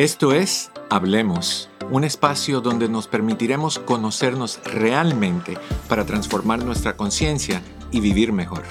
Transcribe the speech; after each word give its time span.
Esto 0.00 0.32
es 0.32 0.72
Hablemos, 0.88 1.68
un 1.90 2.04
espacio 2.04 2.62
donde 2.62 2.88
nos 2.88 3.06
permitiremos 3.06 3.78
conocernos 3.78 4.58
realmente 4.64 5.58
para 5.90 6.06
transformar 6.06 6.64
nuestra 6.64 6.96
conciencia 6.96 7.60
y 7.92 8.00
vivir 8.00 8.32
mejor. 8.32 8.62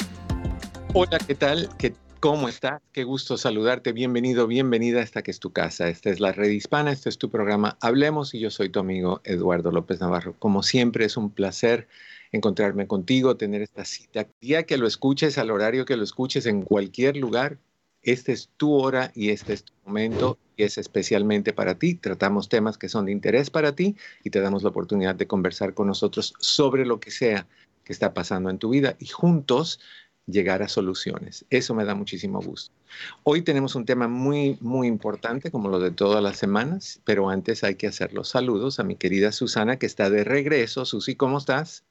Hola, 0.96 1.20
¿qué 1.20 1.36
tal? 1.36 1.70
¿Qué, 1.78 1.94
¿Cómo 2.20 2.50
estás? 2.50 2.82
Qué 2.92 3.04
gusto 3.04 3.38
saludarte. 3.38 3.92
Bienvenido, 3.92 4.48
bienvenida 4.48 5.02
a 5.02 5.04
esta 5.04 5.22
que 5.22 5.30
es 5.30 5.40
tu 5.40 5.54
casa. 5.54 5.88
Esta 5.88 6.10
es 6.10 6.20
la 6.20 6.32
red 6.32 6.50
hispana, 6.50 6.92
este 6.92 7.10
es 7.10 7.20
tu 7.20 7.30
programa 7.30 7.78
Hablemos 7.80 8.34
y 8.34 8.40
yo 8.40 8.50
soy 8.50 8.70
tu 8.70 8.80
amigo 8.80 9.22
Eduardo 9.24 9.72
López 9.72 10.00
Navarro. 10.00 10.34
Como 10.40 10.64
siempre 10.64 11.06
es 11.06 11.16
un 11.16 11.30
placer 11.30 11.88
encontrarme 12.32 12.88
contigo, 12.88 13.38
tener 13.38 13.62
esta 13.62 13.86
cita. 13.86 14.26
Día 14.42 14.64
que 14.64 14.80
lo 14.80 14.88
escuches, 14.88 15.38
al 15.38 15.52
horario 15.52 15.86
que 15.86 15.96
lo 15.96 16.04
escuches, 16.04 16.48
en 16.48 16.64
cualquier 16.64 17.18
lugar, 17.18 17.60
esta 18.04 18.32
es 18.32 18.50
tu 18.58 18.74
hora 18.74 19.12
y 19.16 19.30
este 19.30 19.54
es 19.54 19.64
tu 19.64 19.74
momento 19.86 20.38
y 20.56 20.64
es 20.64 20.78
especialmente 20.78 21.54
para 21.54 21.76
ti. 21.76 21.96
Tratamos 21.96 22.50
temas 22.50 22.78
que 22.78 22.90
son 22.90 23.06
de 23.06 23.12
interés 23.12 23.50
para 23.50 23.76
ti 23.76 23.96
y 24.24 24.30
te 24.30 24.42
damos 24.42 24.64
la 24.64 24.70
oportunidad 24.70 25.16
de 25.16 25.28
conversar 25.28 25.74
con 25.74 25.88
nosotros 25.88 26.34
sobre 26.40 26.86
lo 26.86 27.00
que 27.00 27.12
sea 27.12 27.48
que 27.84 27.94
está 27.94 28.14
pasando 28.14 28.50
en 28.50 28.60
tu 28.60 28.70
vida 28.70 28.96
y 29.00 29.08
juntos 29.08 29.80
llegar 30.28 30.62
a 30.62 30.68
soluciones. 30.68 31.46
Eso 31.50 31.74
me 31.74 31.86
da 31.86 31.96
muchísimo 31.96 32.40
gusto. 32.40 32.72
Hoy 33.24 33.42
tenemos 33.42 33.76
un 33.76 33.86
tema 33.86 34.08
muy, 34.08 34.58
muy 34.62 34.88
importante, 34.88 35.52
como 35.52 35.70
lo 35.70 35.80
de 35.80 35.92
todas 35.92 36.22
las 36.22 36.38
semanas, 36.38 37.02
pero 37.04 37.30
antes 37.30 37.64
hay 37.64 37.76
que 37.76 37.88
hacer 37.88 38.14
los 38.14 38.30
saludos 38.30 38.80
a 38.80 38.84
mi 38.84 38.96
querida 38.96 39.32
Susana, 39.32 39.78
que 39.78 39.88
está 39.88 40.10
de 40.10 40.24
regreso. 40.24 40.86
Susi, 40.86 41.16
¿cómo 41.16 41.40
estás? 41.40 41.84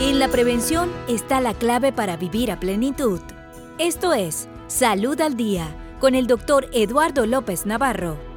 En 0.01 0.19
la 0.19 0.27
prevención 0.27 0.91
está 1.07 1.39
la 1.39 1.53
clave 1.53 1.93
para 1.93 2.17
vivir 2.17 2.51
a 2.51 2.59
plenitud. 2.59 3.21
Esto 3.79 4.13
es 4.13 4.49
Salud 4.67 5.19
al 5.21 5.37
Día 5.37 5.73
con 6.01 6.13
el 6.13 6.27
doctor 6.27 6.67
Eduardo 6.73 7.25
López 7.25 7.65
Navarro. 7.65 8.34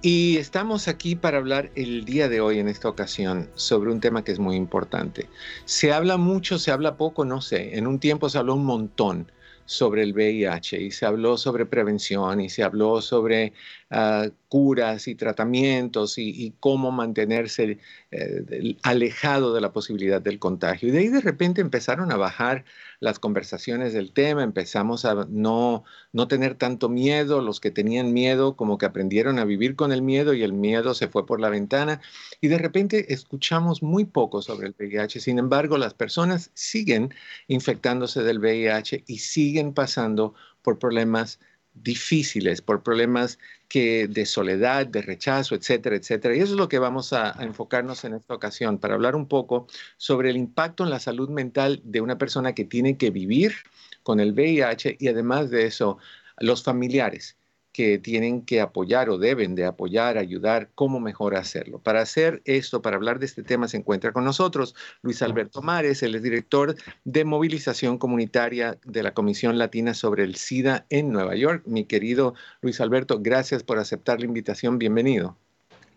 Y 0.00 0.36
estamos 0.36 0.86
aquí 0.86 1.16
para 1.16 1.38
hablar 1.38 1.72
el 1.74 2.04
día 2.04 2.28
de 2.28 2.40
hoy, 2.40 2.60
en 2.60 2.68
esta 2.68 2.88
ocasión, 2.88 3.50
sobre 3.56 3.90
un 3.90 4.00
tema 4.00 4.22
que 4.22 4.30
es 4.30 4.38
muy 4.38 4.54
importante. 4.54 5.28
Se 5.64 5.92
habla 5.92 6.16
mucho, 6.16 6.60
se 6.60 6.70
habla 6.70 6.96
poco, 6.96 7.24
no 7.24 7.40
sé. 7.40 7.76
En 7.76 7.88
un 7.88 7.98
tiempo 7.98 8.28
se 8.28 8.38
habló 8.38 8.54
un 8.54 8.64
montón 8.64 9.32
sobre 9.64 10.02
el 10.02 10.14
VIH 10.14 10.80
y 10.80 10.90
se 10.92 11.04
habló 11.04 11.36
sobre 11.36 11.66
prevención 11.66 12.40
y 12.40 12.48
se 12.48 12.62
habló 12.62 13.02
sobre 13.02 13.52
ah, 13.90 14.28
curas 14.48 15.08
y 15.08 15.16
tratamientos 15.16 16.16
y, 16.16 16.54
cómo 16.60 16.92
mantenerse 16.92 17.78
eh, 18.12 18.76
alejado 18.84 19.52
de 19.52 19.60
la 19.60 19.72
posibilidad 19.72 20.22
del 20.22 20.38
contagio. 20.38 20.88
Y 20.88 20.92
de 20.92 20.98
ahí 21.00 21.08
de 21.08 21.20
repente 21.20 21.60
empezaron 21.60 22.12
a 22.12 22.16
bajar 22.16 22.64
las 23.00 23.18
conversaciones 23.18 23.92
del 23.92 24.12
tema, 24.12 24.42
empezamos 24.42 25.04
a 25.04 25.26
no, 25.28 25.84
no 26.12 26.28
tener 26.28 26.56
tanto 26.56 26.88
miedo, 26.88 27.40
los 27.40 27.60
que 27.60 27.70
tenían 27.70 28.12
miedo 28.12 28.56
como 28.56 28.78
que 28.78 28.86
aprendieron 28.86 29.38
a 29.38 29.44
vivir 29.44 29.76
con 29.76 29.92
el 29.92 30.02
miedo 30.02 30.34
y 30.34 30.42
el 30.42 30.52
miedo 30.52 30.94
se 30.94 31.08
fue 31.08 31.24
por 31.24 31.40
la 31.40 31.48
ventana 31.48 32.00
y 32.40 32.48
de 32.48 32.58
repente 32.58 33.12
escuchamos 33.12 33.82
muy 33.82 34.04
poco 34.04 34.42
sobre 34.42 34.68
el 34.68 34.74
VIH, 34.78 35.20
sin 35.20 35.38
embargo 35.38 35.78
las 35.78 35.94
personas 35.94 36.50
siguen 36.54 37.14
infectándose 37.46 38.22
del 38.22 38.40
VIH 38.40 39.04
y 39.06 39.18
siguen 39.18 39.72
pasando 39.72 40.34
por 40.62 40.78
problemas 40.78 41.38
difíciles, 41.74 42.62
por 42.62 42.82
problemas 42.82 43.38
que 43.68 44.08
de 44.08 44.26
soledad, 44.26 44.86
de 44.86 45.02
rechazo, 45.02 45.54
etcétera, 45.54 45.96
etcétera. 45.96 46.34
Y 46.34 46.40
eso 46.40 46.52
es 46.52 46.58
lo 46.58 46.68
que 46.68 46.78
vamos 46.78 47.12
a, 47.12 47.34
enfocarnos 47.40 48.04
en 48.04 48.14
esta 48.14 48.34
ocasión, 48.34 48.78
para 48.78 48.94
hablar 48.94 49.14
un 49.14 49.28
poco 49.28 49.66
sobre 49.96 50.30
el 50.30 50.36
impacto 50.36 50.84
en 50.84 50.90
la 50.90 51.00
salud 51.00 51.28
mental 51.28 51.80
de 51.84 52.00
una 52.00 52.18
persona 52.18 52.54
que 52.54 52.64
tiene 52.64 52.96
que 52.96 53.10
vivir 53.10 53.54
con 54.02 54.20
el 54.20 54.32
VIH 54.32 54.96
y 54.98 55.08
además 55.08 55.50
de 55.50 55.66
eso, 55.66 55.98
los 56.38 56.62
familiares 56.62 57.37
que 57.78 57.96
tienen 57.96 58.42
que 58.42 58.60
apoyar 58.60 59.08
o 59.08 59.18
deben 59.18 59.54
de 59.54 59.64
apoyar, 59.64 60.18
ayudar, 60.18 60.68
cómo 60.74 60.98
mejor 60.98 61.36
hacerlo. 61.36 61.78
Para 61.78 62.00
hacer 62.00 62.42
esto, 62.44 62.82
para 62.82 62.96
hablar 62.96 63.20
de 63.20 63.26
este 63.26 63.44
tema, 63.44 63.68
se 63.68 63.76
encuentra 63.76 64.12
con 64.12 64.24
nosotros 64.24 64.74
Luis 65.00 65.22
Alberto 65.22 65.62
Mares, 65.62 66.02
él 66.02 66.16
es 66.16 66.24
director 66.24 66.74
de 67.04 67.24
movilización 67.24 67.96
comunitaria 67.96 68.76
de 68.84 69.04
la 69.04 69.14
Comisión 69.14 69.58
Latina 69.58 69.94
sobre 69.94 70.24
el 70.24 70.34
SIDA 70.34 70.86
en 70.90 71.12
Nueva 71.12 71.36
York. 71.36 71.62
Mi 71.66 71.84
querido 71.84 72.34
Luis 72.62 72.80
Alberto, 72.80 73.20
gracias 73.20 73.62
por 73.62 73.78
aceptar 73.78 74.18
la 74.18 74.26
invitación. 74.26 74.80
Bienvenido. 74.80 75.36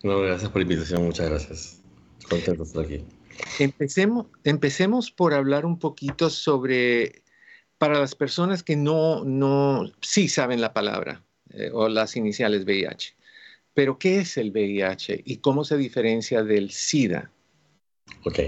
No, 0.04 0.22
gracias 0.22 0.52
por 0.52 0.62
la 0.62 0.72
invitación, 0.72 1.04
muchas 1.04 1.32
gracias. 1.32 1.82
Contento 2.30 2.62
de 2.62 2.70
estar 2.70 2.84
aquí. 2.86 3.04
Empecemos, 3.58 4.28
empecemos 4.44 5.10
por 5.10 5.34
hablar 5.34 5.66
un 5.66 5.80
poquito 5.80 6.30
sobre, 6.30 7.24
para 7.80 8.00
las 8.00 8.14
personas 8.14 8.62
que 8.62 8.76
no, 8.76 9.26
no, 9.26 9.92
sí 10.00 10.28
saben 10.28 10.62
la 10.62 10.74
palabra, 10.74 11.24
eh, 11.54 11.70
o 11.74 11.88
las 11.90 12.16
iniciales 12.16 12.66
VIH. 12.66 13.16
Pero, 13.74 13.98
¿qué 13.98 14.20
es 14.20 14.38
el 14.38 14.52
VIH 14.52 15.22
y 15.26 15.38
cómo 15.38 15.64
se 15.64 15.78
diferencia 15.78 16.44
del 16.44 16.72
SIDA? 16.72 17.32
Ok. 18.24 18.40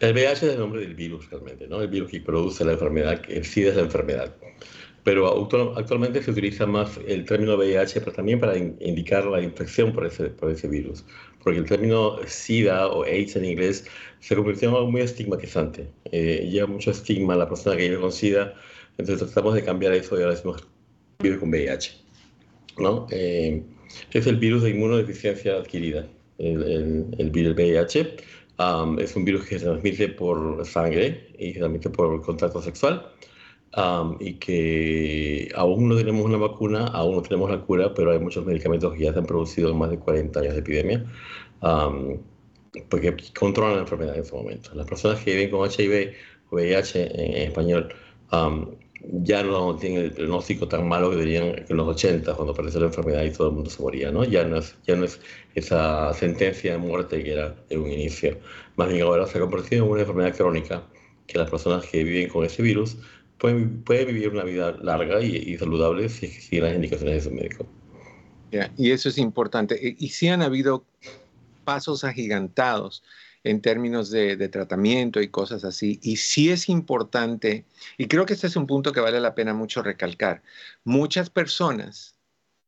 El 0.00 0.12
VIH 0.12 0.46
es 0.46 0.52
el 0.54 0.58
nombre 0.58 0.80
del 0.80 0.94
virus 0.94 1.30
realmente, 1.30 1.66
¿no? 1.68 1.80
El 1.80 1.88
virus 1.88 2.10
que 2.10 2.20
produce 2.20 2.64
la 2.64 2.72
enfermedad, 2.72 3.22
el 3.28 3.44
SIDA 3.44 3.70
es 3.70 3.76
la 3.76 3.82
enfermedad. 3.82 4.34
Pero 5.04 5.28
actualmente 5.76 6.22
se 6.22 6.30
utiliza 6.30 6.66
más 6.66 6.98
el 7.06 7.26
término 7.26 7.56
VIH, 7.56 8.00
pero 8.00 8.12
también 8.12 8.40
para 8.40 8.56
indicar 8.56 9.26
la 9.26 9.42
infección 9.42 9.92
por 9.92 10.06
ese, 10.06 10.30
por 10.30 10.50
ese 10.50 10.66
virus. 10.66 11.04
Porque 11.42 11.58
el 11.58 11.66
término 11.66 12.16
SIDA 12.26 12.88
o 12.88 13.04
AIDS 13.04 13.36
en 13.36 13.44
inglés 13.44 13.86
se 14.20 14.34
convirtió 14.34 14.70
en 14.70 14.74
algo 14.76 14.90
muy 14.90 15.02
estigmatizante. 15.02 15.90
Eh, 16.10 16.48
lleva 16.50 16.66
mucho 16.66 16.90
estigma 16.90 17.34
a 17.34 17.36
la 17.36 17.48
persona 17.48 17.76
que 17.76 17.82
vive 17.82 18.00
con 18.00 18.12
SIDA, 18.12 18.54
entonces 18.96 19.26
tratamos 19.26 19.54
de 19.54 19.62
cambiar 19.62 19.92
eso 19.92 20.16
y 20.18 20.22
ahora 20.22 20.34
decimos 20.34 20.66
vive 21.18 21.38
con 21.38 21.50
VIH. 21.50 22.03
¿No? 22.78 23.06
Eh, 23.10 23.62
es 24.12 24.26
el 24.26 24.36
virus 24.36 24.62
de 24.62 24.70
inmunodeficiencia 24.70 25.56
adquirida, 25.56 26.06
el, 26.38 27.06
el, 27.18 27.30
virus 27.30 27.54
VIH. 27.54 28.16
es 28.98 29.16
un 29.16 29.24
virus 29.24 29.44
que 29.44 29.58
se 29.58 29.64
transmite 29.64 30.08
por 30.08 30.64
sangre 30.66 31.28
y 31.38 31.52
se 31.52 31.58
transmite 31.60 31.90
por 31.90 32.20
contacto 32.22 32.60
sexual. 32.62 33.10
y 34.20 34.34
que 34.34 35.48
aún 35.54 35.88
no 35.88 35.96
tenemos 35.96 36.24
una 36.24 36.38
vacuna, 36.38 36.86
aún 36.86 37.16
no 37.16 37.22
tenemos 37.22 37.50
la 37.50 37.60
cura, 37.60 37.92
pero 37.94 38.12
hay 38.12 38.18
muchos 38.18 38.44
medicamentos 38.46 38.94
que 38.94 39.04
ya 39.04 39.12
se 39.12 39.18
han 39.18 39.26
producido 39.26 39.70
en 39.70 39.78
más 39.78 39.90
de 39.90 39.98
40 39.98 40.40
años 40.40 40.54
de 40.54 40.60
epidemia, 40.60 41.04
porque 42.88 43.16
controlan 43.38 43.76
la 43.76 43.82
enfermedad 43.82 44.14
en 44.14 44.22
este 44.22 44.36
momento. 44.36 44.70
Las 44.74 44.86
personas 44.86 45.22
que 45.22 45.34
viven 45.34 45.50
con 45.50 45.68
HIV 45.68 46.14
VIH 46.50 47.02
en, 47.14 47.48
español 47.48 47.94
ya 49.12 49.42
no 49.42 49.76
tienen 49.76 50.04
el 50.04 50.12
pronóstico 50.12 50.68
tan 50.68 50.88
malo 50.88 51.10
que 51.10 51.18
tenían 51.18 51.64
en 51.68 51.76
los 51.76 51.88
80, 51.88 52.34
cuando 52.34 52.52
apareció 52.52 52.80
la 52.80 52.86
enfermedad 52.86 53.24
y 53.24 53.30
todo 53.30 53.48
el 53.48 53.54
mundo 53.54 53.70
se 53.70 53.82
moría, 53.82 54.10
¿no? 54.10 54.24
Ya 54.24 54.44
no 54.44 54.58
es, 54.58 54.74
ya 54.86 54.96
no 54.96 55.04
es 55.04 55.20
esa 55.54 56.12
sentencia 56.14 56.72
de 56.72 56.78
muerte 56.78 57.22
que 57.22 57.32
era 57.32 57.54
en 57.70 57.80
un 57.80 57.90
inicio. 57.90 58.38
Más 58.76 58.88
bien 58.88 59.02
ahora 59.02 59.26
se 59.26 59.38
ha 59.38 59.40
convertido 59.40 59.84
en 59.84 59.90
una 59.90 60.00
enfermedad 60.00 60.36
crónica 60.36 60.82
que 61.26 61.38
las 61.38 61.50
personas 61.50 61.84
que 61.86 62.04
viven 62.04 62.28
con 62.28 62.44
ese 62.44 62.62
virus 62.62 62.96
pueden, 63.38 63.82
pueden 63.82 64.08
vivir 64.08 64.30
una 64.30 64.44
vida 64.44 64.72
larga 64.82 65.20
y, 65.20 65.56
saludable 65.56 66.08
si 66.08 66.28
siguen 66.28 66.64
las 66.64 66.74
indicaciones 66.74 67.16
de 67.16 67.30
su 67.30 67.34
médico. 67.34 67.66
y 68.76 68.90
eso 68.90 69.08
es 69.08 69.18
importante. 69.18 69.78
Y, 69.80 70.04
y 70.04 70.08
sí 70.10 70.28
han 70.28 70.42
habido 70.42 70.84
pasos 71.64 72.04
agigantados 72.04 73.02
en 73.44 73.60
términos 73.60 74.10
de, 74.10 74.48
tratamiento 74.48 75.20
y 75.20 75.28
cosas 75.28 75.64
así. 75.64 76.00
Y 76.02 76.16
sí 76.16 76.50
es 76.50 76.68
importante, 76.68 77.66
y 77.98 78.08
creo 78.08 78.26
que 78.26 78.32
este 78.32 78.46
es 78.46 78.56
un 78.56 78.66
punto 78.66 78.92
que 78.92 79.00
vale 79.00 79.20
la 79.20 79.34
pena 79.34 79.54
mucho 79.54 79.82
recalcar, 79.82 80.42
muchas 80.82 81.30
personas 81.30 82.16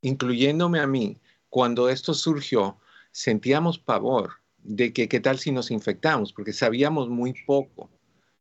incluyéndome 0.02 0.78
a 0.78 0.87
mí, 0.87 1.19
cuando 1.49 1.88
esto 1.88 2.14
surgió, 2.14 2.78
sentíamos 3.11 3.78
pavor 3.78 4.34
de 4.58 4.93
que 4.93 5.08
qué 5.08 5.20
tal 5.20 5.38
si 5.38 5.50
nos 5.50 5.70
infectamos, 5.70 6.32
porque 6.32 6.52
sabíamos 6.52 7.08
muy 7.08 7.32
poco 7.46 7.90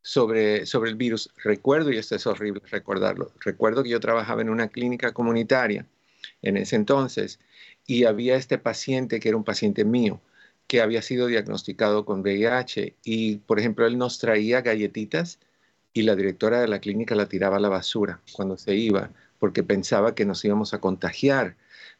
sobre, 0.01 0.65
sobre 0.65 0.91
el 0.91 0.97
virus. 0.97 1.31
Recuerdo, 1.43 1.91
y 1.91 1.97
esto 1.97 2.15
es 2.15 2.27
horrible 2.27 2.61
recordarlo, 2.69 3.31
recuerdo 3.39 3.83
que 3.83 3.89
yo 3.89 3.99
trabajaba 3.99 4.41
en 4.41 4.49
una 4.49 4.67
clínica 4.67 5.13
comunitaria 5.13 5.87
en 6.41 6.57
ese 6.57 6.75
entonces 6.75 7.39
y 7.87 8.03
había 8.03 8.35
este 8.35 8.57
paciente 8.57 9.19
que 9.19 9.29
era 9.29 9.37
un 9.37 9.43
paciente 9.43 9.85
mío 9.85 10.19
que 10.67 10.81
había 10.81 11.01
sido 11.01 11.27
diagnosticado 11.27 12.05
con 12.05 12.21
VIH 12.21 12.95
y, 13.03 13.37
por 13.37 13.59
ejemplo, 13.59 13.85
él 13.85 13.97
nos 13.97 14.19
traía 14.19 14.61
galletitas 14.61 15.39
y 15.93 16.03
la 16.03 16.15
directora 16.15 16.59
de 16.61 16.67
la 16.67 16.79
clínica 16.79 17.15
la 17.15 17.27
tiraba 17.27 17.57
a 17.57 17.59
la 17.61 17.69
basura 17.69 18.21
cuando 18.33 18.57
se 18.57 18.75
iba 18.75 19.11
porque 19.39 19.63
pensaba 19.63 20.15
que 20.15 20.25
nos 20.25 20.43
íbamos 20.43 20.73
a 20.73 20.79
contagiar 20.79 21.55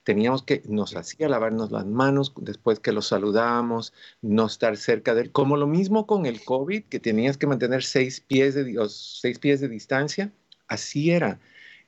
teníamos 0.05 0.43
que, 0.43 0.61
nos 0.69 0.95
hacía 0.95 1.27
lavarnos 1.27 1.71
las 1.71 1.85
manos 1.85 2.31
después 2.37 2.79
que 2.79 2.93
lo 2.93 3.01
saludábamos, 3.01 3.91
no 4.21 4.45
estar 4.45 4.77
cerca 4.77 5.15
de 5.15 5.23
él, 5.23 5.31
como 5.31 5.57
lo 5.57 5.67
mismo 5.67 6.05
con 6.05 6.25
el 6.27 6.43
COVID, 6.45 6.83
que 6.83 6.99
tenías 6.99 7.37
que 7.37 7.47
mantener 7.47 7.83
seis 7.83 8.21
pies 8.21 8.53
de, 8.53 8.77
seis 8.87 9.39
pies 9.39 9.59
de 9.59 9.67
distancia, 9.67 10.31
así 10.67 11.11
era. 11.11 11.39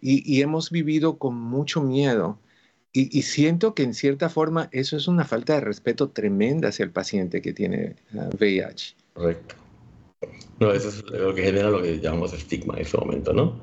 Y, 0.01 0.41
hemos 0.41 0.69
vivido 0.69 1.17
con 1.17 1.35
mucho 1.35 1.81
miedo. 1.81 2.39
Y, 2.99 3.21
siento 3.21 3.75
que 3.75 3.83
en 3.83 3.93
cierta 3.93 4.27
forma 4.27 4.69
eso 4.71 4.97
es 4.97 5.07
una 5.07 5.23
falta 5.23 5.53
de 5.53 5.61
respeto 5.61 6.09
tremenda 6.09 6.69
hacia 6.69 6.83
el 6.83 6.89
paciente 6.89 7.43
que 7.43 7.53
tiene 7.53 7.95
VIH. 8.39 8.95
Ah, 8.97 9.03
Correcto. 9.13 9.55
No, 10.59 10.71
eso 10.73 10.89
es 10.89 11.03
lo 11.03 11.35
que 11.35 11.43
genera 11.43 11.69
lo 11.69 11.83
que 11.83 11.99
llamamos 11.99 12.33
estigma 12.33 12.73
en 12.75 12.81
ese 12.81 12.97
momento, 12.97 13.33
¿no? 13.33 13.61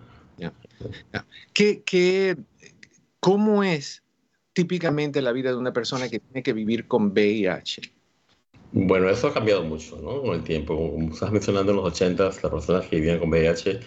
¿Qué, 1.52 1.82
qué, 1.84 2.36
¿Cómo 3.18 3.64
es 3.64 4.04
típicamente 4.52 5.20
la 5.20 5.32
vida 5.32 5.50
de 5.50 5.56
una 5.56 5.72
persona 5.72 6.08
que 6.08 6.20
tiene 6.20 6.42
que 6.44 6.52
vivir 6.52 6.86
con 6.86 7.06
VIH? 7.06 7.82
Bueno, 8.70 9.08
eso 9.08 9.28
ha 9.28 9.34
cambiado 9.34 9.64
mucho 9.64 10.00
¿no? 10.00 10.22
con 10.22 10.34
el 10.36 10.44
tiempo. 10.44 10.76
Como 10.76 11.12
estás 11.12 11.32
mencionando, 11.32 11.72
en 11.72 11.76
los 11.78 11.86
80 11.86 12.24
las 12.24 12.38
personas 12.38 12.86
que 12.86 12.96
vivían 12.96 13.18
con 13.18 13.30
VIH 13.30 13.80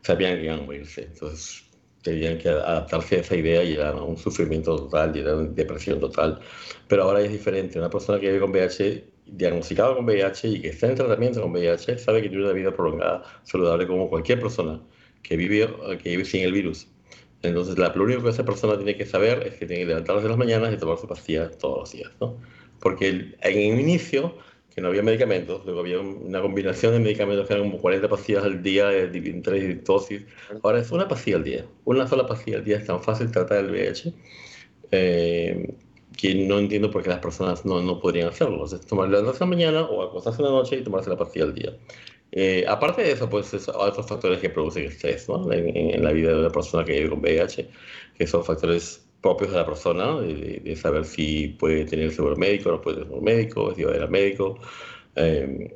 sabían 0.00 0.36
que 0.36 0.44
iban 0.44 0.60
a 0.60 0.62
morirse. 0.62 1.02
Entonces 1.02 1.63
tenían 2.04 2.38
que 2.38 2.50
adaptarse 2.50 3.16
a 3.16 3.20
esa 3.20 3.34
idea 3.34 3.64
y 3.64 3.72
era 3.72 3.92
un 3.94 4.16
sufrimiento 4.16 4.76
total, 4.76 5.16
y 5.16 5.20
era 5.20 5.36
una 5.36 5.48
depresión 5.48 5.98
total. 5.98 6.38
Pero 6.86 7.04
ahora 7.04 7.22
es 7.22 7.32
diferente. 7.32 7.78
Una 7.78 7.90
persona 7.90 8.20
que 8.20 8.26
vive 8.26 8.40
con 8.40 8.50
VIH, 8.50 9.04
diagnosticada 9.26 9.94
con 9.96 10.04
VIH 10.04 10.48
y 10.48 10.60
que 10.60 10.68
está 10.68 10.86
en 10.86 10.96
tratamiento 10.96 11.40
con 11.40 11.50
VIH, 11.52 11.98
sabe 11.98 12.20
que 12.22 12.28
tiene 12.28 12.44
una 12.44 12.52
vida 12.52 12.72
prolongada, 12.72 13.24
saludable 13.42 13.86
como 13.86 14.10
cualquier 14.10 14.38
persona 14.38 14.80
que 15.22 15.36
vive, 15.36 15.66
que 16.02 16.10
vive 16.10 16.24
sin 16.26 16.42
el 16.42 16.52
virus. 16.52 16.86
Entonces, 17.42 17.76
lo 17.78 18.04
único 18.04 18.22
que 18.22 18.30
esa 18.30 18.44
persona 18.44 18.76
tiene 18.76 18.96
que 18.96 19.06
saber 19.06 19.46
es 19.46 19.54
que 19.54 19.66
tiene 19.66 19.82
que 19.82 19.88
levantarse 19.88 20.22
en 20.22 20.28
las 20.28 20.38
mañanas 20.38 20.74
y 20.74 20.76
tomar 20.76 20.98
su 20.98 21.08
pastilla 21.08 21.50
todos 21.50 21.78
los 21.80 21.92
días, 21.92 22.10
¿no? 22.20 22.36
Porque 22.80 23.08
en 23.08 23.34
el 23.40 23.80
inicio, 23.80 24.36
que 24.74 24.80
no 24.80 24.88
había 24.88 25.02
medicamentos, 25.02 25.64
luego 25.64 25.80
había 25.80 26.00
una 26.00 26.42
combinación 26.42 26.92
de 26.92 26.98
medicamentos 26.98 27.46
que 27.46 27.54
eran 27.54 27.70
como 27.70 27.80
40 27.80 28.08
pastillas 28.08 28.44
al 28.44 28.62
día, 28.62 28.92
en 28.92 29.42
tres 29.42 29.84
dosis. 29.84 30.22
Ahora 30.62 30.80
es 30.80 30.90
una 30.90 31.06
pastilla 31.06 31.36
al 31.36 31.44
día. 31.44 31.64
Una 31.84 32.08
sola 32.08 32.26
pastilla 32.26 32.58
al 32.58 32.64
día 32.64 32.78
es 32.78 32.86
tan 32.86 33.00
fácil 33.00 33.30
tratar 33.30 33.58
el 33.58 33.70
VIH 33.70 34.12
eh, 34.90 35.74
que 36.16 36.34
no 36.34 36.58
entiendo 36.58 36.90
por 36.90 37.02
qué 37.02 37.10
las 37.10 37.20
personas 37.20 37.64
no, 37.64 37.80
no 37.82 38.00
podrían 38.00 38.28
hacerlo. 38.28 38.64
Es 38.64 38.80
tomar 38.86 39.08
la 39.08 39.46
mañana 39.46 39.82
o 39.82 40.02
acostarse 40.02 40.42
en 40.42 40.46
la 40.46 40.52
noche 40.52 40.76
y 40.76 40.82
tomarse 40.82 41.10
la 41.10 41.16
pastilla 41.16 41.44
al 41.44 41.54
día. 41.54 41.76
Eh, 42.32 42.64
aparte 42.66 43.02
de 43.02 43.12
eso, 43.12 43.30
pues 43.30 43.52
hay 43.54 43.60
otros 43.68 44.08
factores 44.08 44.40
que 44.40 44.50
producen 44.50 44.86
estrés 44.86 45.28
¿no? 45.28 45.52
en, 45.52 46.02
la 46.02 46.10
vida 46.10 46.30
de 46.30 46.40
una 46.40 46.50
persona 46.50 46.84
que 46.84 46.94
vive 46.94 47.10
con 47.10 47.20
VIH, 47.20 47.68
que 48.18 48.26
son 48.26 48.44
factores 48.44 49.03
propios 49.24 49.52
de 49.52 49.56
la 49.56 49.64
persona, 49.64 50.20
de, 50.20 50.76
saber 50.76 51.06
si 51.06 51.48
puede 51.48 51.86
tener 51.86 52.12
seguro 52.12 52.36
médico, 52.36 52.70
no 52.70 52.80
puede 52.82 52.96
tener 52.96 53.08
seguro 53.08 53.24
médico, 53.24 53.74
si 53.74 53.82
va 53.82 53.92
a 53.92 53.96
ir 53.96 54.02
al 54.02 54.10
médico. 54.10 54.58
Eh, 55.16 55.74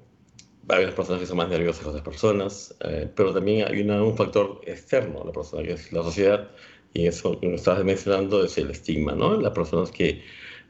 hay 0.68 0.82
unas 0.84 0.94
personas 0.94 1.22
que 1.22 1.26
son 1.26 1.38
más 1.38 1.48
nerviosas 1.48 1.82
que 1.82 1.88
otras 1.88 2.04
personas, 2.04 2.76
eh, 2.84 3.08
pero 3.16 3.32
también 3.32 3.66
hay 3.66 3.80
un 3.80 4.16
factor 4.18 4.60
externo 4.66 5.22
a 5.22 5.24
la 5.24 5.32
persona, 5.32 5.62
que 5.62 5.72
es 5.72 5.90
la 5.92 6.02
sociedad, 6.02 6.50
y 6.92 7.06
eso 7.06 7.40
que 7.40 7.54
estabas 7.54 7.82
mencionando 7.84 8.44
es 8.44 8.58
el 8.58 8.70
estigma, 8.70 9.14
¿no? 9.14 9.40
Las 9.40 9.52
personas 9.52 9.90
que 9.90 10.22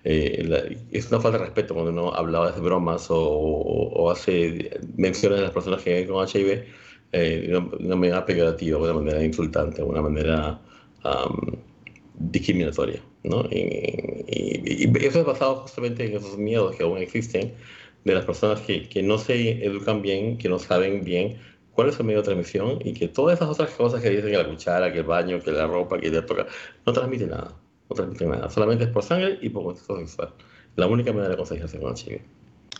eh, 0.04 0.78
es 0.92 1.10
una 1.10 1.20
falta 1.20 1.38
de 1.38 1.46
respeto 1.46 1.74
cuando 1.74 1.90
uno 1.90 2.14
habla 2.14 2.52
de 2.52 2.60
bromas 2.60 3.08
o, 3.10 4.08
hace 4.08 4.70
menciones 4.96 5.38
de 5.38 5.44
las 5.46 5.52
personas 5.52 5.82
que 5.82 5.90
viven 5.94 6.08
con 6.14 6.28
HIV 6.28 6.64
eh, 7.10 7.46
de 7.48 7.56
una, 7.56 7.96
manera 7.96 8.24
peyorativa, 8.24 8.78
de 8.78 8.84
una 8.84 9.00
manera 9.00 9.24
insultante, 9.24 9.78
de 9.78 9.82
una 9.82 10.00
manera 10.00 10.60
discriminatoria. 12.18 13.00
¿no? 13.24 13.44
Y, 13.50 14.90
eso 15.04 15.20
es 15.20 15.26
basado 15.26 15.56
justamente 15.56 16.04
en 16.04 16.16
esos 16.16 16.36
miedos 16.36 16.76
que 16.76 16.82
aún 16.82 16.98
existen 16.98 17.54
de 18.04 18.14
las 18.14 18.24
personas 18.24 18.60
que, 18.60 18.88
que 18.88 19.02
no 19.02 19.18
se 19.18 19.64
educan 19.64 20.02
bien, 20.02 20.38
que 20.38 20.48
no 20.48 20.58
saben 20.58 21.04
bien 21.04 21.38
cuál 21.72 21.88
es 21.88 21.98
el 21.98 22.06
medio 22.06 22.20
de 22.20 22.24
transmisión 22.24 22.78
y 22.84 22.92
que 22.92 23.08
todas 23.08 23.38
esas 23.38 23.50
otras 23.50 23.70
cosas 23.70 24.02
que 24.02 24.10
dicen 24.10 24.30
que 24.30 24.36
la 24.36 24.48
cuchara, 24.48 24.92
que 24.92 24.98
el 24.98 25.04
baño, 25.04 25.40
que 25.40 25.52
la 25.52 25.66
ropa, 25.66 25.98
que 25.98 26.10
te 26.10 26.22
toca, 26.22 26.46
no 26.86 26.92
transmiten 26.92 27.30
nada 27.30 27.54
no 27.88 27.96
transmiten 27.96 28.30
nada, 28.30 28.50
solamente 28.50 28.84
es 28.84 28.90
por 28.90 29.02
sangre 29.02 29.38
y 29.40 29.48
por 29.48 29.64
contacto 29.64 29.98
sexual. 29.98 30.32
La 30.76 30.86
única 30.86 31.12
manera 31.12 31.30
de 31.30 31.36
contagiarse 31.36 31.78
con 31.78 31.94
HIV. 31.96 32.20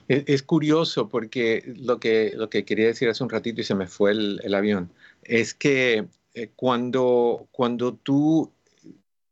Es, 0.08 0.24
es, 0.26 0.42
curioso 0.42 1.08
porque 1.08 1.74
lo 1.76 1.98
que, 1.98 2.32
lo 2.34 2.48
que 2.48 2.64
quería 2.64 2.86
decir 2.86 3.08
hace 3.08 3.22
un 3.22 3.30
ratito 3.30 3.60
y 3.60 3.64
se 3.64 3.74
me 3.74 3.86
fue 3.86 4.12
el, 4.12 4.40
el 4.42 4.54
avión, 4.54 4.90
es 5.22 5.54
que 5.54 6.06
eh, 6.34 6.50
cuando, 6.56 7.48
cuando 7.50 7.94
tú 7.94 8.52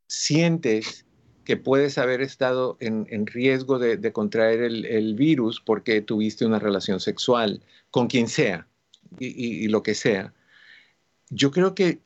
sientes 0.06 1.06
que 1.46 1.56
puedes 1.56 1.96
haber 1.96 2.22
estado 2.22 2.76
en, 2.80 3.26
riesgo 3.26 3.78
de, 3.78 4.12
contraer 4.12 4.62
el, 4.62 5.14
virus 5.14 5.60
porque 5.60 6.00
tuviste 6.00 6.44
una 6.44 6.58
relación 6.58 6.98
sexual 6.98 7.62
con 7.92 8.08
quien 8.08 8.28
sea 8.28 8.66
y, 9.20 9.68
lo 9.68 9.84
que 9.84 9.94
sea, 9.94 10.34
yo 11.30 11.52
creo 11.52 11.74
que, 11.74 12.00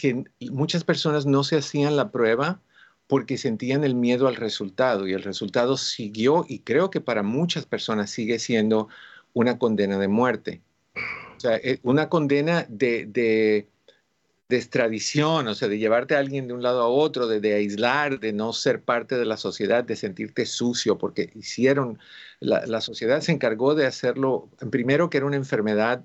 muchas 0.50 0.84
personas 0.84 1.24
no 1.24 1.42
se 1.42 1.56
hacían 1.56 1.96
la 1.96 2.10
prueba 2.10 2.60
porque 3.06 3.38
sentían 3.38 3.82
el 3.82 3.94
miedo 3.94 4.28
al 4.28 4.36
resultado 4.36 5.08
y 5.08 5.14
el 5.14 5.22
resultado 5.22 5.78
siguió 5.78 6.44
y 6.46 6.60
creo 6.60 6.90
que 6.90 7.00
para 7.00 7.22
muchas 7.22 7.64
personas 7.64 8.10
sigue 8.10 8.38
siendo 8.38 8.88
una 9.32 9.58
condena 9.58 9.98
de 9.98 10.08
muerte. 10.08 10.60
O 11.36 11.40
sea, 11.40 11.56
eh, 11.56 11.80
una 11.82 12.10
condena 12.10 12.66
de, 12.68 13.06
de, 13.06 13.69
extradición, 14.56 15.48
o 15.48 15.54
sea, 15.54 15.68
de 15.68 15.78
llevarte 15.78 16.14
a 16.14 16.18
alguien 16.18 16.48
de 16.48 16.54
un 16.54 16.62
lado 16.62 16.82
a 16.82 16.88
otro, 16.88 17.26
de, 17.26 17.54
aislar, 17.54 18.20
de 18.20 18.32
no 18.32 18.52
ser 18.52 18.82
parte 18.82 19.16
de 19.16 19.24
la 19.24 19.36
sociedad, 19.36 19.84
de 19.84 19.96
sentirte 19.96 20.46
sucio, 20.46 20.98
porque 20.98 21.30
hicieron, 21.34 21.98
la, 22.40 22.66
la 22.66 22.80
sociedad 22.80 23.20
se 23.20 23.32
encargó 23.32 23.74
de 23.74 23.86
hacerlo, 23.86 24.48
primero 24.70 25.10
que 25.10 25.18
era 25.18 25.26
una 25.26 25.36
enfermedad 25.36 26.04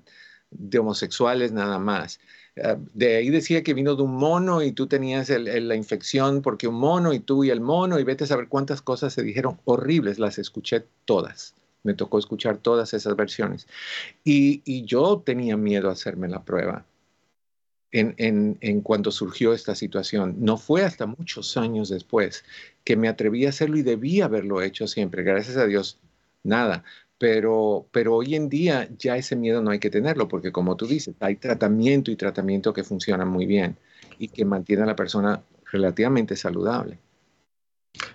de 0.50 0.78
homosexuales 0.78 1.52
nada 1.52 1.78
más. 1.78 2.20
Ah, 2.62 2.76
de 2.94 3.16
ahí 3.16 3.28
decía 3.30 3.62
que 3.62 3.74
vino 3.74 3.96
de 3.96 4.02
un 4.02 4.14
mono 4.14 4.62
y 4.62 4.72
tú 4.72 4.86
tenías 4.86 5.28
la 5.28 5.74
infección 5.74 6.40
porque 6.40 6.68
un 6.68 6.76
mono 6.76 7.12
y 7.12 7.20
tú 7.20 7.44
y 7.44 7.50
el 7.50 7.60
mono 7.60 7.98
y 7.98 8.04
vete 8.04 8.24
a 8.24 8.26
saber 8.26 8.48
cuántas 8.48 8.80
cosas 8.80 9.12
se 9.12 9.22
dijeron 9.22 9.60
horribles, 9.64 10.18
las 10.18 10.38
escuché 10.38 10.84
todas. 11.04 11.54
Me 11.82 11.94
tocó 11.94 12.18
escuchar 12.18 12.56
todas 12.58 12.94
esas 12.94 13.14
versiones. 13.14 13.68
Y, 14.24 14.84
yo 14.86 15.22
tenía 15.24 15.56
miedo 15.56 15.88
a 15.88 15.92
hacerme 15.92 16.28
la 16.28 16.44
prueba 16.44 16.84
en, 17.98 18.14
en, 18.18 18.58
en 18.60 18.80
cuando 18.80 19.10
surgió 19.10 19.52
esta 19.52 19.74
situación. 19.74 20.36
No 20.38 20.56
fue 20.56 20.84
hasta 20.84 21.06
muchos 21.06 21.56
años 21.56 21.88
después 21.88 22.44
que 22.84 22.96
me 22.96 23.08
atreví 23.08 23.46
a 23.46 23.50
hacerlo 23.50 23.76
y 23.76 23.82
debí 23.82 24.20
haberlo 24.20 24.62
hecho 24.62 24.86
siempre. 24.86 25.22
Gracias 25.22 25.56
a 25.56 25.66
Dios, 25.66 25.98
nada 26.42 26.84
pero, 27.18 27.86
pero 27.92 28.14
hoy 28.14 28.34
en 28.34 28.48
día 28.48 28.88
ya 28.98 29.16
ese 29.16 29.36
miedo 29.36 29.62
no 29.62 29.70
hay 29.70 29.78
que 29.78 29.90
tenerlo, 29.90 30.28
porque 30.28 30.52
como 30.52 30.76
tú 30.76 30.86
dices, 30.86 31.14
hay 31.20 31.36
tratamiento 31.36 32.10
y 32.10 32.16
tratamiento 32.16 32.72
que 32.72 32.84
funcionan 32.84 33.28
muy 33.28 33.46
bien 33.46 33.76
y 34.18 34.28
que 34.28 34.44
mantienen 34.44 34.84
a 34.84 34.88
la 34.88 34.96
persona 34.96 35.42
relativamente 35.72 36.36
saludable. 36.36 36.98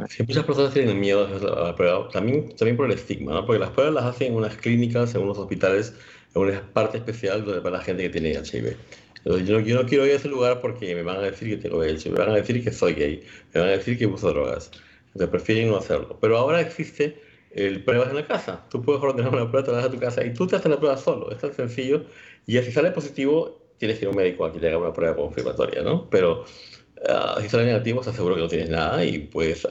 Sí, 0.10 0.24
muchas 0.28 0.46
personas 0.46 0.74
tienen 0.74 1.00
miedo 1.00 1.26
a 1.26 1.68
la 1.70 1.76
prueba, 1.76 2.08
también, 2.10 2.56
también 2.56 2.78
por 2.78 2.86
el 2.86 2.92
estigma, 2.92 3.34
¿no? 3.34 3.46
porque 3.46 3.60
las 3.60 3.72
pruebas 3.72 3.96
las 3.96 4.04
hacen 4.06 4.28
en 4.28 4.36
unas 4.36 4.56
clínicas, 4.56 5.16
en 5.16 5.22
unos 5.22 5.40
hospitales, 5.40 5.96
en 6.36 6.42
una 6.44 6.62
parte 6.62 7.00
especial 7.00 7.44
para 7.44 7.78
la 7.78 7.82
gente 7.82 8.04
que 8.04 8.10
tiene 8.10 8.34
HIV. 8.34 8.78
Yo, 9.26 9.38
yo 9.38 9.82
no 9.82 9.88
quiero 9.88 10.06
ir 10.06 10.14
a 10.14 10.16
ese 10.16 10.28
lugar 10.28 10.62
porque 10.62 10.96
me 10.96 11.04
van 11.04 11.18
a 11.18 11.22
decir 11.22 11.50
que 11.50 11.58
tengo 11.58 11.84
HIV, 11.84 12.12
me 12.12 12.20
van 12.20 12.30
a 12.30 12.36
decir 12.36 12.64
que 12.64 12.72
soy 12.72 12.94
gay, 12.94 13.24
me 13.54 13.62
van 13.62 13.70
a 13.70 13.74
decir 13.74 13.98
que 13.98 14.08
uso 14.08 14.30
drogas. 14.30 14.72
Entonces 15.08 15.30
prefieren 15.30 15.70
no 15.70 15.78
hacerlo. 15.78 16.18
Pero 16.22 16.38
ahora 16.38 16.62
existe 16.62 17.22
el 17.52 17.84
pruebas 17.84 18.10
en 18.10 18.16
la 18.16 18.28
casa. 18.28 18.66
Tú 18.70 18.82
puedes 18.82 19.02
ordenar 19.02 19.34
una 19.34 19.50
prueba, 19.50 19.66
te 19.66 19.72
vas 19.72 19.86
a 19.86 19.92
tu 19.92 20.00
casa 20.00 20.26
y 20.26 20.34
tú 20.34 20.48
te 20.48 20.56
haces 20.56 20.72
la 20.72 20.78
prueba 20.78 20.98
solo. 20.98 21.32
Es 21.32 21.40
tan 21.40 21.54
sencillo. 21.54 22.06
Y 22.48 22.58
si 22.60 22.72
sale 22.72 22.92
positivo, 22.92 23.62
tienes 23.78 24.00
que 24.00 24.06
ir 24.06 24.08
a 24.08 24.12
un 24.12 24.18
médico 24.18 24.46
a 24.46 24.54
que 24.54 24.60
te 24.60 24.68
haga 24.68 24.78
una 24.78 24.94
prueba 24.94 25.16
confirmatoria, 25.16 25.82
¿no? 25.82 26.10
Pero 26.10 26.42
uh, 26.44 27.42
si 27.42 27.50
sale 27.50 27.66
negativo, 27.66 28.04
se 28.04 28.12
aseguro 28.12 28.36
que 28.36 28.42
no 28.42 28.48
tienes 28.48 28.70
nada 28.70 29.04
y 29.04 29.20
puedes 29.20 29.68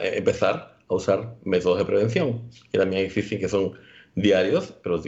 empezar 0.00 0.76
a 0.88 0.94
usar 0.94 1.36
métodos 1.44 1.78
de 1.78 1.84
prevención, 1.84 2.48
que 2.70 2.78
también 2.78 3.06
existen, 3.06 3.38
que 3.38 3.48
son 3.48 3.72
diarios, 4.14 4.74
pero 4.82 5.00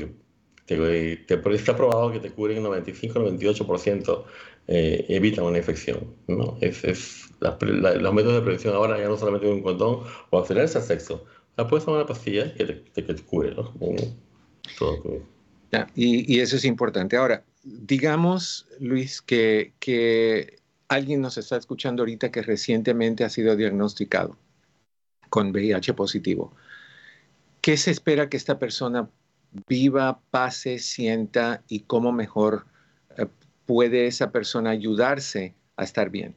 te, 0.67 1.17
te, 1.17 1.55
está 1.55 1.77
probado 1.77 2.13
que 2.13 2.21
te 2.21 2.31
cubren 2.31 2.59
el 2.59 2.65
95-98% 2.65 4.25
eh, 4.67 5.05
evitan 5.09 5.45
una 5.45 5.59
infección. 5.59 6.15
¿no? 6.27 6.57
Es, 6.61 6.85
es 6.85 7.25
los 7.41 8.15
métodos 8.15 8.37
de 8.37 8.41
prevención 8.41 8.75
ahora 8.75 8.99
ya 8.99 9.09
no 9.09 9.19
solamente 9.19 9.47
un 9.47 9.63
condón 9.63 10.01
o 10.31 10.39
abstenerse 10.39 10.79
al 10.79 10.85
sexo. 10.85 11.25
La 11.57 11.69
puedes 11.69 11.85
tomar 11.85 12.01
una 12.01 12.09
pastilla 12.09 12.53
que 12.55 12.65
te, 12.65 12.83
que 12.95 13.03
te 13.03 13.23
cure, 13.23 13.55
¿no? 13.55 13.73
Todo 14.79 15.23
y, 15.95 16.33
y, 16.33 16.41
eso 16.41 16.57
es 16.57 16.65
importante. 16.65 17.17
Ahora, 17.17 17.45
digamos, 17.65 18.67
Luis, 18.79 19.21
que, 19.21 19.75
que 19.81 20.61
alguien 20.89 21.21
nos 21.21 21.37
está 21.37 21.57
escuchando 21.57 22.03
ahorita 22.03 22.31
que 22.31 22.43
recientemente 22.43 23.25
ha 23.25 23.29
sido 23.29 23.57
diagnosticado 23.57 24.37
con 25.31 25.51
VIH 25.51 25.95
positivo. 25.95 26.55
¿Qué 27.61 27.77
se 27.77 27.91
espera 27.91 28.29
que 28.29 28.37
esta 28.37 28.59
persona 28.59 29.11
viva, 29.69 30.21
pase, 30.31 30.79
sienta 30.79 31.63
y 31.69 31.81
cómo 31.81 32.13
mejor 32.13 32.67
eh, 33.17 33.27
puede 33.67 34.07
esa 34.07 34.31
persona 34.31 34.71
ayudarse 34.71 35.55
a 35.77 35.85
estar 35.85 36.11
bien? 36.11 36.35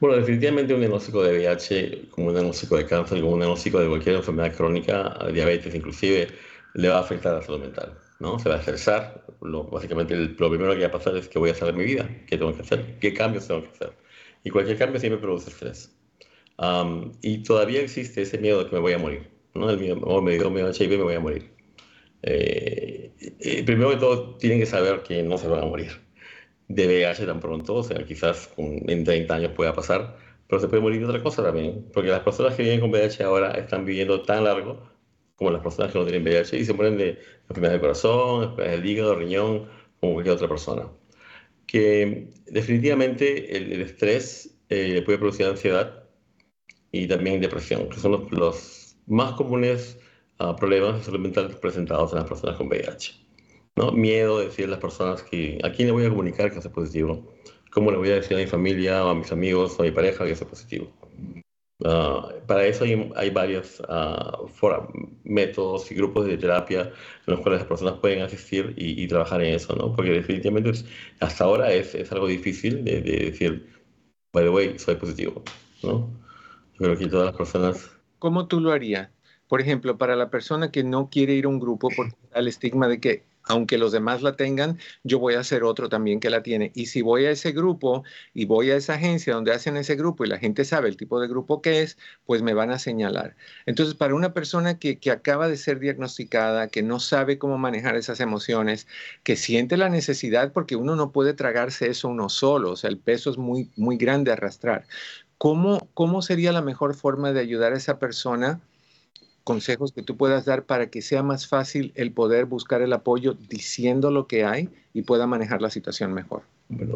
Bueno, 0.00 0.16
definitivamente 0.16 0.74
un 0.74 0.80
diagnóstico 0.80 1.22
de 1.22 1.32
VIH, 1.38 2.08
como 2.10 2.28
un 2.28 2.34
diagnóstico 2.34 2.76
de 2.76 2.86
cáncer, 2.86 3.20
como 3.20 3.32
un 3.32 3.40
diagnóstico 3.40 3.80
de 3.80 3.88
cualquier 3.88 4.16
enfermedad 4.16 4.54
crónica, 4.54 5.18
diabetes 5.32 5.74
inclusive, 5.74 6.28
le 6.74 6.88
va 6.88 6.98
a 6.98 7.00
afectar 7.00 7.34
a 7.34 7.38
la 7.38 7.42
salud 7.42 7.60
mental. 7.60 7.98
¿no? 8.20 8.38
Se 8.38 8.48
va 8.48 8.56
a 8.56 8.58
estresar. 8.58 9.24
Lo, 9.40 9.64
básicamente, 9.64 10.14
lo 10.16 10.48
primero 10.50 10.74
que 10.74 10.80
va 10.80 10.86
a 10.86 10.92
pasar 10.92 11.16
es 11.16 11.28
que 11.28 11.38
voy 11.38 11.50
a 11.50 11.52
hacer 11.52 11.74
mi 11.74 11.84
vida, 11.84 12.08
qué 12.26 12.38
tengo 12.38 12.54
que 12.54 12.62
hacer, 12.62 12.98
qué 13.00 13.12
cambios 13.12 13.48
tengo 13.48 13.62
que 13.62 13.68
hacer. 13.68 13.92
Y 14.44 14.50
cualquier 14.50 14.78
cambio 14.78 15.00
siempre 15.00 15.20
produce 15.20 15.50
estrés. 15.50 15.90
y 17.22 17.42
todavía 17.42 17.80
existe 17.80 18.22
ese 18.22 18.38
miedo 18.38 18.62
de 18.62 18.70
que 18.70 18.76
me 18.76 18.80
voy 18.80 18.92
a 18.92 18.98
morir. 18.98 19.28
¿no? 19.54 19.68
El 19.68 19.78
miedo, 19.78 20.00
oh, 20.04 20.22
me 20.22 20.34
dio 20.34 20.50
miedo 20.50 20.70
HIV, 20.70 20.90
me 20.90 21.04
voy 21.04 21.14
a 21.14 21.20
morir. 21.20 21.50
Eh, 22.22 23.12
eh, 23.40 23.62
primero 23.64 23.90
que 23.90 23.96
todo, 23.96 24.36
tienen 24.36 24.60
que 24.60 24.66
saber 24.66 25.02
que 25.02 25.22
no 25.22 25.38
se 25.38 25.48
van 25.48 25.62
a 25.62 25.66
morir 25.66 25.90
de 26.68 26.86
VIH 26.86 27.26
tan 27.26 27.40
pronto, 27.40 27.76
o 27.76 27.82
sea, 27.82 28.04
quizás 28.06 28.50
en 28.56 29.04
30 29.04 29.34
años 29.34 29.52
pueda 29.52 29.74
pasar, 29.74 30.16
pero 30.48 30.60
se 30.60 30.68
puede 30.68 30.82
morir 30.82 31.00
de 31.00 31.06
otra 31.06 31.22
cosa 31.22 31.42
también, 31.42 31.86
porque 31.92 32.10
las 32.10 32.20
personas 32.20 32.54
que 32.54 32.62
viven 32.62 32.80
con 32.80 32.90
VIH 32.90 33.24
ahora 33.24 33.52
están 33.52 33.84
viviendo 33.84 34.22
tan 34.22 34.44
largo 34.44 34.80
como 35.36 35.50
las 35.50 35.62
personas 35.62 35.92
que 35.92 35.98
no 35.98 36.04
tienen 36.04 36.22
VIH 36.22 36.58
y 36.58 36.64
se 36.64 36.72
mueren 36.72 36.96
de 36.98 37.18
enfermedades 37.48 37.72
del 37.72 37.80
corazón, 37.80 38.44
enfermedades 38.44 38.80
del 38.80 38.90
hígado, 38.90 39.14
riñón, 39.16 39.68
como 40.00 40.14
cualquier 40.14 40.36
otra 40.36 40.48
persona. 40.48 40.88
Que 41.66 42.28
definitivamente 42.46 43.56
el, 43.56 43.80
estrés 43.82 44.54
eh, 44.68 45.02
puede 45.04 45.18
producir 45.18 45.46
ansiedad 45.46 46.04
y 46.92 47.08
también 47.08 47.40
depresión, 47.40 47.88
que 47.88 47.98
son 47.98 48.28
los, 48.30 48.96
más 49.06 49.32
comunes 49.32 49.98
uh, 50.50 50.56
problemas 50.56 50.98
de 50.98 51.04
salud 51.04 51.20
mental 51.20 51.48
presentados 51.60 52.12
en 52.12 52.18
las 52.18 52.28
personas 52.28 52.56
con 52.56 52.68
VIH. 52.68 53.14
¿no? 53.76 53.92
Miedo 53.92 54.38
de 54.38 54.46
decir 54.46 54.66
a 54.66 54.68
las 54.68 54.80
personas 54.80 55.22
que 55.22 55.58
a 55.62 55.70
quién 55.70 55.88
le 55.88 55.92
voy 55.92 56.04
a 56.04 56.10
comunicar 56.10 56.52
que 56.52 56.60
soy 56.60 56.70
positivo, 56.70 57.34
cómo 57.70 57.90
le 57.90 57.96
voy 57.96 58.10
a 58.10 58.14
decir 58.14 58.36
a 58.36 58.40
mi 58.40 58.46
familia, 58.46 59.04
o 59.04 59.10
a 59.10 59.14
mis 59.14 59.32
amigos, 59.32 59.76
o 59.78 59.82
a 59.82 59.86
mi 59.86 59.92
pareja 59.92 60.24
que 60.26 60.36
soy 60.36 60.46
positivo. 60.46 60.92
Ah, 61.84 62.28
para 62.46 62.66
eso 62.66 62.84
hay, 62.84 63.30
varios 63.30 63.80
uh, 63.80 64.46
métodos 65.24 65.90
y 65.90 65.94
grupos 65.94 66.26
de 66.26 66.36
terapia 66.36 66.82
en 66.82 66.92
los 67.26 67.40
cuales 67.40 67.60
las 67.60 67.68
personas 67.68 67.94
pueden 67.94 68.22
asistir 68.22 68.74
y, 68.76 69.06
trabajar 69.08 69.42
en 69.42 69.54
eso, 69.54 69.74
¿no? 69.74 69.94
Porque 69.94 70.12
definitivamente 70.12 70.72
hasta 71.20 71.44
ahora 71.44 71.72
es, 71.72 71.94
es 71.94 72.12
algo 72.12 72.28
difícil 72.28 72.84
de, 72.84 73.00
decir, 73.00 73.68
by 74.32 74.44
the 74.44 74.50
way, 74.50 74.78
soy 74.78 74.94
positivo, 74.96 75.42
¿no? 75.82 76.10
Yo 76.74 76.78
creo 76.78 76.96
que 76.96 77.06
todas 77.06 77.26
las 77.26 77.36
personas... 77.36 77.90
¿Cómo 78.18 78.46
tú 78.46 78.60
lo 78.60 78.70
harías? 78.70 79.10
Por 79.52 79.60
ejemplo, 79.60 79.98
para 79.98 80.16
la 80.16 80.30
persona 80.30 80.70
que 80.70 80.82
no 80.82 81.10
quiere 81.10 81.34
ir 81.34 81.44
a 81.44 81.48
un 81.48 81.60
grupo 81.60 81.90
por 81.94 82.06
el 82.34 82.48
estigma 82.48 82.88
de 82.88 83.00
que 83.00 83.22
aunque 83.42 83.76
los 83.76 83.92
demás 83.92 84.22
la 84.22 84.34
tengan, 84.34 84.78
yo 85.04 85.18
voy 85.18 85.34
a 85.34 85.40
hacer 85.40 85.62
otro 85.62 85.90
también 85.90 86.20
que 86.20 86.30
la 86.30 86.42
tiene. 86.42 86.72
Y 86.74 86.86
si 86.86 87.02
voy 87.02 87.26
a 87.26 87.32
ese 87.32 87.52
grupo 87.52 88.02
y 88.32 88.46
voy 88.46 88.70
a 88.70 88.76
esa 88.76 88.94
agencia 88.94 89.34
donde 89.34 89.52
hacen 89.52 89.76
ese 89.76 89.94
grupo 89.94 90.24
y 90.24 90.28
la 90.28 90.38
gente 90.38 90.64
sabe 90.64 90.88
el 90.88 90.96
tipo 90.96 91.20
de 91.20 91.28
grupo 91.28 91.60
que 91.60 91.82
es, 91.82 91.98
pues 92.24 92.40
me 92.40 92.54
van 92.54 92.70
a 92.70 92.78
señalar. 92.78 93.36
Entonces, 93.66 93.94
para 93.94 94.14
una 94.14 94.32
persona 94.32 94.78
que, 94.78 94.98
acaba 95.10 95.48
de 95.48 95.58
ser 95.58 95.80
diagnosticada, 95.80 96.68
que 96.68 96.82
no 96.82 96.98
sabe 96.98 97.36
cómo 97.36 97.58
manejar 97.58 97.94
esas 97.96 98.20
emociones, 98.20 98.86
que 99.22 99.36
siente 99.36 99.76
la 99.76 99.90
necesidad, 99.90 100.54
porque 100.54 100.76
uno 100.76 100.96
no 100.96 101.12
puede 101.12 101.34
tragarse 101.34 101.90
eso 101.90 102.08
uno 102.08 102.30
solo, 102.30 102.70
o 102.70 102.76
sea, 102.76 102.88
el 102.88 102.96
peso 102.96 103.28
es 103.28 103.36
muy, 103.36 103.70
muy 103.76 103.98
grande 103.98 104.30
a 104.30 104.34
arrastrar. 104.34 104.86
¿Cómo, 105.36 105.90
¿Cómo 105.92 106.22
sería 106.22 106.52
la 106.52 106.62
mejor 106.62 106.94
forma 106.94 107.32
de 107.34 107.40
ayudar 107.40 107.74
a 107.74 107.76
esa 107.76 107.98
persona? 107.98 108.62
Consejos 109.44 109.92
que 109.92 110.02
tú 110.02 110.16
puedas 110.16 110.44
dar 110.44 110.64
para 110.64 110.90
que 110.90 111.02
sea 111.02 111.22
más 111.22 111.48
fácil 111.48 111.92
el 111.94 112.12
poder 112.12 112.46
buscar 112.46 112.82
el 112.82 112.92
apoyo 112.92 113.34
diciendo 113.34 114.10
lo 114.10 114.26
que 114.26 114.44
hay 114.44 114.68
y 114.92 115.02
pueda 115.02 115.26
manejar 115.26 115.60
la 115.60 115.70
situación 115.70 116.12
mejor? 116.12 116.42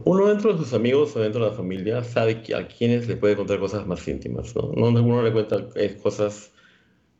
Uno 0.05 0.29
dentro 0.29 0.53
de 0.53 0.59
sus 0.59 0.73
amigos 0.73 1.15
o 1.17 1.21
dentro 1.21 1.45
de 1.45 1.51
la 1.51 1.57
familia 1.57 2.03
sabe 2.03 2.43
a 2.57 2.67
quiénes 2.67 3.09
le 3.09 3.17
puede 3.17 3.37
contar 3.37 3.59
cosas 3.59 3.87
más 3.87 4.07
íntimas, 4.09 4.55
¿no? 4.57 4.69
Uno 4.69 5.23
le 5.23 5.33
cuenta 5.33 5.67
cosas 6.03 6.53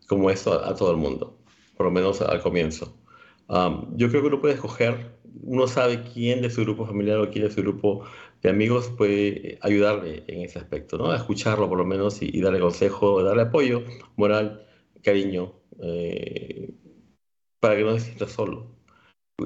como 0.07 0.31
esto 0.31 0.53
a, 0.53 0.75
todo 0.75 0.91
el 0.93 0.97
mundo, 0.97 1.37
por 1.77 1.87
lo 1.87 1.93
menos 1.93 2.23
al 2.23 2.41
comienzo. 2.41 2.97
yo 3.49 4.09
creo 4.09 4.23
que 4.23 4.29
uno 4.29 4.41
puede 4.41 4.55
escoger, 4.55 5.17
uno 5.43 5.67
sabe 5.67 6.03
quién 6.15 6.41
de 6.41 6.49
su 6.49 6.63
grupo 6.63 6.87
familiar 6.87 7.19
o 7.19 7.31
quién 7.31 7.45
de 7.45 7.51
su 7.51 7.61
grupo 7.61 8.05
de 8.43 8.49
amigos 8.49 8.91
puede 8.97 9.59
ayudarle 9.61 10.25
en 10.29 10.43
ese 10.43 10.59
aspecto, 10.59 10.97
¿no? 10.97 11.11
A 11.11 11.17
escucharlo 11.17 11.69
por 11.69 11.77
lo 11.77 11.85
menos 11.85 12.23
y, 12.23 12.31
y 12.33 12.41
darle 12.41 12.61
consejo, 12.61 13.23
darle 13.23 13.43
apoyo 13.43 13.83
moral 14.17 14.66
cariño 15.07 15.53
eh, 15.81 16.75
para 17.61 17.77
que 17.77 17.85
no 17.85 17.93
se 17.95 18.07
sienta 18.07 18.29
solo. 18.29 18.77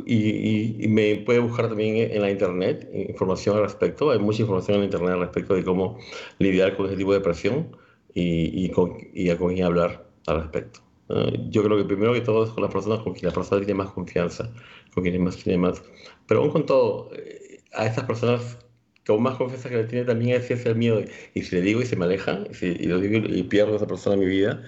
Y, 0.07 0.87
me 0.89 1.17
puede 1.17 1.41
buscar 1.41 1.69
también 1.69 2.13
en 2.13 2.23
la 2.23 2.31
internet 2.31 2.89
información 2.95 3.57
al 3.57 3.63
respecto. 3.65 4.11
Hay 4.11 4.19
mucha 4.19 4.43
información 4.43 4.77
en 4.77 4.81
la 4.81 4.85
internet 4.87 5.11
al 5.13 5.21
respecto 5.21 5.55
de 5.55 5.65
cómo 5.65 5.99
lidiar 6.39 6.77
con 6.77 6.87
ese 6.87 6.97
tipo 6.97 7.13
de 7.13 7.21
presión 7.21 7.77
y, 8.15 8.65
y, 8.65 8.71
con, 8.71 8.97
y 9.13 9.31
a 9.31 9.37
con 9.39 9.53
quién 9.53 9.67
hablar 9.67 10.07
al 10.27 10.43
respecto. 10.43 10.81
yo 11.51 11.63
creo 11.65 11.77
que 11.77 11.85
primero 11.85 12.13
que 12.13 12.21
todo 12.21 12.45
es 12.45 12.51
con 12.51 12.63
las 12.63 12.73
personas 12.73 13.01
con 13.01 13.15
quien 13.15 13.29
la 13.29 13.35
persona 13.35 13.61
tiene 13.65 13.75
más 13.75 13.91
confianza, 13.93 14.53
con 14.95 15.03
quienes 15.03 15.21
más 15.21 15.37
tiene 15.37 15.59
más. 15.59 15.83
Pero 16.27 16.41
aún 16.41 16.51
con 16.51 16.67
todo, 16.67 17.11
eh, 17.17 17.61
a 17.73 17.87
estas 17.87 18.05
personas 18.05 18.59
con 19.07 19.23
más 19.23 19.37
confianza 19.37 19.69
que 19.69 19.77
le 19.77 19.85
tiene 19.85 20.05
también 20.05 20.41
es 20.41 20.51
ese 20.51 20.75
miedo. 20.75 21.03
Y 21.35 21.43
si 21.43 21.57
le 21.57 21.63
digo 21.63 21.83
y 21.83 21.87
se 21.87 21.97
me 21.97 22.05
aleja, 22.05 22.45
y, 22.51 22.55
si, 22.55 22.67
y 22.67 22.87
lo 22.87 23.01
digo 23.01 23.27
y 23.29 23.43
pierdo 23.45 23.73
a 23.73 23.77
esa 23.77 23.87
persona 23.87 24.15
en 24.15 24.21
mi 24.21 24.27
vida, 24.27 24.63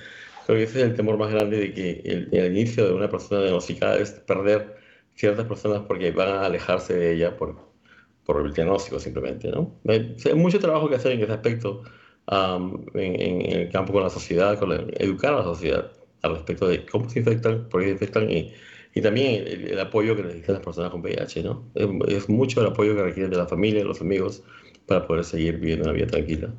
Creo 0.46 0.58
que 0.58 0.64
ese 0.64 0.80
es 0.80 0.86
el 0.86 0.94
temor 0.94 1.18
más 1.18 1.32
grande 1.32 1.58
de 1.58 1.72
que 1.72 2.26
el, 2.32 2.56
inicio 2.56 2.86
de 2.86 2.92
una 2.92 3.08
persona 3.08 3.42
diagnosticada 3.42 3.98
es 3.98 4.10
perder 4.12 4.76
ciertas 5.14 5.46
personas 5.46 5.82
porque 5.86 6.10
van 6.10 6.28
a 6.28 6.46
alejarse 6.46 6.94
de 6.94 7.14
ella 7.14 7.36
por, 7.36 7.56
por 8.24 8.44
el 8.44 8.52
diagnóstico 8.52 8.98
simplemente, 8.98 9.50
¿no? 9.50 9.74
Hay, 9.86 10.16
mucho 10.34 10.58
trabajo 10.58 10.88
que 10.88 10.96
hacer 10.96 11.12
en 11.12 11.22
ese 11.22 11.32
aspecto 11.32 11.82
en, 12.94 13.52
el 13.52 13.68
campo 13.70 13.92
con 13.92 14.02
la 14.02 14.10
sociedad, 14.10 14.58
con 14.58 14.72
educar 14.98 15.34
a 15.34 15.38
la 15.38 15.44
sociedad 15.44 15.92
al 16.22 16.32
respecto 16.36 16.68
de 16.68 16.86
cómo 16.86 17.08
se 17.08 17.18
infectan, 17.18 17.68
por 17.68 17.80
qué 17.80 17.88
se 17.88 17.92
infectan 17.92 18.30
y, 18.30 18.52
y 18.94 19.00
también 19.00 19.44
el, 19.46 19.78
apoyo 19.78 20.14
que 20.16 20.22
necesitan 20.22 20.54
las 20.56 20.64
personas 20.64 20.90
con 20.90 21.00
VIH, 21.00 21.42
¿no? 21.42 21.64
Es, 21.74 21.88
es, 22.08 22.28
mucho 22.28 22.60
el 22.60 22.68
apoyo 22.68 22.94
que 22.94 23.02
requieren 23.02 23.30
de 23.30 23.38
la 23.38 23.46
familia, 23.46 23.80
de 23.80 23.86
los 23.86 24.00
amigos, 24.00 24.42
para 24.86 25.06
poder 25.06 25.24
seguir 25.24 25.58
viviendo 25.58 25.84
una 25.84 25.92
vida 25.92 26.06
tranquila. 26.06 26.52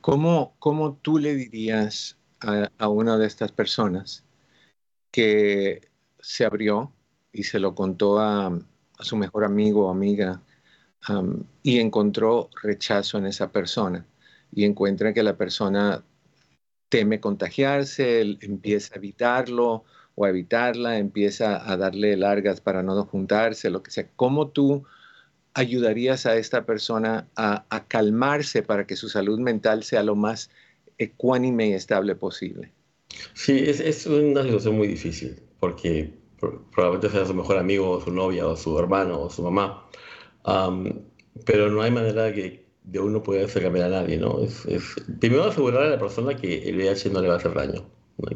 ¿Cómo, 0.00 0.54
cómo 0.58 0.98
tú 1.02 1.18
le 1.18 1.34
dirías 1.34 2.18
a, 2.40 2.88
una 2.88 3.18
de 3.18 3.26
estas 3.26 3.52
personas 3.52 4.24
que 5.10 5.88
se 6.20 6.44
abrió 6.44 6.92
y 7.32 7.44
se 7.44 7.58
lo 7.58 7.74
contó 7.74 8.18
a, 8.20 8.58
su 9.00 9.16
mejor 9.16 9.44
amigo 9.44 9.86
o 9.86 9.90
amiga 9.90 10.42
y 11.62 11.78
encontró 11.78 12.50
rechazo 12.60 13.16
en 13.18 13.26
esa 13.26 13.52
persona 13.52 14.04
y 14.52 14.64
encuentra 14.64 15.12
que 15.14 15.22
la 15.22 15.36
persona 15.36 16.02
teme 16.88 17.20
contagiarse, 17.20 18.22
empieza 18.40 18.94
a 18.94 18.98
evitarlo 18.98 19.84
o 20.16 20.24
a 20.24 20.30
evitarla, 20.30 20.98
empieza 20.98 21.70
a 21.70 21.76
darle 21.76 22.16
largas 22.16 22.60
para 22.60 22.82
no 22.82 23.04
juntarse, 23.04 23.70
lo 23.70 23.82
que 23.84 23.92
sea. 23.92 24.08
¿Cómo 24.16 24.48
tú 24.48 24.84
ayudarías 25.54 26.26
a 26.26 26.36
esta 26.36 26.66
persona 26.66 27.28
a 27.36 27.84
calmarse 27.86 28.62
para 28.64 28.86
que 28.86 28.96
su 28.96 29.08
salud 29.08 29.38
mental 29.38 29.84
sea 29.84 30.02
lo 30.02 30.16
más 30.16 30.50
ecuánime 30.98 31.68
y 31.68 31.72
estable 31.72 32.14
posible. 32.14 32.72
Sí, 33.34 33.64
es, 33.66 33.80
es 33.80 34.06
una 34.06 34.42
situación 34.42 34.76
muy 34.76 34.88
difícil, 34.88 35.40
porque 35.60 36.12
probablemente 36.38 37.10
sea 37.10 37.26
su 37.26 37.34
mejor 37.34 37.58
amigo, 37.58 37.90
o 37.90 38.00
su 38.00 38.10
novia, 38.10 38.46
o 38.46 38.56
su 38.56 38.78
hermano, 38.78 39.20
o 39.22 39.30
su 39.30 39.42
mamá, 39.42 39.88
pero 41.44 41.70
no 41.70 41.82
hay 41.82 41.90
manera 41.90 42.32
que 42.32 42.66
de 42.84 43.00
uno 43.00 43.22
pueda 43.22 43.44
hacer 43.44 43.62
cambiar 43.62 43.86
a 43.86 44.00
nadie, 44.00 44.16
¿no? 44.16 44.40
Es, 44.42 44.64
es, 44.66 44.82
primero 45.20 45.44
asegurar 45.44 45.82
a 45.82 45.90
la 45.90 45.98
persona 45.98 46.34
que 46.34 46.68
el 46.68 46.76
VIH 46.76 47.10
no 47.10 47.20
le 47.20 47.28
va 47.28 47.34
a 47.34 47.36
hacer 47.36 47.54
daño, 47.54 47.84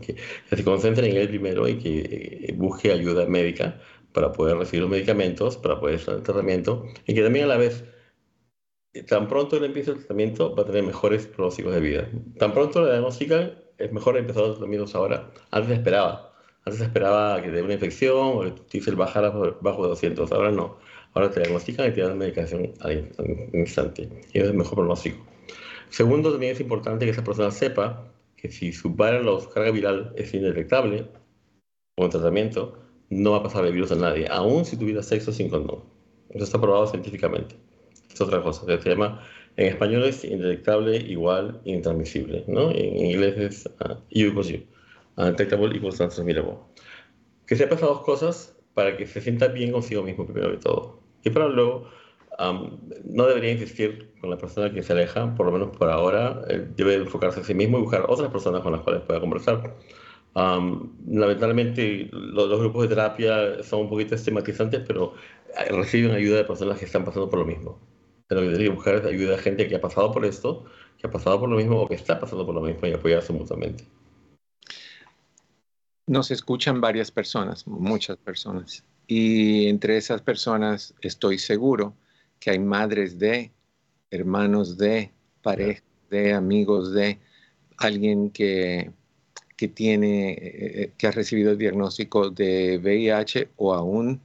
que, 0.00 0.16
se 0.54 0.64
concentre 0.64 1.11
en 1.11 1.16
él 1.16 1.28
primero 1.28 1.66
y 1.69 1.78
que 1.78 2.00
eh, 2.49 2.54
busque 2.57 2.92
ayuda 2.92 3.26
médica 3.26 3.81
para 4.12 4.33
poder 4.33 4.59
recibir 4.59 4.83
los 4.83 4.90
medicamentos, 4.90 5.57
para 5.57 5.81
poder 5.81 6.00
en 6.07 6.14
el 6.14 6.23
tratamiento, 6.23 6.87
y 7.07 7.14
que 7.14 7.23
también 7.23 7.47
a 7.47 7.49
la 7.49 7.57
vez 7.57 7.85
tan 9.01 9.29
pronto 9.29 9.57
él 9.57 9.65
empieza 9.65 9.93
el 9.93 9.99
tratamiento, 9.99 10.55
va 10.55 10.63
a 10.63 10.67
tener 10.67 10.83
mejores 10.83 11.27
pronósticos 11.27 11.75
de 11.75 11.81
vida. 11.81 12.09
Tan 12.39 12.53
pronto 12.53 12.83
la 12.83 12.93
diagnostican, 12.93 13.53
es 13.79 13.93
mejor 13.93 14.17
empezar 14.17 14.43
los 14.43 14.57
tratamientos 14.57 14.95
ahora. 14.95 15.31
Antes 15.51 15.73
esperaba. 15.73 16.35
Antes 16.65 16.81
esperaba 16.83 17.43
que 17.43 17.51
de 17.51 17.63
una 17.63 17.75
infección 17.75 18.17
o 18.19 18.43
el 18.43 18.53
T-cell 18.55 18.95
bajara 18.95 19.31
bajo 19.61 19.83
de 19.83 19.89
200. 19.89 20.31
Ahora 20.31 20.51
no. 20.51 20.77
Ahora 21.15 21.31
te 21.31 21.41
diagnostican 21.41 21.89
y 21.89 21.93
te 21.93 22.03
dan 22.03 22.19
medicación 22.19 22.73
al 22.81 23.11
instante. 23.53 24.09
Y 24.33 24.39
es 24.39 24.45
el 24.45 24.55
mejor 24.55 24.77
pronóstico. 24.77 25.25
Segundo, 25.89 26.31
también 26.31 26.53
es 26.53 26.61
importante 26.61 27.05
que 27.05 27.11
esa 27.11 27.25
persona 27.25 27.51
sepa 27.51 28.13
que 28.37 28.51
si 28.51 28.73
su 28.73 28.95
la 28.97 29.39
carga 29.53 29.71
viral 29.71 30.13
es 30.17 30.33
indetectable 30.35 31.07
con 31.97 32.11
tratamiento, 32.11 32.79
no 33.11 33.33
va 33.33 33.39
a 33.39 33.43
pasar 33.43 33.65
el 33.67 33.73
virus 33.73 33.93
a 33.93 33.97
nadie, 33.97 34.27
aun 34.29 34.65
si 34.65 34.77
tuviera 34.77 35.03
sexo 35.03 35.33
sin 35.33 35.51
condón. 35.51 35.85
Eso 36.31 36.45
está 36.45 36.61
probado 36.61 36.87
científicamente. 36.87 37.57
Otra 38.23 38.43
cosa. 38.43 38.67
Se 38.67 38.88
llama, 38.88 39.23
en 39.57 39.69
español 39.69 40.05
es 40.05 40.25
indetectable 40.25 40.97
igual 40.97 41.61
intransmisible, 41.64 42.45
¿no? 42.47 42.71
En 42.71 42.97
inglés 42.97 43.37
es 43.38 43.67
uh, 43.67 43.95
U 43.95 44.29
equals 44.29 44.50
U. 44.50 44.62
Undetectable 45.17 45.76
equals 45.76 45.97
transmissible. 45.97 46.57
Que 47.47 47.57
sepa 47.57 47.75
esas 47.75 47.88
dos 47.88 48.00
cosas 48.00 48.57
para 48.75 48.97
que 48.97 49.07
se 49.07 49.21
sienta 49.21 49.49
bien 49.49 49.73
consigo 49.73 50.02
mismo 50.02 50.26
primero 50.26 50.50
de 50.50 50.59
todo. 50.59 51.00
Y 51.25 51.31
para 51.31 51.49
luego, 51.49 51.88
no 53.05 53.26
debería 53.26 53.52
insistir 53.52 54.12
con 54.21 54.31
la 54.31 54.38
persona 54.38 54.73
que 54.73 54.83
se 54.83 54.93
aleja, 54.93 55.35
por 55.35 55.47
lo 55.47 55.52
menos 55.52 55.76
por 55.76 55.91
ahora, 55.91 56.43
debe 56.76 56.95
enfocarse 56.95 57.41
en 57.41 57.47
sí 57.47 57.55
mismo 57.55 57.79
y 57.79 57.83
buscar 57.83 58.05
otras 58.09 58.31
personas 58.31 58.62
con 58.62 58.73
las 58.73 58.83
cuales 58.83 59.02
pueda 59.02 59.21
conversar. 59.21 59.76
lamentablemente, 60.35 62.09
los, 62.12 62.59
grupos 62.59 62.83
de 62.83 62.88
terapia 62.88 63.62
son 63.62 63.83
un 63.83 63.88
poquito 63.88 64.14
estigmatizantes, 64.14 64.83
pero 64.87 65.14
eh, 65.59 65.73
reciben 65.73 66.12
ayuda 66.12 66.38
de 66.38 66.45
personas 66.45 66.79
que 66.79 66.87
están 66.87 67.05
pasando 67.05 67.29
por 67.29 67.41
lo 67.41 67.45
mismo. 67.45 67.79
Lo 68.35 68.41
que 68.41 68.47
debería 68.49 68.71
buscar 68.71 68.97
es 68.97 69.05
ayuda 69.05 69.33
de 69.33 69.39
gente 69.39 69.69
que 69.69 69.77
ha 69.77 69.81
pasado 69.81 70.12
por 70.12 70.25
esto, 70.25 70.65
que 70.99 71.07
ha 71.07 71.11
pasado 71.11 71.41
por 71.41 71.49
lo 71.49 71.57
mismo 71.57 71.83
o 71.83 71.89
que 71.89 71.95
está 71.95 72.19
pasando 72.19 72.47
por 72.47 72.55
lo 72.55 72.61
mismo 72.61 72.87
y 72.87 72.93
apoyarse 72.93 73.33
mutuamente. 73.33 73.85
Nos 76.07 76.31
escuchan 76.31 76.81
varias 76.81 77.11
personas, 77.11 77.67
muchas 77.67 78.17
personas. 78.17 78.85
Y 79.07 79.69
entre 79.69 79.97
esas 79.97 80.21
personas 80.21 80.95
estoy 81.01 81.39
seguro 81.39 81.95
que 82.39 82.51
hay 82.51 82.59
madres 82.59 83.19
de, 83.19 83.53
hermanos 84.11 84.77
de, 84.77 85.12
parejas 85.43 85.85
de, 86.11 86.33
amigos 86.33 86.93
de, 86.93 87.19
alguien 87.79 88.31
que, 88.31 88.91
que 89.57 89.69
tiene, 89.69 90.33
eh, 90.33 90.39
eh, 90.83 90.93
que 90.97 91.07
ha 91.07 91.12
recibido 91.12 91.53
el 91.53 91.59
diagnóstico 91.59 92.31
de 92.31 92.79
VIH 92.79 93.51
o 93.57 93.75
aún 93.75 94.21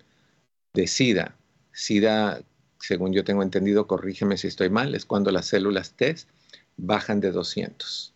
de 0.74 0.88
SIDA. 0.88 1.36
SIDA, 1.72 2.42
según 2.80 3.14
yo 3.14 3.24
tengo 3.24 3.44
entendido, 3.44 3.88
corrígeme 3.88 4.38
si 4.38 4.48
estoy 4.48 4.70
mal, 4.70 4.96
es 4.96 5.06
cuando 5.06 5.32
las 5.32 5.48
células 5.48 5.94
T 5.94 6.16
bajan 6.78 7.20
de 7.20 7.32
200 7.32 8.14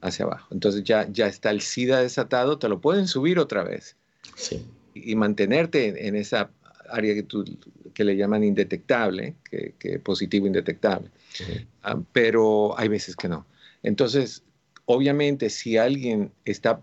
hacia 0.00 0.24
abajo. 0.24 0.48
Entonces 0.50 0.84
ya, 0.84 1.08
ya 1.10 1.26
está 1.26 1.50
el 1.50 1.60
SIDA 1.60 2.00
desatado, 2.00 2.58
te 2.58 2.68
lo 2.68 2.80
pueden 2.80 3.06
subir 3.06 3.38
otra 3.38 3.62
vez. 3.62 3.96
Y, 4.94 5.14
mantenerte 5.16 6.06
en 6.06 6.16
esa 6.16 6.50
área 6.90 7.14
que, 7.14 7.22
tú, 7.22 7.44
que 7.94 8.04
le 8.04 8.16
llaman 8.16 8.44
indetectable, 8.44 9.34
que, 9.48 9.98
positivo 10.00 10.46
indetectable. 10.46 11.08
Ah, 11.82 11.98
pero 12.12 12.78
hay 12.78 12.88
veces 12.88 13.16
que 13.16 13.28
no. 13.28 13.46
Entonces, 13.82 14.42
obviamente, 14.84 15.50
si 15.50 15.76
alguien 15.76 16.32
está 16.44 16.80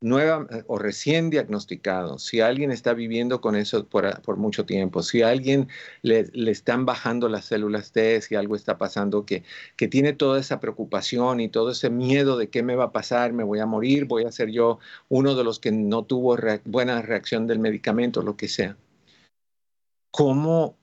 nueva 0.00 0.46
o 0.66 0.78
recién 0.78 1.30
diagnosticado, 1.30 2.18
si 2.18 2.40
alguien 2.40 2.70
está 2.70 2.94
viviendo 2.94 3.40
con 3.40 3.54
eso 3.54 3.86
por, 3.86 4.36
mucho 4.36 4.64
tiempo, 4.64 5.02
si 5.02 5.22
a 5.22 5.28
alguien 5.28 5.68
le, 6.02 6.30
están 6.50 6.86
bajando 6.86 7.28
las 7.28 7.44
células 7.46 7.92
T, 7.92 8.20
si 8.22 8.34
algo 8.34 8.56
está 8.56 8.78
pasando 8.78 9.26
que, 9.26 9.44
que 9.76 9.88
tiene 9.88 10.12
toda 10.14 10.40
esa 10.40 10.60
preocupación 10.60 11.40
y 11.40 11.48
todo 11.48 11.70
ese 11.70 11.90
miedo 11.90 12.38
de 12.38 12.48
qué 12.48 12.62
me 12.62 12.76
va 12.76 12.84
a 12.84 12.92
pasar, 12.92 13.32
me 13.32 13.44
voy 13.44 13.60
a 13.60 13.66
morir, 13.66 14.06
voy 14.06 14.24
a 14.24 14.32
ser 14.32 14.50
yo 14.50 14.78
uno 15.08 15.34
de 15.34 15.44
los 15.44 15.60
que 15.60 15.72
no 15.72 16.04
tuvo 16.04 16.36
buena 16.64 17.02
reacción 17.02 17.46
del 17.46 17.58
medicamento, 17.58 18.22
lo 18.22 18.36
que 18.36 18.48
sea. 18.48 18.76
¿Cómo 20.10 20.78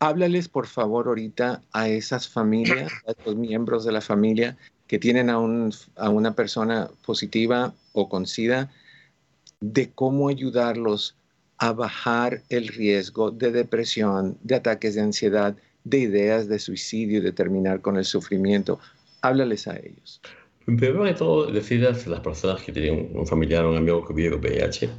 háblales 0.00 0.48
por 0.48 0.66
favor 0.66 1.08
ahorita 1.08 1.62
a 1.72 1.88
esas 1.88 2.28
familias, 2.28 2.90
a 3.06 3.12
los 3.24 3.36
miembros 3.36 3.84
de 3.84 3.92
la 3.92 4.00
familia 4.00 4.56
que 4.90 4.98
tienen 4.98 5.30
a, 5.30 5.38
una 5.38 6.34
persona 6.34 6.90
positiva 7.06 7.72
o 7.92 8.08
con 8.08 8.26
SIDA, 8.26 8.72
de 9.60 9.92
cómo 9.94 10.28
ayudarlos 10.28 11.14
a 11.58 11.72
bajar 11.72 12.42
el 12.48 12.66
riesgo 12.66 13.30
de 13.30 13.52
depresión, 13.52 14.36
de 14.42 14.56
ataques 14.56 14.96
de 14.96 15.02
ansiedad, 15.02 15.54
de 15.84 15.98
ideas 16.00 16.48
de 16.48 16.58
suicidio 16.58 17.22
de 17.22 17.30
terminar 17.30 17.80
con 17.80 17.98
el 17.98 18.04
sufrimiento. 18.04 18.80
Háblales 19.20 19.68
a 19.68 19.76
ellos. 19.76 20.20
Primero 20.64 21.04
de 21.04 21.14
todo, 21.14 21.52
decirles 21.52 22.08
a 22.08 22.10
las 22.10 22.20
personas 22.20 22.60
que 22.60 22.72
tienen 22.72 23.12
un 23.14 23.28
familiar 23.28 23.64
o 23.66 23.70
un 23.70 23.76
amigo 23.76 24.04
que 24.04 24.12
vive 24.12 24.32
con 24.32 24.40
VIH 24.40 24.90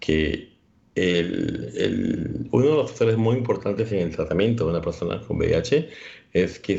que 0.00 0.50
el, 0.96 2.46
uno 2.50 2.66
de 2.66 2.74
los 2.74 2.90
factores 2.90 3.16
muy 3.16 3.38
importantes 3.38 3.90
en 3.90 4.00
el 4.00 4.14
tratamiento 4.14 4.64
de 4.64 4.70
una 4.72 4.82
persona 4.82 5.18
con 5.26 5.38
VIH 5.38 5.88
es 6.32 6.58
que 6.58 6.78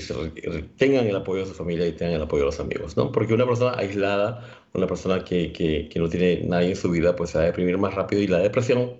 tengan 0.77 1.07
el 1.07 1.15
apoyo 1.15 1.41
de 1.41 1.47
su 1.47 1.53
familia 1.53 1.87
y 1.87 1.91
tengan 1.91 2.15
el 2.15 2.21
apoyo 2.21 2.43
de 2.43 2.45
los 2.47 2.59
amigos, 2.59 2.95
¿no? 2.95 3.11
Porque 3.11 3.33
una 3.33 3.45
persona 3.45 3.73
aislada, 3.77 4.45
una 4.73 4.87
persona 4.87 5.23
que, 5.23 5.51
que, 5.51 5.89
que 5.89 5.99
no 5.99 6.07
tiene 6.09 6.41
nadie 6.45 6.69
en 6.69 6.75
su 6.75 6.89
vida, 6.89 7.15
pues 7.15 7.31
se 7.31 7.37
va 7.37 7.43
a 7.43 7.47
deprimir 7.47 7.77
más 7.77 7.93
rápido 7.93 8.21
y 8.21 8.27
la 8.27 8.39
depresión 8.39 8.93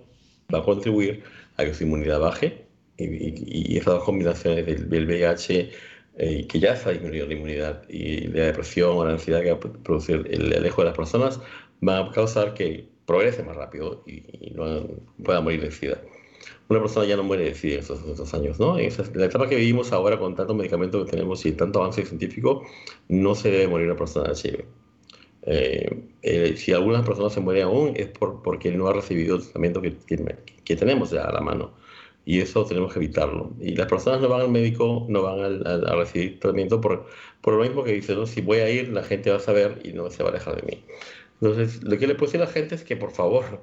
va 0.52 0.58
a 0.58 0.62
contribuir 0.62 1.22
a 1.56 1.64
que 1.64 1.74
su 1.74 1.84
inmunidad 1.84 2.20
baje 2.20 2.66
y, 2.98 3.76
esas 3.76 3.94
dos 3.94 4.04
combinaciones 4.04 4.66
del, 4.88 5.06
VIH 5.06 5.70
eh, 6.18 6.46
que 6.46 6.60
ya 6.60 6.74
está 6.74 6.90
disminuyendo 6.90 7.28
la 7.28 7.34
inmunidad 7.34 7.88
y 7.88 8.28
la 8.28 8.46
depresión 8.46 8.96
o 8.96 9.04
la 9.04 9.12
ansiedad 9.12 9.42
que 9.42 9.52
va 9.52 9.56
a 9.56 9.82
producir 9.82 10.26
el 10.30 10.52
alejo 10.52 10.82
de 10.82 10.88
las 10.88 10.96
personas 10.96 11.40
van 11.80 12.06
a 12.06 12.10
causar 12.12 12.54
que 12.54 12.86
progrese 13.06 13.42
más 13.42 13.56
rápido 13.56 14.04
y, 14.06 14.22
no 14.54 14.86
pueda 15.24 15.40
morir 15.40 15.62
de 15.62 15.70
SIDA 15.70 15.98
una 16.68 16.80
persona 16.80 17.06
ya 17.06 17.16
no 17.16 17.22
muere 17.22 17.44
de 17.44 17.54
SIDA 17.54 17.74
en 17.74 17.80
esos, 17.80 18.34
años, 18.34 18.58
¿no? 18.58 18.78
En 18.78 18.90
la 19.14 19.26
etapa 19.26 19.48
que 19.48 19.56
vivimos 19.56 19.92
ahora 19.92 20.18
con 20.18 20.34
tanto 20.34 20.54
medicamento 20.54 21.04
que 21.04 21.10
tenemos 21.10 21.44
y 21.46 21.52
tanto 21.52 21.80
avance 21.80 22.04
científico, 22.04 22.62
no 23.08 23.34
se 23.34 23.50
debe 23.50 23.68
morir 23.68 23.86
una 23.86 23.96
persona 23.96 24.32
de 24.32 24.34
HIV. 24.34 24.64
Eh, 25.44 26.04
eh, 26.22 26.56
si 26.56 26.72
algunas 26.72 27.04
personas 27.04 27.32
se 27.32 27.40
mueren 27.40 27.64
aún 27.64 27.92
es 27.96 28.06
por, 28.08 28.42
porque 28.42 28.70
no 28.70 28.86
ha 28.86 28.92
recibido 28.92 29.36
el 29.36 29.42
tratamiento 29.42 29.82
que, 29.82 29.96
que, 30.64 30.76
tenemos 30.76 31.10
ya 31.10 31.24
a 31.24 31.32
la 31.32 31.40
mano. 31.40 31.72
Y 32.24 32.40
eso 32.40 32.64
tenemos 32.64 32.92
que 32.92 33.00
evitarlo. 33.00 33.50
Y 33.60 33.74
las 33.74 33.88
personas 33.88 34.20
no 34.20 34.28
van 34.28 34.42
al 34.42 34.50
médico, 34.50 35.06
no 35.08 35.22
van 35.22 35.66
a, 35.66 35.94
recibir 35.96 36.38
tratamiento 36.38 36.80
por, 36.80 37.06
por 37.40 37.54
lo 37.54 37.62
mismo 37.64 37.82
que 37.82 37.92
dicen, 37.92 38.16
¿no? 38.16 38.26
si 38.26 38.40
voy 38.40 38.58
a 38.58 38.70
ir, 38.70 38.90
la 38.90 39.02
gente 39.02 39.30
va 39.30 39.36
a 39.36 39.40
saber 39.40 39.80
y 39.82 39.92
no 39.92 40.08
se 40.10 40.22
va 40.22 40.28
a 40.28 40.32
alejar 40.32 40.56
de 40.56 40.62
mí. 40.62 40.84
Entonces, 41.40 41.82
lo 41.82 41.98
que 41.98 42.06
le 42.06 42.14
puedo 42.14 42.30
decir 42.30 42.40
a 42.40 42.44
la 42.46 42.50
gente 42.50 42.76
es 42.76 42.84
que, 42.84 42.96
por 42.96 43.10
favor, 43.10 43.60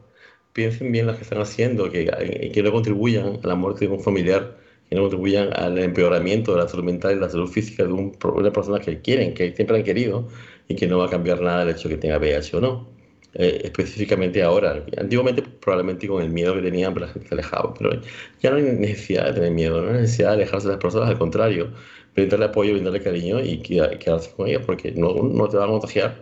piensen 0.60 0.91
bien 0.91 1.08
las 1.08 1.15
que 1.15 1.24
están 1.24 1.39
haciendo, 1.39 1.89
que, 1.89 2.12
eh, 2.19 2.52
que 2.54 2.62
no 2.62 2.74
contribuyan 2.74 3.39
a 3.41 3.48
la 3.48 3.56
muerte 3.56 3.88
de 3.88 3.93
un 3.93 4.02
familiar, 4.02 4.58
que 4.89 4.95
no 4.95 5.04
contribuyan 5.04 5.54
al 5.54 5.78
empeoramiento 5.78 6.54
de 6.54 6.58
la 6.63 6.67
salud 6.67 6.84
mental 6.84 7.15
y 7.15 7.19
la 7.22 7.30
salud 7.30 7.48
física 7.48 7.86
de, 7.86 7.93
una 7.93 8.52
persona 8.52 8.80
que 8.80 9.00
quieren, 9.00 9.34
que 9.34 9.54
siempre 9.56 9.78
han 9.78 9.84
querido 9.84 10.28
y 10.67 10.76
que 10.76 10.86
no 10.86 10.98
va 10.98 11.06
a 11.06 11.10
cambiar 11.10 11.39
nada 11.39 11.63
el 11.63 11.69
hecho 11.69 11.88
de 11.88 11.95
que 11.95 12.02
tenga 12.02 12.17
VIH 12.17 12.58
o 12.58 12.60
no. 12.60 12.88
Eh, 13.36 13.62
específicamente 13.63 14.43
ahora. 14.43 14.84
Antiguamente 14.98 15.43
probablemente 15.43 16.08
con 16.10 16.22
el 16.22 16.30
miedo 16.30 16.54
que 16.56 16.62
tenían, 16.62 16.93
pero 16.93 17.06
la 17.06 17.13
gente 17.13 17.30
se 17.30 17.36
alejaba, 17.36 17.74
pero 17.76 18.02
ya 18.41 18.50
no 18.52 18.58
hay 18.58 18.63
necesidad 18.63 19.28
de 19.28 19.34
tener 19.36 19.52
miedo, 19.52 19.82
no 19.82 19.91
hay 19.91 20.02
necesidad 20.02 20.30
de 20.30 20.43
alejarse 20.43 20.67
de 20.67 20.74
las 20.74 20.82
personas, 20.82 21.10
al 21.10 21.17
contrario, 21.17 21.72
brindarle 22.15 22.48
apoyo, 22.48 22.74
brindarle 22.74 23.02
cariño 23.02 23.39
y 23.39 23.60
quedarse 23.60 24.32
con 24.36 24.48
ellas 24.50 24.63
porque 24.65 24.91
no, 24.91 25.13
no 25.13 25.48
te 25.48 25.56
van 25.56 25.69
a 25.69 25.72
contagiar. 25.72 26.19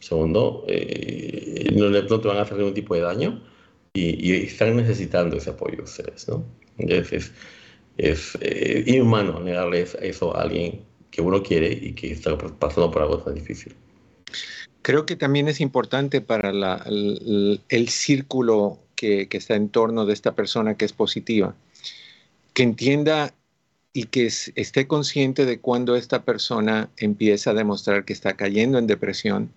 Segundo, 0.00 0.64
eh, 0.68 1.68
no, 1.76 1.90
no, 1.90 2.20
te 2.20 2.28
van 2.28 2.38
a 2.38 2.42
hacer 2.42 2.56
ningún 2.56 2.74
tipo 2.74 2.94
de 2.94 3.02
daño 3.02 3.40
y, 3.98 4.32
están 4.32 4.76
necesitando 4.76 5.36
ese 5.36 5.50
apoyo 5.50 5.84
ustedes, 5.84 6.28
¿no? 6.28 6.44
Entonces, 6.78 7.32
es, 7.96 8.38
eh, 8.40 8.84
inhumano 8.86 9.40
negarles 9.40 9.96
eso 10.00 10.36
a 10.36 10.42
alguien 10.42 10.84
que 11.10 11.20
uno 11.20 11.42
quiere 11.42 11.72
y 11.72 11.92
que 11.94 12.12
está 12.12 12.36
pasando 12.36 12.90
por 12.90 13.02
algo 13.02 13.18
tan 13.18 13.34
difícil. 13.34 13.74
Creo 14.82 15.04
que 15.06 15.16
también 15.16 15.48
es 15.48 15.60
importante 15.60 16.20
para 16.20 16.50
el, 16.50 17.88
círculo 17.88 18.78
que, 18.94 19.28
que, 19.28 19.36
está 19.36 19.56
en 19.56 19.68
torno 19.68 20.06
de 20.06 20.12
esta 20.12 20.34
persona 20.34 20.76
que 20.76 20.84
es 20.84 20.92
positiva, 20.92 21.56
que 22.54 22.62
entienda 22.62 23.34
y 23.92 24.04
que 24.04 24.26
esté 24.26 24.86
consciente 24.86 25.44
de 25.44 25.60
cuando 25.60 25.96
esta 25.96 26.22
persona 26.22 26.90
empieza 26.96 27.50
a 27.50 27.54
demostrar 27.54 28.04
que 28.04 28.12
está 28.12 28.36
cayendo 28.36 28.78
en 28.78 28.86
depresión, 28.86 29.50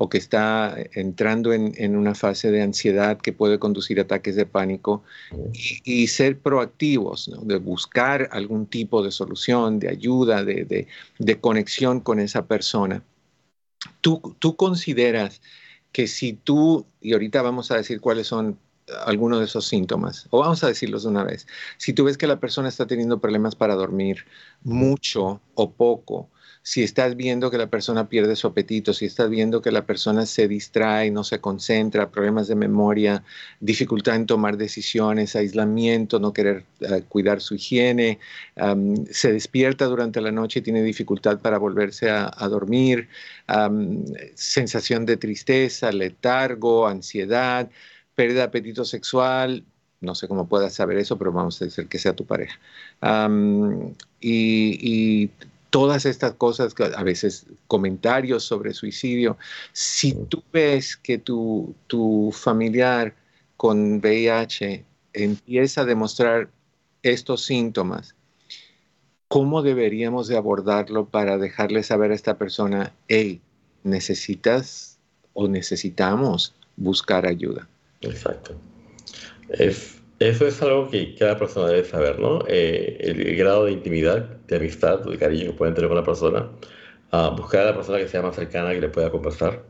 o 0.00 0.08
que 0.08 0.18
está 0.18 0.76
entrando 0.92 1.52
en, 1.52 1.96
una 1.96 2.14
fase 2.14 2.52
de 2.52 2.62
ansiedad 2.62 3.18
que 3.18 3.32
puede 3.32 3.58
conducir 3.58 3.98
a 3.98 4.02
ataques 4.02 4.36
de 4.36 4.46
pánico 4.46 5.02
y, 5.52 6.06
ser 6.06 6.38
proactivos, 6.38 7.28
de 7.42 7.56
buscar 7.56 8.28
algún 8.30 8.66
tipo 8.66 9.02
de 9.02 9.10
solución, 9.10 9.80
de 9.80 9.88
ayuda, 9.88 10.44
de, 10.44 10.86
conexión 11.40 11.98
con 11.98 12.20
esa 12.20 12.46
persona. 12.46 13.02
¿Tú, 14.00 14.36
¿Tú 14.38 14.54
consideras 14.54 15.42
que 15.90 16.06
si 16.06 16.32
tú, 16.32 16.86
y 17.00 17.14
ahorita 17.14 17.42
vamos 17.42 17.72
a 17.72 17.76
decir 17.76 18.00
cuáles 18.00 18.28
son 18.28 18.56
algunos 19.04 19.40
de 19.40 19.46
esos 19.46 19.66
síntomas, 19.66 20.28
o 20.30 20.38
vamos 20.38 20.62
a 20.62 20.68
decirlos 20.68 21.02
de 21.02 21.08
una 21.08 21.24
vez, 21.24 21.48
si 21.76 21.92
tú 21.92 22.04
ves 22.04 22.16
que 22.16 22.28
la 22.28 22.38
persona 22.38 22.68
está 22.68 22.86
teniendo 22.86 23.18
problemas 23.18 23.56
para 23.56 23.74
dormir 23.74 24.26
mucho 24.62 25.40
o 25.54 25.72
poco, 25.72 26.30
si 26.68 26.82
estás 26.82 27.16
viendo 27.16 27.50
que 27.50 27.56
la 27.56 27.68
persona 27.68 28.10
pierde 28.10 28.36
su 28.36 28.46
apetito, 28.46 28.92
si 28.92 29.06
estás 29.06 29.30
viendo 29.30 29.62
que 29.62 29.72
la 29.72 29.86
persona 29.86 30.26
se 30.26 30.48
distrae, 30.48 31.10
no 31.10 31.24
se 31.24 31.40
concentra, 31.40 32.10
problemas 32.10 32.46
de 32.46 32.56
memoria, 32.56 33.24
dificultad 33.58 34.16
en 34.16 34.26
tomar 34.26 34.58
decisiones, 34.58 35.34
aislamiento, 35.34 36.20
no 36.20 36.34
querer 36.34 36.64
eh, 36.80 37.04
cuidar 37.08 37.40
su 37.40 37.54
higiene, 37.54 38.18
se 39.10 39.32
despierta 39.32 39.86
durante 39.86 40.20
la 40.20 40.30
noche 40.30 40.58
y 40.58 40.62
tiene 40.62 40.82
dificultad 40.82 41.38
para 41.38 41.56
volverse 41.56 42.10
a, 42.10 42.48
dormir, 42.50 43.08
sensación 44.34 45.06
de 45.06 45.16
tristeza, 45.16 45.90
letargo, 45.90 46.86
ansiedad, 46.86 47.70
pérdida 48.14 48.40
de 48.40 48.44
apetito 48.44 48.84
sexual, 48.84 49.64
no 50.02 50.14
sé 50.14 50.28
cómo 50.28 50.46
puedas 50.46 50.74
saber 50.74 50.98
eso, 50.98 51.16
pero 51.16 51.32
vamos 51.32 51.62
a 51.62 51.64
decir 51.64 51.86
que 51.88 51.98
sea 51.98 52.12
tu 52.12 52.26
pareja. 52.26 52.58
y, 54.20 55.30
todas 55.70 56.06
estas 56.06 56.34
cosas, 56.34 56.74
a 56.96 57.02
veces 57.02 57.46
comentarios 57.66 58.44
sobre 58.44 58.74
suicidio, 58.74 59.36
si 59.72 60.12
tú 60.12 60.42
ves 60.52 60.96
que 60.96 61.18
tu, 61.18 61.74
tu 61.86 62.30
familiar 62.32 63.14
con 63.56 64.00
VIH 64.00 64.84
empieza 65.12 65.82
a 65.82 65.84
demostrar 65.84 66.48
estos 67.02 67.44
síntomas, 67.44 68.14
¿cómo 69.28 69.62
deberíamos 69.62 70.28
de 70.28 70.36
abordarlo 70.36 71.06
para 71.06 71.38
dejarle 71.38 71.82
saber 71.82 72.12
a 72.12 72.14
esta 72.14 72.38
persona, 72.38 72.92
hey, 73.08 73.40
necesitas 73.84 74.98
o 75.34 75.48
necesitamos 75.48 76.54
buscar 76.76 77.26
ayuda? 77.26 77.68
Exacto. 78.00 78.54
Es 79.50 79.98
eso 80.18 80.46
es 80.46 80.60
algo 80.62 80.88
que 80.90 81.14
cada 81.14 81.38
persona 81.38 81.68
debe 81.68 81.84
saber, 81.84 82.18
¿no? 82.18 82.40
Eh, 82.48 82.98
el, 83.00 83.36
grado 83.36 83.66
de 83.66 83.72
intimidad, 83.72 84.22
de 84.46 84.56
amistad, 84.56 85.00
de 85.00 85.16
cariño 85.18 85.52
que 85.52 85.52
pueden 85.52 85.74
tener 85.74 85.88
con 85.88 85.96
la 85.96 86.04
persona. 86.04 86.50
Uh, 87.12 87.34
buscar 87.36 87.62
a 87.62 87.64
la 87.66 87.74
persona 87.74 87.98
que 87.98 88.08
sea 88.08 88.22
más 88.22 88.36
cercana, 88.36 88.72
que 88.74 88.80
le 88.80 88.88
pueda 88.88 89.10
conversar. 89.10 89.64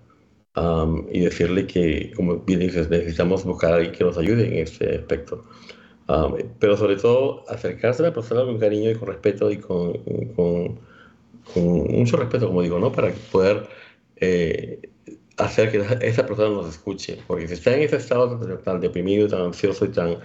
y 1.13 1.21
decirle 1.21 1.67
que, 1.67 2.13
como 2.17 2.39
bien 2.41 2.61
dices, 2.61 2.89
necesitamos 2.91 3.45
buscar 3.45 3.73
a 3.73 3.77
alguien 3.77 3.93
que 3.93 4.05
nos 4.05 4.19
ayude 4.19 4.47
en 4.49 4.55
ese 4.65 4.97
aspecto. 4.97 5.45
pero 6.59 6.77
sobre 6.77 6.97
todo, 6.97 7.45
acercarse 7.49 8.03
a 8.03 8.07
la 8.07 8.15
persona 8.15 8.45
con 8.45 8.59
cariño 8.59 8.91
y 8.91 8.95
con 8.95 9.09
respeto 9.09 9.51
y 9.51 9.59
con, 9.59 9.93
con, 10.37 10.81
con 11.55 11.65
mucho 11.65 12.17
respeto, 12.17 12.49
como 12.49 12.63
digo, 12.63 12.79
¿no? 12.79 12.93
Para 12.93 13.13
poder 13.33 13.69
eh, 14.21 14.81
hacer 15.39 15.71
que 15.71 16.07
esa 16.07 16.27
persona 16.27 16.51
nos 16.51 16.69
escuche, 16.69 17.19
porque 17.27 17.47
si 17.49 17.55
está 17.55 17.75
en 17.75 17.83
ese 17.83 17.97
estado 17.97 18.39
tan, 18.65 18.81
deprimido, 18.81 19.29
tan 19.29 19.43
ansioso 19.43 19.85
y 19.85 19.89
tan 19.89 20.19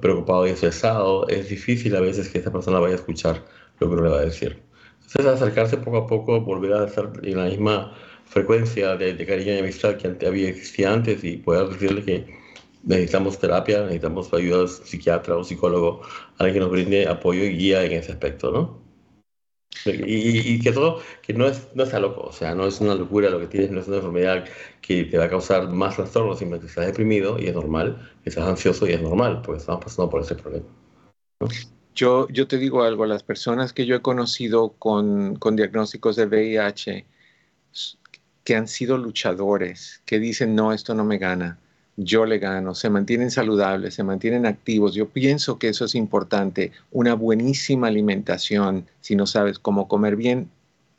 preocupado 0.00 0.46
y 0.46 0.50
estresado, 0.50 1.28
es 1.28 1.48
difícil 1.48 1.94
a 1.94 2.00
veces 2.00 2.28
que 2.28 2.38
esa 2.38 2.50
persona 2.50 2.80
vaya 2.80 2.94
a 2.94 2.96
escuchar 2.96 3.44
lo 3.78 3.88
que 3.88 3.94
uno 3.94 4.02
le 4.04 4.10
va 4.10 4.18
a 4.18 4.24
decir. 4.24 4.62
Entonces, 5.06 5.26
acercarse 5.26 5.76
poco 5.76 5.98
a 5.98 6.06
poco, 6.06 6.40
volver 6.40 6.72
a 6.72 6.86
estar 6.86 7.12
en 7.22 7.36
la 7.36 7.44
misma 7.44 7.94
frecuencia 8.24 8.96
de, 8.96 9.24
cariño 9.24 9.54
y 9.54 9.58
amistad 9.58 9.96
que 9.96 10.26
había 10.26 10.48
existía 10.48 10.92
antes 10.92 11.22
y 11.22 11.36
poder 11.36 11.68
decirle 11.68 12.02
que 12.02 12.26
necesitamos 12.82 13.38
terapia, 13.38 13.82
necesitamos 13.82 14.32
ayuda 14.32 14.66
psiquiatra 14.68 15.36
o 15.36 15.44
psicólogo, 15.44 16.00
alguien 16.38 16.54
que 16.54 16.60
nos 16.60 16.70
brinde 16.70 17.06
apoyo 17.06 17.44
y 17.44 17.56
guía 17.56 17.84
en 17.84 17.92
ese 17.92 18.12
aspecto, 18.12 18.50
¿no? 18.50 18.85
Y, 19.84 20.60
que 20.60 20.72
todo, 20.72 21.00
que 21.22 21.32
no 21.32 21.46
es, 21.46 21.68
no 21.74 21.84
está 21.84 22.00
loco, 22.00 22.22
o 22.22 22.32
sea, 22.32 22.54
no 22.54 22.66
es 22.66 22.80
una 22.80 22.94
locura 22.94 23.30
lo 23.30 23.38
que 23.40 23.46
tienes, 23.46 23.70
no 23.70 23.80
es 23.80 23.88
una 23.88 23.96
enfermedad 23.96 24.44
que 24.80 25.04
te 25.04 25.18
va 25.18 25.24
a 25.24 25.28
causar 25.28 25.68
más 25.68 25.96
trastornos, 25.96 26.38
simplemente 26.38 26.68
estás 26.68 26.86
deprimido 26.86 27.38
y 27.38 27.46
es 27.46 27.54
normal, 27.54 28.10
estás 28.24 28.46
ansioso 28.48 28.86
y 28.86 28.92
es 28.92 29.02
normal, 29.02 29.42
porque 29.42 29.60
estamos 29.60 29.84
pasando 29.84 30.10
por 30.10 30.22
ese 30.22 30.34
problema. 30.34 30.66
Yo, 31.94 32.28
yo 32.28 32.46
te 32.46 32.58
digo 32.58 32.82
algo, 32.82 33.06
las 33.06 33.22
personas 33.22 33.72
que 33.72 33.86
yo 33.86 33.96
he 33.96 34.02
conocido 34.02 34.70
con, 34.72 35.36
con 35.36 35.56
diagnósticos 35.56 36.16
de 36.16 36.26
VIH, 36.26 37.06
que 38.44 38.54
han 38.54 38.68
sido 38.68 38.98
luchadores, 38.98 40.02
que 40.04 40.18
dicen, 40.18 40.54
no, 40.54 40.72
esto 40.72 40.94
no 40.94 41.04
me 41.04 41.18
gana, 41.18 41.58
yo 41.96 42.26
le 42.26 42.38
gano, 42.38 42.74
se 42.74 42.90
mantienen 42.90 43.30
saludables, 43.30 43.94
se 43.94 44.04
mantienen 44.04 44.46
activos. 44.46 44.94
Yo 44.94 45.08
pienso 45.08 45.58
que 45.58 45.68
eso 45.68 45.86
es 45.86 45.94
importante. 45.94 46.72
Una 46.90 47.14
buenísima 47.14 47.88
alimentación, 47.88 48.86
si 49.00 49.16
no 49.16 49.26
sabes 49.26 49.58
cómo 49.58 49.88
comer 49.88 50.16
bien, 50.16 50.50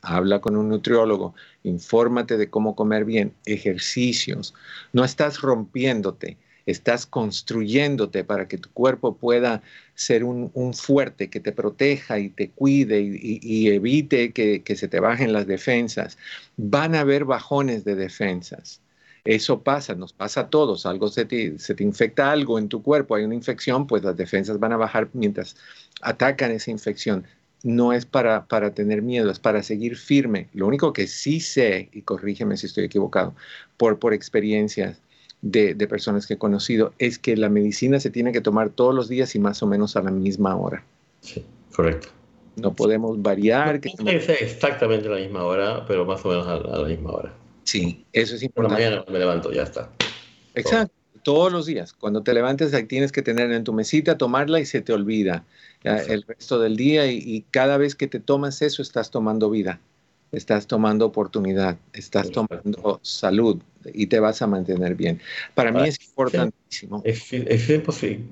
habla 0.02 0.40
con 0.40 0.56
un 0.56 0.68
nutriólogo, 0.68 1.34
infórmate 1.62 2.36
de 2.36 2.50
cómo 2.50 2.74
comer 2.74 3.04
bien, 3.04 3.32
ejercicios. 3.46 4.54
No 4.92 5.04
estás 5.04 5.40
rompiéndote, 5.40 6.36
estás 6.66 7.06
construyéndote 7.06 8.24
para 8.24 8.48
que 8.48 8.58
tu 8.58 8.70
cuerpo 8.70 9.16
pueda 9.16 9.62
ser 9.94 10.24
un, 10.24 10.50
fuerte 10.74 11.30
que 11.30 11.40
te 11.40 11.52
proteja 11.52 12.18
y 12.18 12.28
te 12.28 12.50
cuide 12.50 13.00
y, 13.00 13.68
evite 13.68 14.32
que, 14.32 14.76
se 14.76 14.88
te 14.88 15.00
bajen 15.00 15.32
las 15.32 15.46
defensas. 15.46 16.18
Van 16.56 16.94
a 16.94 17.00
haber 17.00 17.24
bajones 17.24 17.84
de 17.84 17.94
defensas 17.94 18.80
eso 19.28 19.60
pasa, 19.62 19.94
nos 19.94 20.14
pasa 20.14 20.40
a 20.40 20.48
todos. 20.48 20.86
Algo 20.86 21.08
se 21.08 21.26
te, 21.26 21.58
se 21.58 21.74
te 21.74 21.84
infecta 21.84 22.32
algo 22.32 22.58
en 22.58 22.70
tu 22.70 22.82
cuerpo, 22.82 23.14
hay 23.14 23.24
una 23.24 23.34
infección, 23.34 23.86
pues 23.86 24.02
las 24.02 24.16
defensas 24.16 24.58
van 24.58 24.72
a 24.72 24.78
bajar 24.78 25.10
mientras 25.12 25.54
atacan 26.00 26.50
esa 26.50 26.70
infección. 26.70 27.26
No 27.62 27.92
es 27.92 28.06
para, 28.06 28.46
para 28.46 28.72
tener 28.72 29.02
miedo, 29.02 29.30
es 29.30 29.38
para 29.38 29.62
seguir 29.62 29.98
firme. 29.98 30.48
Lo 30.54 30.66
único 30.66 30.94
que 30.94 31.06
sí 31.06 31.40
sé, 31.40 31.90
y 31.92 32.00
corrígeme 32.00 32.56
si 32.56 32.68
estoy 32.68 32.84
equivocado, 32.84 33.34
por, 33.76 33.98
por 33.98 34.14
experiencias 34.14 35.02
de, 35.42 35.74
de 35.74 35.86
personas 35.86 36.26
que 36.26 36.34
he 36.34 36.38
conocido, 36.38 36.94
es 36.98 37.18
que 37.18 37.36
la 37.36 37.50
medicina 37.50 38.00
se 38.00 38.08
tiene 38.08 38.32
que 38.32 38.40
tomar 38.40 38.70
todos 38.70 38.94
los 38.94 39.10
días 39.10 39.34
y 39.34 39.40
más 39.40 39.62
o 39.62 39.66
menos 39.66 39.94
a 39.96 40.02
la 40.02 40.10
misma 40.10 40.56
hora. 40.56 40.82
Sí, 41.20 41.44
correcto. 41.76 42.08
No 42.56 42.72
podemos 42.72 43.20
variar. 43.20 43.78
que 43.78 43.92
exactamente 44.40 45.06
a 45.06 45.10
la 45.10 45.18
misma 45.18 45.44
hora, 45.44 45.84
pero 45.86 46.06
más 46.06 46.24
o 46.24 46.30
menos 46.30 46.46
a 46.46 46.56
la 46.56 46.88
misma 46.88 47.12
hora. 47.12 47.34
Sí, 47.68 48.06
eso 48.14 48.34
es 48.34 48.42
importante. 48.42 48.82
Por 48.82 48.82
la 48.82 48.96
mañana 48.96 49.12
me 49.12 49.18
levanto, 49.18 49.52
ya 49.52 49.64
está. 49.64 49.90
Exacto, 50.54 50.94
todos 51.22 51.52
los 51.52 51.66
días. 51.66 51.92
Cuando 51.92 52.22
te 52.22 52.32
levantes 52.32 52.72
tienes 52.88 53.12
que 53.12 53.20
tenerla 53.20 53.56
en 53.56 53.64
tu 53.64 53.74
mesita, 53.74 54.16
tomarla 54.16 54.58
y 54.58 54.64
se 54.64 54.80
te 54.80 54.94
olvida 54.94 55.44
el 55.84 56.22
resto 56.22 56.58
del 56.58 56.76
día 56.76 57.12
y, 57.12 57.44
cada 57.50 57.76
vez 57.76 57.94
que 57.94 58.06
te 58.06 58.20
tomas 58.20 58.62
eso 58.62 58.80
estás 58.80 59.10
tomando 59.10 59.50
vida, 59.50 59.80
estás 60.32 60.66
tomando 60.66 61.04
oportunidad, 61.04 61.76
estás 61.92 62.30
tomando 62.30 63.00
salud 63.02 63.60
y 63.92 64.06
te 64.06 64.18
vas 64.18 64.40
a 64.40 64.46
mantener 64.46 64.94
bien. 64.94 65.20
Para 65.54 65.70
mí 65.70 65.86
es 65.86 66.00
importantísimo. 66.08 67.02
Es, 67.04 67.30
es, 67.34 67.68
imposible. 67.68 68.24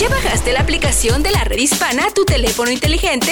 ¿Ya 0.00 0.08
bajaste 0.08 0.52
la 0.52 0.58
aplicación 0.60 1.22
de 1.22 1.30
la 1.30 1.44
red 1.44 1.58
hispana 1.58 2.06
a 2.06 2.10
tu 2.10 2.24
teléfono 2.24 2.72
inteligente? 2.72 3.30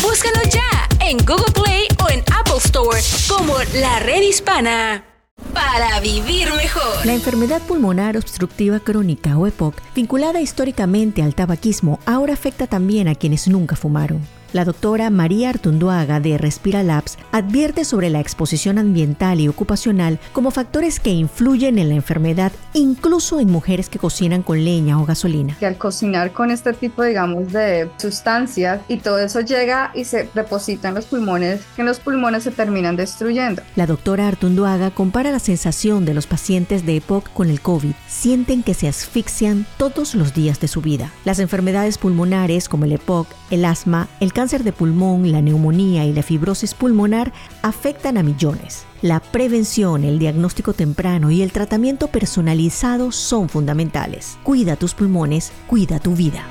Búscalo 0.00 0.40
ya 0.48 0.88
en 1.04 1.18
Google 1.18 1.52
Play 1.52 1.86
o 2.02 2.08
en 2.08 2.20
Apple 2.32 2.56
Store 2.64 2.98
como 3.28 3.58
la 3.74 3.98
red 3.98 4.22
hispana 4.22 5.04
para 5.52 6.00
vivir 6.00 6.48
mejor. 6.54 7.04
La 7.04 7.14
enfermedad 7.14 7.60
pulmonar 7.62 8.16
obstructiva 8.16 8.80
crónica 8.80 9.36
o 9.38 9.46
EPOC, 9.46 9.74
vinculada 9.94 10.40
históricamente 10.40 11.22
al 11.22 11.34
tabaquismo, 11.34 12.00
ahora 12.06 12.34
afecta 12.34 12.66
también 12.66 13.08
a 13.08 13.14
quienes 13.14 13.48
nunca 13.48 13.76
fumaron. 13.76 14.37
La 14.54 14.64
doctora 14.64 15.10
María 15.10 15.50
Artunduaga 15.50 16.20
de 16.20 16.38
Respira 16.38 16.82
Labs 16.82 17.18
advierte 17.32 17.84
sobre 17.84 18.08
la 18.08 18.20
exposición 18.20 18.78
ambiental 18.78 19.40
y 19.40 19.48
ocupacional 19.48 20.18
como 20.32 20.50
factores 20.50 21.00
que 21.00 21.10
influyen 21.10 21.78
en 21.78 21.90
la 21.90 21.96
enfermedad, 21.96 22.50
incluso 22.72 23.40
en 23.40 23.50
mujeres 23.50 23.90
que 23.90 23.98
cocinan 23.98 24.42
con 24.42 24.64
leña 24.64 24.98
o 24.98 25.04
gasolina. 25.04 25.54
Que 25.58 25.66
al 25.66 25.76
cocinar 25.76 26.32
con 26.32 26.50
este 26.50 26.72
tipo, 26.72 27.02
digamos, 27.02 27.52
de 27.52 27.90
sustancias 27.98 28.80
y 28.88 28.96
todo 28.96 29.18
eso 29.18 29.40
llega 29.42 29.92
y 29.94 30.04
se 30.04 30.30
deposita 30.34 30.88
en 30.88 30.94
los 30.94 31.04
pulmones, 31.04 31.60
que 31.76 31.82
en 31.82 31.86
los 31.86 32.00
pulmones 32.00 32.44
se 32.44 32.50
terminan 32.50 32.96
destruyendo. 32.96 33.60
La 33.76 33.86
doctora 33.86 34.28
Artunduaga 34.28 34.90
compara 34.90 35.30
la 35.30 35.40
sensación 35.40 36.06
de 36.06 36.14
los 36.14 36.26
pacientes 36.26 36.86
de 36.86 36.96
EPOC 36.96 37.30
con 37.34 37.50
el 37.50 37.60
COVID. 37.60 37.92
Sienten 38.06 38.62
que 38.62 38.72
se 38.72 38.88
asfixian 38.88 39.66
todos 39.76 40.14
los 40.14 40.32
días 40.32 40.58
de 40.58 40.68
su 40.68 40.80
vida. 40.80 41.12
Las 41.26 41.38
enfermedades 41.38 41.98
pulmonares 41.98 42.66
como 42.70 42.86
el 42.86 42.92
EPOC, 42.92 43.26
el 43.50 43.66
asma, 43.66 44.08
el 44.20 44.32
cáncer 44.38 44.62
de 44.62 44.72
pulmón, 44.72 45.32
la 45.32 45.42
neumonía 45.42 46.04
y 46.04 46.12
la 46.12 46.22
fibrosis 46.22 46.72
pulmonar 46.72 47.32
afectan 47.62 48.16
a 48.18 48.22
millones. 48.22 48.84
La 49.02 49.18
prevención, 49.18 50.04
el 50.04 50.20
diagnóstico 50.20 50.74
temprano 50.74 51.32
y 51.32 51.42
el 51.42 51.50
tratamiento 51.50 52.06
personalizado 52.06 53.10
son 53.10 53.48
fundamentales. 53.48 54.38
Cuida 54.44 54.76
tus 54.76 54.94
pulmones, 54.94 55.50
cuida 55.66 55.98
tu 55.98 56.14
vida. 56.14 56.46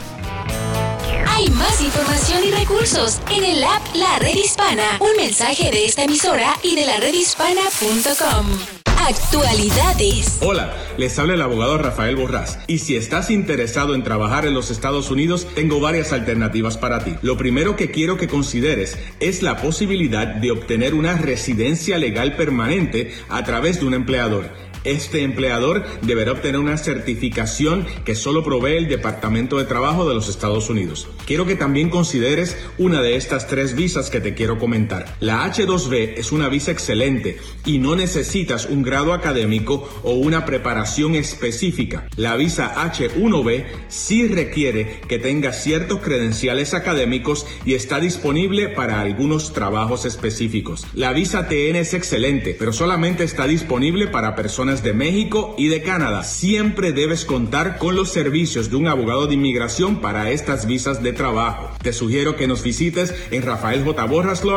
Hay 1.29 1.47
más 1.51 1.79
información 1.79 2.39
y 2.45 2.51
recursos 2.51 3.21
en 3.31 3.45
el 3.45 3.63
app 3.63 3.95
La 3.95 4.19
Red 4.19 4.35
Hispana. 4.35 4.99
Un 4.99 5.15
mensaje 5.15 5.71
de 5.71 5.85
esta 5.85 6.03
emisora 6.03 6.57
y 6.63 6.75
de 6.75 6.87
la 6.87 6.97
redhispana.com. 6.97 8.76
Actualidades. 9.07 10.37
Hola, 10.41 10.73
les 10.97 11.17
habla 11.17 11.35
el 11.35 11.41
abogado 11.41 11.77
Rafael 11.77 12.17
Borrás. 12.17 12.59
Y 12.67 12.79
si 12.79 12.97
estás 12.97 13.31
interesado 13.31 13.95
en 13.95 14.03
trabajar 14.03 14.45
en 14.45 14.53
los 14.53 14.69
Estados 14.69 15.09
Unidos, 15.09 15.47
tengo 15.55 15.79
varias 15.79 16.11
alternativas 16.11 16.77
para 16.77 17.05
ti. 17.05 17.15
Lo 17.21 17.37
primero 17.37 17.77
que 17.77 17.89
quiero 17.89 18.17
que 18.17 18.27
consideres 18.27 18.97
es 19.21 19.43
la 19.43 19.61
posibilidad 19.61 20.27
de 20.27 20.51
obtener 20.51 20.93
una 20.93 21.15
residencia 21.15 21.97
legal 21.97 22.35
permanente 22.35 23.13
a 23.29 23.45
través 23.45 23.79
de 23.79 23.85
un 23.85 23.93
empleador. 23.93 24.49
Este 24.87 25.21
empleador 25.23 25.83
deberá 26.01 26.31
obtener 26.31 26.61
una 26.61 26.77
certificación 26.77 27.85
que 28.05 28.15
solo 28.15 28.41
provee 28.41 28.77
el 28.77 28.87
Departamento 28.87 29.57
de 29.57 29.65
Trabajo 29.65 30.07
de 30.07 30.15
los 30.15 30.29
Estados 30.29 30.69
Unidos. 30.69 31.09
Quiero 31.25 31.45
que 31.45 31.57
también 31.57 31.89
consideres 31.89 32.55
una 32.77 33.01
de 33.01 33.17
estas 33.17 33.47
tres 33.47 33.75
visas 33.75 34.09
que 34.09 34.21
te 34.21 34.33
quiero 34.33 34.57
comentar. 34.57 35.17
La 35.19 35.45
H2B 35.45 36.13
es 36.15 36.31
una 36.31 36.47
visa 36.47 36.71
excelente 36.71 37.37
y 37.65 37.79
no 37.79 37.97
necesitas 37.97 38.65
un 38.65 38.81
grado 38.81 39.11
académico 39.11 39.89
o 40.03 40.13
una 40.13 40.45
preparación 40.45 41.15
específica. 41.15 42.07
La 42.15 42.37
visa 42.37 42.73
H1B 42.75 43.65
sí 43.89 44.25
requiere 44.29 45.01
que 45.09 45.19
tengas 45.19 45.61
ciertos 45.61 45.99
credenciales 45.99 46.73
académicos 46.73 47.45
y 47.65 47.73
está 47.73 47.99
disponible 47.99 48.69
para 48.69 49.01
algunos 49.01 49.51
trabajos 49.51 50.05
específicos. 50.05 50.87
La 50.93 51.11
visa 51.11 51.49
TN 51.49 51.75
es 51.75 51.93
excelente, 51.93 52.55
pero 52.57 52.71
solamente 52.71 53.25
está 53.25 53.47
disponible 53.47 54.07
para 54.07 54.33
personas 54.33 54.76
de 54.83 54.93
México 54.93 55.55
y 55.57 55.67
de 55.67 55.81
Canadá. 55.81 56.23
Siempre 56.23 56.91
debes 56.91 57.25
contar 57.25 57.77
con 57.77 57.95
los 57.95 58.09
servicios 58.09 58.69
de 58.69 58.75
un 58.75 58.87
abogado 58.87 59.27
de 59.27 59.33
inmigración 59.33 60.01
para 60.01 60.31
estas 60.31 60.67
visas 60.67 61.03
de 61.03 61.13
trabajo. 61.13 61.69
Te 61.81 61.93
sugiero 61.93 62.35
que 62.35 62.47
nos 62.47 62.63
visites 62.63 63.13
en 63.31 63.43
Rafael 63.43 63.83
J. 63.83 64.07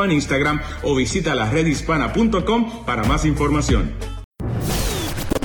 En 0.04 0.12
Instagram 0.12 0.60
o 0.82 0.94
visita 0.94 1.34
la 1.34 1.50
redhispana.com 1.50 2.84
para 2.84 3.04
más 3.04 3.24
información. 3.24 4.19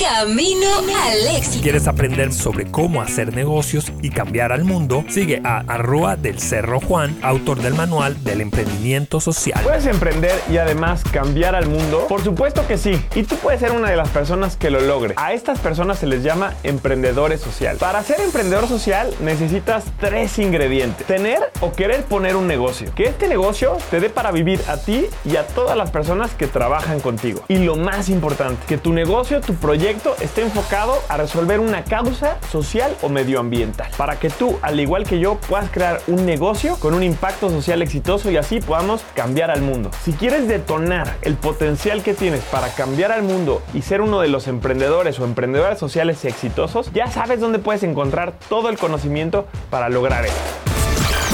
Camino 0.05 0.67
al 1.03 1.35
éxito. 1.35 1.63
¿Quieres 1.63 1.87
aprender 1.87 2.31
sobre 2.31 2.69
cómo 2.69 3.01
hacer 3.01 3.33
negocios 3.33 3.91
y 4.03 4.11
cambiar 4.11 4.51
al 4.51 4.63
mundo? 4.63 5.03
Sigue 5.09 5.41
a 5.43 5.63
Arroa 5.67 6.15
del 6.15 6.39
Cerro 6.39 6.79
Juan, 6.79 7.17
autor 7.23 7.59
del 7.59 7.73
manual 7.73 8.23
del 8.23 8.41
emprendimiento 8.41 9.19
social. 9.19 9.61
¿Puedes 9.63 9.87
emprender 9.87 10.39
y 10.51 10.57
además 10.57 11.03
cambiar 11.11 11.55
al 11.55 11.67
mundo? 11.67 12.05
Por 12.07 12.23
supuesto 12.23 12.67
que 12.67 12.77
sí. 12.77 13.03
Y 13.15 13.23
tú 13.23 13.35
puedes 13.37 13.59
ser 13.59 13.71
una 13.71 13.89
de 13.89 13.95
las 13.95 14.09
personas 14.09 14.57
que 14.57 14.69
lo 14.69 14.79
logre. 14.79 15.15
A 15.17 15.33
estas 15.33 15.59
personas 15.59 15.97
se 15.97 16.05
les 16.05 16.21
llama 16.21 16.53
emprendedores 16.61 17.41
social. 17.41 17.77
Para 17.77 18.03
ser 18.03 18.21
emprendedor 18.21 18.67
social 18.67 19.11
necesitas 19.21 19.85
tres 19.99 20.37
ingredientes. 20.37 21.07
Tener 21.07 21.39
o 21.61 21.71
querer 21.71 22.03
poner 22.03 22.35
un 22.35 22.45
negocio. 22.45 22.93
Que 22.93 23.05
este 23.05 23.27
negocio 23.27 23.77
te 23.89 23.99
dé 23.99 24.11
para 24.11 24.31
vivir 24.31 24.61
a 24.67 24.77
ti 24.77 25.07
y 25.25 25.37
a 25.37 25.47
todas 25.47 25.75
las 25.75 25.89
personas 25.89 26.35
que 26.35 26.45
trabajan 26.45 26.99
contigo. 26.99 27.43
Y 27.47 27.57
lo 27.57 27.75
más 27.75 28.09
importante, 28.09 28.63
que 28.67 28.77
tu 28.77 28.93
negocio, 28.93 29.41
tu 29.41 29.55
proyecto, 29.55 29.94
esté 30.19 30.41
enfocado 30.41 31.01
a 31.10 31.17
resolver 31.17 31.60
una 31.60 31.84
causa 31.84 32.38
social 32.51 32.95
o 33.01 33.10
medioambiental, 33.10 33.89
para 33.97 34.19
que 34.19 34.29
tú, 34.29 34.58
al 34.62 34.79
igual 34.79 35.05
que 35.05 35.19
yo, 35.19 35.36
puedas 35.36 35.69
crear 35.69 36.01
un 36.08 36.25
negocio 36.25 36.77
con 36.77 36.93
un 36.93 37.03
impacto 37.03 37.49
social 37.49 37.81
exitoso 37.81 38.31
y 38.31 38.38
así 38.38 38.60
podamos 38.60 39.01
cambiar 39.13 39.51
al 39.51 39.62
mundo. 39.62 39.91
Si 40.03 40.13
quieres 40.13 40.47
detonar 40.47 41.17
el 41.21 41.36
potencial 41.36 42.03
que 42.03 42.13
tienes 42.13 42.41
para 42.45 42.69
cambiar 42.69 43.12
al 43.12 43.23
mundo 43.23 43.62
y 43.73 43.81
ser 43.81 44.01
uno 44.01 44.21
de 44.21 44.27
los 44.27 44.47
emprendedores 44.47 45.19
o 45.19 45.25
emprendedoras 45.25 45.79
sociales 45.79 46.23
exitosos, 46.25 46.91
ya 46.93 47.08
sabes 47.08 47.39
dónde 47.39 47.60
puedes 47.60 47.84
encontrar 47.84 48.34
todo 48.49 48.69
el 48.69 48.77
conocimiento 48.77 49.47
para 49.69 49.89
lograr 49.89 50.25
esto. 50.25 50.39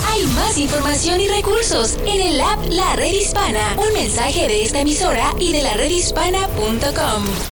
Hay 0.08 0.26
más 0.28 0.58
información 0.58 1.22
y 1.22 1.28
recursos 1.28 1.98
en 2.06 2.22
el 2.22 2.42
app 2.42 2.60
La 2.70 2.96
Red 2.96 3.14
Hispana. 3.14 3.76
Un 3.78 3.94
mensaje 3.94 4.48
de 4.48 4.64
esta 4.64 4.82
emisora 4.82 5.34
y 5.40 5.54
de 5.54 5.64
la 5.64 5.74
redhispana.com. 5.74 7.51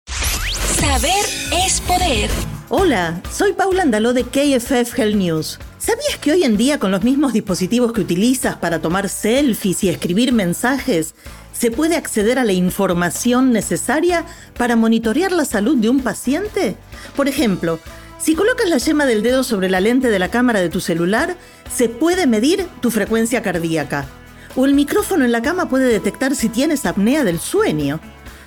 Saber 0.88 1.26
es 1.66 1.82
poder. 1.82 2.30
Hola, 2.70 3.22
soy 3.30 3.52
Paula 3.52 3.84
Andaló 3.84 4.14
de 4.14 4.24
KFF 4.24 4.98
Health 4.98 5.16
News. 5.16 5.60
¿Sabías 5.78 6.18
que 6.20 6.32
hoy 6.32 6.46
en 6.46 6.56
día 6.56 6.80
con 6.80 6.92
los 6.92 7.04
mismos 7.04 7.34
dispositivos 7.34 7.92
que 7.92 8.00
utilizas 8.00 8.56
para 8.56 8.80
tomar 8.80 9.10
selfies 9.10 9.84
y 9.84 9.90
escribir 9.90 10.32
mensajes, 10.32 11.14
se 11.52 11.72
puede 11.72 11.98
acceder 11.98 12.40
a 12.40 12.46
la 12.46 12.54
información 12.54 13.52
necesaria 13.52 14.24
para 14.58 14.78
monitorear 14.78 15.34
la 15.34 15.44
salud 15.44 15.78
de 15.78 15.90
un 15.90 16.00
paciente? 16.00 16.78
Por 17.18 17.28
ejemplo, 17.28 17.80
si 18.18 18.34
colocas 18.34 18.70
la 18.70 18.78
yema 18.78 19.06
del 19.06 19.24
dedo 19.24 19.44
sobre 19.44 19.70
la 19.70 19.82
lente 19.82 20.10
de 20.10 20.20
la 20.20 20.32
cámara 20.32 20.62
de 20.62 20.70
tu 20.70 20.80
celular, 20.80 21.36
se 21.70 21.90
puede 21.90 22.28
medir 22.28 22.66
tu 22.82 22.92
frecuencia 22.92 23.44
cardíaca. 23.44 24.08
O 24.56 24.66
el 24.66 24.74
micrófono 24.74 25.26
en 25.26 25.34
la 25.34 25.42
cama 25.42 25.68
puede 25.68 25.86
detectar 25.86 26.34
si 26.34 26.48
tienes 26.48 26.86
apnea 26.86 27.26
del 27.26 27.40
sueño. 27.40 28.00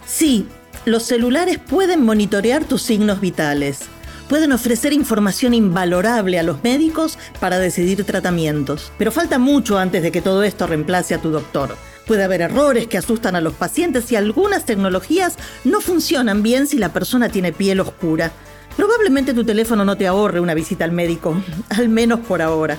Sí, 0.06 0.48
los 0.86 1.02
celulares 1.02 1.58
pueden 1.58 2.02
monitorear 2.04 2.64
tus 2.64 2.82
signos 2.82 3.20
vitales. 3.20 3.80
Pueden 4.28 4.52
ofrecer 4.52 4.92
información 4.92 5.54
invalorable 5.54 6.38
a 6.38 6.42
los 6.42 6.62
médicos 6.62 7.18
para 7.40 7.58
decidir 7.58 8.04
tratamientos. 8.04 8.92
Pero 8.96 9.10
falta 9.10 9.38
mucho 9.38 9.78
antes 9.78 10.02
de 10.02 10.12
que 10.12 10.22
todo 10.22 10.42
esto 10.42 10.66
reemplace 10.66 11.14
a 11.14 11.20
tu 11.20 11.30
doctor. 11.30 11.76
Puede 12.06 12.24
haber 12.24 12.40
errores 12.40 12.86
que 12.86 12.98
asustan 12.98 13.36
a 13.36 13.40
los 13.40 13.54
pacientes 13.54 14.10
y 14.12 14.16
algunas 14.16 14.64
tecnologías 14.64 15.36
no 15.64 15.80
funcionan 15.80 16.42
bien 16.42 16.66
si 16.66 16.78
la 16.78 16.92
persona 16.92 17.28
tiene 17.28 17.52
piel 17.52 17.80
oscura. 17.80 18.32
Probablemente 18.76 19.34
tu 19.34 19.44
teléfono 19.44 19.84
no 19.84 19.96
te 19.96 20.06
ahorre 20.06 20.40
una 20.40 20.54
visita 20.54 20.84
al 20.84 20.92
médico, 20.92 21.42
al 21.68 21.88
menos 21.88 22.20
por 22.20 22.40
ahora. 22.40 22.78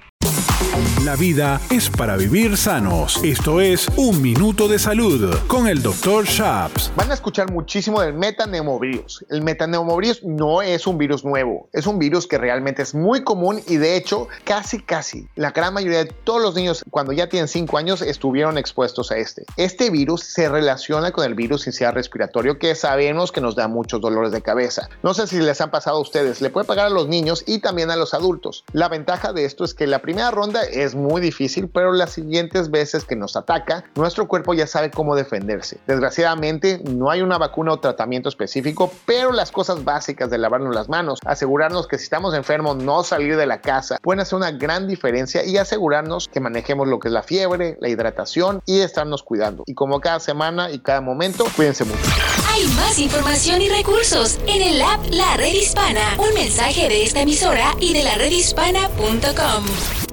La 1.05 1.15
vida 1.15 1.59
es 1.71 1.89
para 1.89 2.15
vivir 2.15 2.55
sanos. 2.55 3.19
Esto 3.23 3.59
es 3.59 3.87
Un 3.97 4.21
Minuto 4.21 4.67
de 4.67 4.77
Salud 4.77 5.35
con 5.47 5.67
el 5.67 5.81
Dr. 5.81 6.25
Shaps. 6.25 6.91
Van 6.95 7.09
a 7.09 7.15
escuchar 7.15 7.51
muchísimo 7.51 8.01
del 8.01 8.13
metaneumovirus. 8.13 9.25
El 9.29 9.41
metaneumovirus 9.41 10.23
no 10.23 10.61
es 10.61 10.85
un 10.85 10.97
virus 10.97 11.25
nuevo, 11.25 11.69
es 11.73 11.87
un 11.87 11.97
virus 11.97 12.27
que 12.27 12.37
realmente 12.37 12.83
es 12.83 12.93
muy 12.93 13.23
común 13.23 13.61
y 13.67 13.77
de 13.77 13.97
hecho 13.97 14.27
casi 14.43 14.79
casi 14.79 15.27
la 15.35 15.51
gran 15.51 15.73
mayoría 15.73 16.03
de 16.03 16.13
todos 16.23 16.41
los 16.41 16.53
niños 16.53 16.85
cuando 16.89 17.11
ya 17.13 17.27
tienen 17.27 17.47
5 17.47 17.77
años 17.77 18.01
estuvieron 18.01 18.59
expuestos 18.59 19.11
a 19.11 19.17
este. 19.17 19.43
Este 19.57 19.89
virus 19.89 20.21
se 20.23 20.49
relaciona 20.49 21.11
con 21.11 21.25
el 21.25 21.33
virus 21.33 21.65
inicial 21.65 21.95
respiratorio 21.95 22.59
que 22.59 22.75
sabemos 22.75 23.31
que 23.31 23.41
nos 23.41 23.55
da 23.55 23.67
muchos 23.67 24.01
dolores 24.01 24.31
de 24.31 24.43
cabeza. 24.43 24.87
No 25.01 25.15
sé 25.15 25.25
si 25.25 25.39
les 25.39 25.59
han 25.61 25.71
pasado 25.71 25.97
a 25.97 26.01
ustedes, 26.01 26.41
le 26.41 26.51
puede 26.51 26.67
pagar 26.67 26.85
a 26.85 26.89
los 26.91 27.07
niños 27.07 27.43
y 27.47 27.59
también 27.59 27.89
a 27.89 27.95
los 27.95 28.13
adultos. 28.13 28.63
La 28.71 28.87
ventaja 28.87 29.33
de 29.33 29.45
esto 29.45 29.63
es 29.63 29.73
que 29.73 29.87
la 29.87 29.99
primera 29.99 30.20
ronda 30.29 30.61
es 30.63 30.93
muy 30.93 31.21
difícil, 31.21 31.69
pero 31.69 31.93
las 31.93 32.11
siguientes 32.11 32.69
veces 32.69 33.05
que 33.05 33.15
nos 33.15 33.35
ataca, 33.35 33.85
nuestro 33.95 34.27
cuerpo 34.27 34.53
ya 34.53 34.67
sabe 34.67 34.91
cómo 34.91 35.15
defenderse. 35.15 35.79
Desgraciadamente, 35.87 36.81
no 36.83 37.09
hay 37.09 37.21
una 37.21 37.37
vacuna 37.37 37.73
o 37.73 37.79
tratamiento 37.79 38.29
específico, 38.29 38.91
pero 39.05 39.31
las 39.31 39.51
cosas 39.51 39.83
básicas 39.83 40.29
de 40.29 40.37
lavarnos 40.37 40.75
las 40.75 40.89
manos, 40.89 41.19
asegurarnos 41.25 41.87
que 41.87 41.97
si 41.97 42.03
estamos 42.03 42.35
enfermos 42.35 42.77
no 42.77 43.03
salir 43.03 43.37
de 43.37 43.47
la 43.47 43.61
casa, 43.61 43.97
pueden 44.01 44.19
hacer 44.19 44.37
una 44.37 44.51
gran 44.51 44.87
diferencia 44.87 45.43
y 45.43 45.57
asegurarnos 45.57 46.27
que 46.27 46.39
manejemos 46.39 46.87
lo 46.87 46.99
que 46.99 47.07
es 47.07 47.13
la 47.13 47.23
fiebre, 47.23 47.77
la 47.79 47.89
hidratación 47.89 48.61
y 48.65 48.81
estarnos 48.81 49.23
cuidando. 49.23 49.63
Y 49.65 49.73
como 49.73 49.99
cada 50.01 50.19
semana 50.19 50.69
y 50.71 50.79
cada 50.79 51.01
momento, 51.01 51.45
cuídense 51.55 51.85
mucho. 51.85 52.01
Hay 52.49 52.67
más 52.75 52.99
información 52.99 53.61
y 53.61 53.69
recursos 53.69 54.39
en 54.47 54.61
el 54.61 54.81
app 54.81 54.99
La 55.11 55.37
Red 55.37 55.53
Hispana. 55.53 56.17
Un 56.17 56.33
mensaje 56.33 56.89
de 56.89 57.03
esta 57.03 57.21
emisora 57.21 57.75
y 57.79 57.93
de 57.93 58.03
la 58.03 58.15
redhispana.com. 58.15 60.10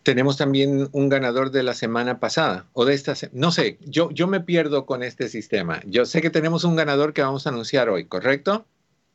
Tenemos 0.02 0.36
también 0.36 0.88
un 0.90 1.08
ganador 1.08 1.52
de 1.52 1.62
la 1.62 1.74
semana 1.74 2.18
pasada 2.18 2.66
o 2.72 2.84
de 2.84 2.94
esta, 2.94 3.14
no 3.32 3.52
sé, 3.52 3.78
yo, 3.82 4.10
yo 4.10 4.26
me 4.26 4.40
pierdo 4.40 4.86
con 4.86 5.04
este 5.04 5.28
sistema. 5.28 5.80
Yo 5.86 6.04
sé 6.04 6.20
que 6.20 6.30
tenemos 6.30 6.64
un 6.64 6.74
ganador 6.74 7.12
que 7.12 7.22
vamos 7.22 7.46
a 7.46 7.50
anunciar 7.50 7.88
hoy, 7.90 8.06
¿correcto? 8.06 8.66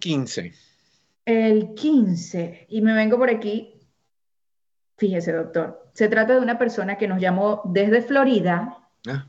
15. 0.00 0.42
Mm, 0.42 0.50
el 1.24 1.72
15. 1.74 2.66
Y 2.68 2.80
me 2.80 2.94
vengo 2.94 3.16
por 3.16 3.30
aquí. 3.30 3.75
Fíjese, 4.96 5.32
doctor 5.32 5.86
se 5.96 6.08
trata 6.10 6.34
de 6.34 6.40
una 6.40 6.58
persona 6.58 6.98
que 6.98 7.08
nos 7.08 7.22
llamó 7.22 7.62
desde 7.64 8.02
Florida. 8.02 8.76
Ah. 9.08 9.26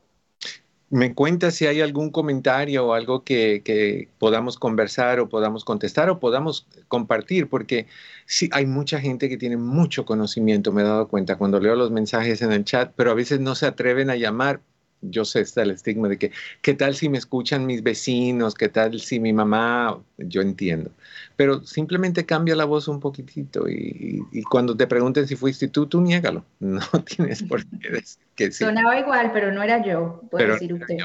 me 0.90 1.14
cuenta 1.14 1.52
si 1.52 1.66
hay 1.68 1.82
algún 1.82 2.12
comentario 2.12 2.88
o 2.88 2.94
algo 2.94 3.24
que, 3.24 4.10
podamos 4.20 4.58
conversar 4.58 5.20
o 5.20 5.30
podamos 5.30 5.66
contestar 5.66 6.10
o 6.10 6.20
podamos 6.20 6.68
compartir, 6.88 7.50
porque 7.50 7.88
sí, 8.26 8.50
hay 8.54 8.66
mucha 8.66 9.00
gente 9.00 9.30
que 9.30 9.38
tiene 9.38 9.58
mucho 9.58 10.06
conocimiento, 10.06 10.72
me 10.72 10.82
he 10.82 10.86
dado 10.86 11.08
cuenta 11.08 11.38
cuando 11.38 11.60
leo 11.60 11.76
los 11.76 11.92
mensajes 11.92 12.42
en 12.42 12.52
el 12.52 12.64
chat, 12.64 12.94
pero 12.96 13.12
a 13.12 13.16
veces 13.16 13.40
no 13.40 13.56
se 13.56 13.66
atreven 13.66 14.10
a 14.10 14.16
llamar 14.16 14.62
yo 15.02 15.26
sé, 15.26 15.42
está 15.42 15.62
el 15.64 15.72
estigma 15.72 16.08
de 16.08 16.18
que, 16.18 16.32
¿qué 16.62 16.74
tal 16.74 16.96
si 16.96 17.10
me 17.10 17.18
escuchan 17.18 17.66
mis 17.66 17.84
vecinos? 17.84 18.56
¿Qué 18.56 18.70
tal 18.70 19.00
si 19.00 19.20
mi 19.20 19.34
mamá? 19.34 20.00
Yo 20.18 20.42
entiendo. 20.42 20.92
Pero 21.36 21.64
simplemente 21.64 22.26
cambia 22.26 22.56
la 22.56 22.66
voz 22.66 22.88
un 22.88 23.00
poquitito 23.00 23.68
y, 23.70 24.24
cuando 24.50 24.76
te 24.76 24.88
pregunten 24.88 25.28
si 25.28 25.36
fuiste 25.36 25.68
tú, 25.68 25.86
tú 25.88 26.02
niégalo. 26.02 26.46
No 26.60 26.82
tienes 27.04 27.44
por 27.44 27.66
qué 27.82 27.90
decir 27.90 28.24
que 28.36 28.52
sí. 28.52 28.64
Sonaba 28.64 29.00
igual, 29.00 29.32
pero 29.34 29.52
no 29.52 29.64
era 29.64 29.86
yo, 29.86 30.22
puede 30.30 30.48
decir 30.48 30.74
usted. 30.74 30.98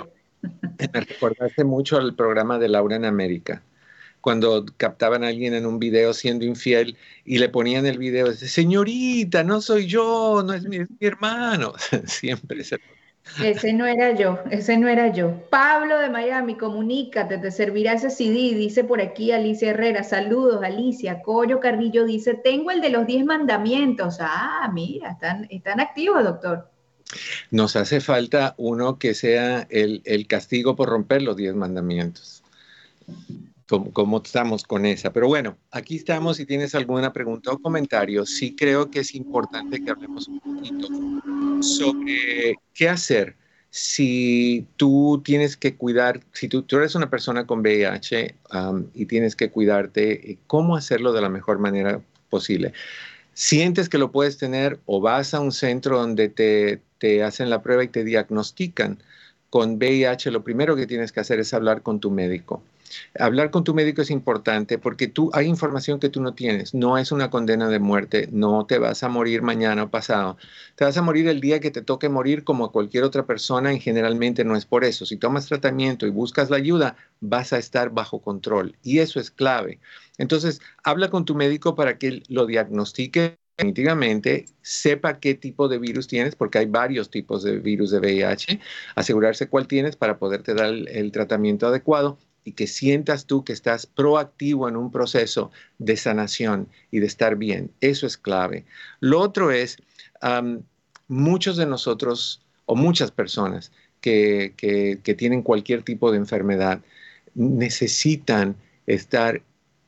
Me 0.42 1.00
recordaste 1.00 1.64
mucho 1.64 1.98
al 1.98 2.14
programa 2.14 2.58
de 2.58 2.68
Laura 2.68 2.96
en 2.96 3.04
América 3.04 3.62
cuando 4.20 4.64
captaban 4.76 5.24
a 5.24 5.28
alguien 5.28 5.52
en 5.52 5.66
un 5.66 5.78
video 5.78 6.14
siendo 6.14 6.44
infiel 6.44 6.96
y 7.24 7.38
le 7.38 7.48
ponían 7.48 7.86
el 7.86 7.98
video, 7.98 8.32
señorita, 8.32 9.42
no 9.42 9.60
soy 9.60 9.86
yo, 9.86 10.42
no 10.46 10.54
es 10.54 10.62
mi, 10.64 10.76
es 10.76 10.88
mi 10.88 11.06
hermano. 11.06 11.74
Siempre 12.06 12.62
se 12.62 12.78
ese 13.42 13.72
no 13.72 13.86
era 13.86 14.12
yo, 14.14 14.38
ese 14.50 14.76
no 14.76 14.88
era 14.88 15.12
yo. 15.12 15.48
Pablo 15.48 15.98
de 15.98 16.10
Miami, 16.10 16.56
comunícate, 16.56 17.38
te 17.38 17.50
servirá 17.50 17.94
ese 17.94 18.10
CD, 18.10 18.54
dice 18.54 18.84
por 18.84 19.00
aquí 19.00 19.32
Alicia 19.32 19.70
Herrera. 19.70 20.02
Saludos, 20.04 20.62
Alicia. 20.62 21.22
Coyo 21.22 21.60
Carrillo 21.60 22.04
dice, 22.04 22.34
tengo 22.34 22.70
el 22.70 22.80
de 22.80 22.90
los 22.90 23.06
10 23.06 23.24
mandamientos. 23.24 24.18
Ah, 24.20 24.70
mira, 24.72 25.12
están, 25.12 25.46
están 25.50 25.80
activos, 25.80 26.24
doctor. 26.24 26.68
Nos 27.50 27.76
hace 27.76 28.00
falta 28.00 28.54
uno 28.56 28.98
que 28.98 29.14
sea 29.14 29.66
el, 29.70 30.26
castigo 30.26 30.76
por 30.76 30.88
romper 30.88 31.22
los 31.22 31.36
10 31.36 31.54
mandamientos. 31.54 32.42
¿Cómo, 33.72 34.20
estamos 34.22 34.64
con 34.64 34.84
esa? 34.84 35.14
Pero 35.14 35.28
bueno, 35.28 35.56
aquí 35.70 35.96
estamos. 35.96 36.36
Si 36.36 36.44
tienes 36.44 36.74
alguna 36.74 37.10
pregunta 37.10 37.52
o 37.52 37.58
comentario, 37.58 38.26
sí 38.26 38.54
creo 38.54 38.90
que 38.90 39.00
es 39.00 39.14
importante 39.14 39.82
que 39.82 39.90
hablemos 39.90 40.28
un 40.28 40.40
poquito 40.40 40.88
sobre 41.62 42.56
qué 42.74 42.90
hacer 42.90 43.34
si 43.70 44.66
tú 44.76 45.22
tienes 45.24 45.56
que 45.56 45.74
cuidar, 45.76 46.20
si 46.32 46.48
tú, 46.48 46.66
eres 46.72 46.94
una 46.94 47.08
persona 47.08 47.46
con 47.46 47.60
VIH 47.60 48.34
y 48.92 49.06
tienes 49.06 49.34
que 49.34 49.50
cuidarte, 49.50 50.38
¿cómo 50.46 50.76
hacerlo 50.76 51.14
de 51.14 51.22
la 51.22 51.30
mejor 51.30 51.58
manera 51.58 52.02
posible? 52.28 52.74
Sientes 53.32 53.88
que 53.88 53.96
lo 53.96 54.12
puedes 54.12 54.36
tener 54.36 54.80
o 54.84 55.00
vas 55.00 55.32
a 55.32 55.40
un 55.40 55.52
centro 55.52 55.98
donde 55.98 56.28
te, 56.28 56.82
te 56.98 57.22
hacen 57.22 57.48
la 57.48 57.62
prueba 57.62 57.82
y 57.82 57.88
te 57.88 58.04
diagnostican 58.04 58.98
con 59.48 59.76
VIH, 59.76 60.30
lo 60.30 60.44
primero 60.44 60.76
que 60.76 60.86
tienes 60.86 61.10
que 61.10 61.20
hacer 61.20 61.40
es 61.40 61.54
hablar 61.54 61.80
con 61.80 62.00
tu 62.00 62.10
médico. 62.10 62.62
Hablar 63.18 63.50
con 63.50 63.64
tu 63.64 63.74
médico 63.74 64.02
es 64.02 64.10
importante 64.10 64.78
porque 64.78 65.08
tú 65.08 65.30
hay 65.32 65.46
información 65.46 66.00
que 66.00 66.08
tú 66.08 66.20
no 66.22 66.34
tienes. 66.34 66.74
No 66.74 66.98
es 66.98 67.12
una 67.12 67.30
condena 67.30 67.68
de 67.68 67.78
muerte. 67.78 68.28
No 68.32 68.66
te 68.66 68.78
vas 68.78 69.02
a 69.02 69.08
morir 69.08 69.42
mañana 69.42 69.84
o 69.84 69.90
pasado. 69.90 70.36
Te 70.76 70.84
vas 70.84 70.96
a 70.96 71.02
morir 71.02 71.28
el 71.28 71.40
día 71.40 71.60
que 71.60 71.70
te 71.70 71.82
toque 71.82 72.08
morir 72.08 72.44
como 72.44 72.72
cualquier 72.72 73.04
otra 73.04 73.26
persona 73.26 73.72
y 73.72 73.80
generalmente 73.80 74.44
no 74.44 74.56
es 74.56 74.66
por 74.66 74.84
eso. 74.84 75.06
Si 75.06 75.16
tomas 75.16 75.46
tratamiento 75.46 76.06
y 76.06 76.10
buscas 76.10 76.50
la 76.50 76.56
ayuda, 76.56 76.96
vas 77.20 77.52
a 77.52 77.58
estar 77.58 77.90
bajo 77.90 78.20
control 78.20 78.76
y 78.82 78.98
eso 78.98 79.20
es 79.20 79.30
clave. 79.30 79.80
Entonces, 80.18 80.60
habla 80.84 81.10
con 81.10 81.24
tu 81.24 81.34
médico 81.34 81.74
para 81.74 81.98
que 81.98 82.22
lo 82.28 82.46
diagnostique 82.46 83.38
definitivamente 83.56 84.46
sepa 84.62 85.20
qué 85.20 85.34
tipo 85.34 85.68
de 85.68 85.78
virus 85.78 86.08
tienes, 86.08 86.34
porque 86.34 86.58
hay 86.58 86.66
varios 86.66 87.10
tipos 87.10 87.42
de 87.42 87.58
virus 87.58 87.90
de 87.90 87.98
VIH, 87.98 88.60
asegurarse 88.96 89.48
cuál 89.48 89.66
tienes 89.68 89.96
para 89.96 90.18
poderte 90.18 90.54
dar 90.54 90.72
el 90.72 91.12
tratamiento 91.12 91.66
adecuado 91.66 92.18
y 92.44 92.52
que 92.52 92.66
sientas 92.66 93.26
tú 93.26 93.44
que 93.44 93.52
estás 93.52 93.86
proactivo 93.86 94.68
en 94.68 94.76
un 94.76 94.90
proceso 94.90 95.50
de 95.78 95.96
sanación 95.96 96.68
y 96.90 97.00
de 97.00 97.06
estar 97.06 97.36
bien. 97.36 97.70
Eso 97.80 98.06
es 98.06 98.16
clave. 98.16 98.64
Lo 99.00 99.20
otro 99.20 99.50
es, 99.50 99.76
muchos 101.08 101.56
de 101.56 101.66
nosotros 101.66 102.42
o 102.66 102.74
muchas 102.74 103.10
personas 103.10 103.72
que, 104.00 104.54
que 104.56 105.14
tienen 105.14 105.42
cualquier 105.42 105.82
tipo 105.82 106.10
de 106.10 106.18
enfermedad 106.18 106.80
necesitan 107.34 108.56
estar 108.86 109.42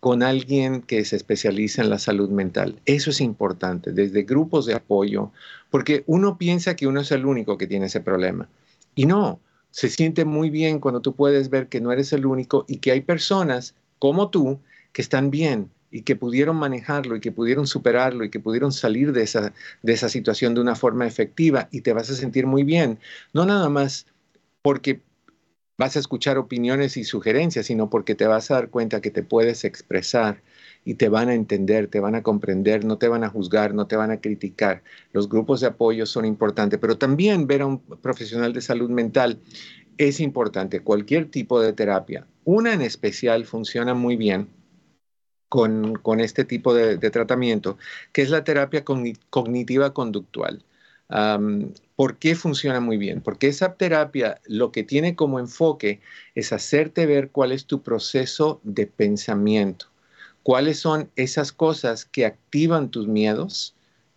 con 0.04 0.22
alguien 0.22 0.82
que 0.82 1.02
se 1.06 1.16
especializa 1.16 1.80
en 1.80 1.88
la 1.88 1.98
salud 1.98 2.28
mental. 2.28 2.78
Eso 2.84 3.08
es 3.08 3.22
importante, 3.22 3.90
desde 3.90 4.24
grupos 4.24 4.66
de 4.66 4.74
apoyo, 4.74 5.32
porque 5.70 6.04
uno 6.06 6.36
piensa 6.36 6.76
que 6.76 6.86
uno 6.86 7.00
es 7.00 7.10
el 7.10 7.24
único 7.24 7.56
que 7.56 7.66
tiene 7.66 7.86
ese 7.86 8.02
problema. 8.02 8.46
Y 8.94 9.06
no, 9.06 9.40
se 9.74 9.88
siente 9.88 10.24
muy 10.24 10.50
bien 10.50 10.78
cuando 10.78 11.00
tú 11.00 11.16
puedes 11.16 11.50
ver 11.50 11.68
que 11.68 11.80
no 11.80 11.90
eres 11.90 12.12
el 12.12 12.26
único 12.26 12.64
y 12.68 12.76
que 12.76 12.92
hay 12.92 13.00
personas 13.00 13.74
como 13.98 14.30
tú 14.30 14.60
que 14.92 15.02
están 15.02 15.32
bien 15.32 15.68
y 15.90 16.02
que 16.02 16.14
pudieron 16.14 16.54
manejarlo 16.54 17.16
y 17.16 17.20
que 17.20 17.32
pudieron 17.32 17.66
superarlo 17.66 18.22
y 18.22 18.30
que 18.30 18.38
pudieron 18.38 18.70
salir 18.70 19.12
de 19.12 19.24
esa, 19.24 19.52
de 19.82 19.92
esa 19.92 20.08
situación 20.08 20.54
de 20.54 20.60
una 20.60 20.76
forma 20.76 21.08
efectiva 21.08 21.68
y 21.72 21.80
te 21.80 21.92
vas 21.92 22.08
a 22.08 22.14
sentir 22.14 22.46
muy 22.46 22.62
bien. 22.62 23.00
No 23.32 23.46
nada 23.46 23.68
más 23.68 24.06
porque 24.62 25.02
vas 25.76 25.96
a 25.96 25.98
escuchar 25.98 26.38
opiniones 26.38 26.96
y 26.96 27.02
sugerencias, 27.02 27.66
sino 27.66 27.90
porque 27.90 28.14
te 28.14 28.28
vas 28.28 28.52
a 28.52 28.54
dar 28.54 28.70
cuenta 28.70 29.00
que 29.00 29.10
te 29.10 29.24
puedes 29.24 29.64
expresar 29.64 30.40
y 30.84 30.94
te 30.94 31.08
van 31.08 31.28
a 31.28 31.34
entender, 31.34 31.88
te 31.88 32.00
van 32.00 32.14
a 32.14 32.22
comprender, 32.22 32.84
no 32.84 32.98
te 32.98 33.08
van 33.08 33.24
a 33.24 33.28
juzgar, 33.28 33.74
no 33.74 33.86
te 33.86 33.96
van 33.96 34.10
a 34.10 34.20
criticar. 34.20 34.82
Los 35.12 35.28
grupos 35.28 35.60
de 35.60 35.68
apoyo 35.68 36.06
son 36.06 36.24
importantes, 36.24 36.78
pero 36.78 36.98
también 36.98 37.46
ver 37.46 37.62
a 37.62 37.66
un 37.66 37.78
profesional 37.78 38.52
de 38.52 38.60
salud 38.60 38.90
mental 38.90 39.40
es 39.98 40.20
importante, 40.20 40.80
cualquier 40.80 41.30
tipo 41.30 41.60
de 41.60 41.72
terapia. 41.72 42.26
Una 42.44 42.74
en 42.74 42.82
especial 42.82 43.44
funciona 43.46 43.94
muy 43.94 44.16
bien 44.16 44.48
con, 45.48 46.20
este 46.20 46.44
tipo 46.44 46.74
de, 46.74 46.98
tratamiento, 47.10 47.78
que 48.12 48.22
es 48.22 48.30
la 48.30 48.42
terapia 48.42 48.84
cognitiva 48.84 49.94
conductual. 49.94 50.64
¿Por 51.96 52.16
qué 52.18 52.34
funciona 52.34 52.80
muy 52.80 52.96
bien? 52.96 53.20
Porque 53.20 53.46
esa 53.46 53.74
terapia 53.74 54.40
lo 54.46 54.72
que 54.72 54.82
tiene 54.82 55.14
como 55.14 55.38
enfoque 55.38 56.00
es 56.34 56.52
hacerte 56.52 57.06
ver 57.06 57.30
cuál 57.30 57.52
es 57.52 57.66
tu 57.66 57.82
proceso 57.82 58.60
de 58.64 58.86
pensamiento, 58.88 59.86
cuáles 60.44 60.78
son 60.78 61.10
esas 61.16 61.50
cosas 61.50 62.04
que 62.04 62.26
activan 62.26 62.90
tus 62.90 63.08
miedos, 63.08 63.74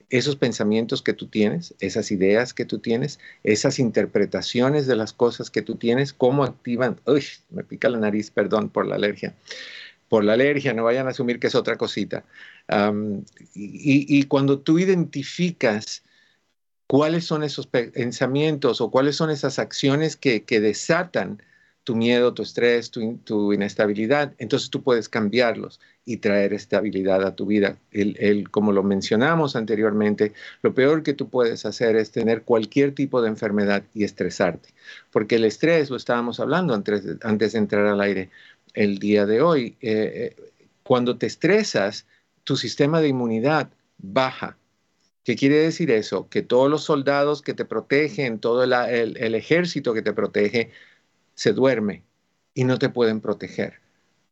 esos 0.09 0.35
pensamientos 0.35 1.01
que 1.01 1.13
tú 1.13 1.27
tienes, 1.27 1.73
esas 1.79 2.11
ideas 2.11 2.53
que 2.53 2.65
tú 2.65 2.79
tienes, 2.79 3.19
esas 3.43 3.79
interpretaciones 3.79 4.87
de 4.87 4.95
las 4.95 5.13
cosas 5.13 5.49
que 5.49 5.61
tú 5.61 5.75
tienes, 5.75 6.13
cómo 6.13 6.43
activan, 6.43 6.99
uy, 7.05 7.23
me 7.49 7.63
pica 7.63 7.89
la 7.89 7.97
nariz, 7.97 8.29
perdón 8.29 8.69
por 8.69 8.85
la 8.85 8.95
alergia, 8.95 9.33
por 10.09 10.23
la 10.23 10.33
alergia, 10.33 10.73
no 10.73 10.83
vayan 10.83 11.07
a 11.07 11.11
asumir 11.11 11.39
que 11.39 11.47
es 11.47 11.55
otra 11.55 11.77
cosita. 11.77 12.23
y, 13.55 14.23
cuando 14.23 14.59
tú 14.59 14.79
identificas 14.79 16.03
cuáles 16.87 17.25
son 17.25 17.43
esos 17.43 17.67
pensamientos 17.67 18.81
o 18.81 18.91
cuáles 18.91 19.15
son 19.15 19.29
esas 19.29 19.59
acciones 19.59 20.17
que, 20.17 20.41
desatan 20.47 21.41
tu 21.87 21.95
miedo, 21.95 22.33
tu 22.33 22.41
estrés, 22.41 22.91
tu, 22.91 23.53
inestabilidad, 23.53 24.33
entonces 24.39 24.69
tú 24.69 24.83
puedes 24.83 25.07
cambiarlos 25.07 25.79
y 26.03 26.17
traer 26.17 26.51
estabilidad 26.51 27.23
a 27.25 27.33
tu 27.33 27.45
vida. 27.45 27.77
El, 27.91 28.49
como 28.51 28.73
lo 28.73 28.83
mencionamos 28.83 29.55
anteriormente, 29.55 30.33
lo 30.63 30.73
peor 30.73 31.01
que 31.01 31.13
tú 31.13 31.29
puedes 31.29 31.65
hacer 31.65 31.95
es 31.95 32.11
tener 32.11 32.43
cualquier 32.43 32.93
tipo 32.93 33.21
de 33.21 33.29
enfermedad 33.29 33.83
y 33.93 34.03
estresarte, 34.03 34.73
porque 35.13 35.35
el 35.35 35.45
estrés, 35.45 35.89
lo 35.89 35.95
estábamos 35.95 36.41
hablando 36.41 36.73
antes, 36.73 37.03
antes 37.21 37.53
de 37.53 37.59
entrar 37.59 37.85
al 37.85 38.01
aire 38.01 38.31
el 38.73 38.99
día 38.99 39.25
de 39.25 39.41
hoy, 39.41 39.77
eh, 39.79 40.35
eh, 40.37 40.51
cuando 40.83 41.17
te 41.17 41.25
estresas, 41.25 42.05
tu 42.43 42.57
sistema 42.57 42.99
de 42.99 43.07
inmunidad 43.07 43.69
baja 43.97 44.57
¿Qué 45.27 45.35
quiere 45.35 45.57
decir 45.57 45.91
eso? 45.91 46.29
Que 46.29 46.41
todos 46.41 46.71
los 46.71 46.85
soldados 46.85 47.41
que 47.41 47.53
te 47.53 47.65
protegen, 47.65 48.39
todo 48.39 48.63
el, 48.63 49.35
ejército 49.35 49.93
que 49.93 50.01
te 50.01 50.13
protege, 50.13 50.71
se 51.37 51.53
duerme 51.53 52.03
y 52.55 52.63
no 52.63 52.79
te 52.79 52.89
pueden 52.89 53.21
proteger, 53.21 53.75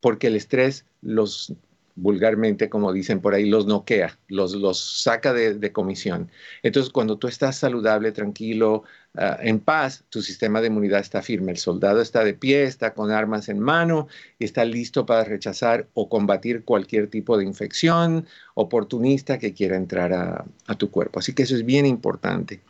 porque 0.02 0.28
el 0.28 0.36
estrés 0.36 0.86
los 1.04 1.56
vulgarmente, 1.96 2.68
como 2.68 2.92
dicen 2.92 3.22
por 3.22 3.36
ahí, 3.36 3.46
los 3.46 3.68
noquea, 3.68 4.18
los, 4.28 4.54
los 4.56 5.02
saca 5.02 5.34
de, 5.34 5.72
comisión. 5.72 6.30
Entonces, 6.62 6.92
cuando 6.92 7.18
tú 7.18 7.28
estás 7.28 7.58
saludable, 7.58 8.12
tranquilo, 8.12 8.84
ah, 9.16 9.38
en 9.42 9.60
paz, 9.60 10.04
tu 10.10 10.22
sistema 10.22 10.62
de 10.62 10.68
inmunidad 10.68 11.00
está 11.00 11.22
firme. 11.22 11.52
El 11.52 11.58
soldado 11.58 12.02
está 12.02 12.24
de 12.24 12.34
pie, 12.34 12.64
está 12.64 12.94
con 12.94 13.12
armas 13.12 13.48
en 13.48 13.60
mano 13.60 14.08
y 14.40 14.46
está 14.46 14.66
listo 14.66 15.06
para 15.06 15.24
rechazar 15.24 15.88
o 15.94 16.10
combatir 16.10 16.64
cualquier 16.66 17.08
tipo 17.08 17.38
de 17.38 17.46
infección 17.46 18.26
oportunista 18.56 19.40
que 19.40 19.54
quiera 19.54 19.78
entrar 19.78 20.12
a, 20.12 20.44
a 20.68 20.76
tu 20.76 20.92
cuerpo. 20.92 21.20
Así 21.20 21.34
que 21.34 21.44
eso 21.44 21.56
es 21.56 21.66
bien 21.66 21.86
importante. 21.86 22.62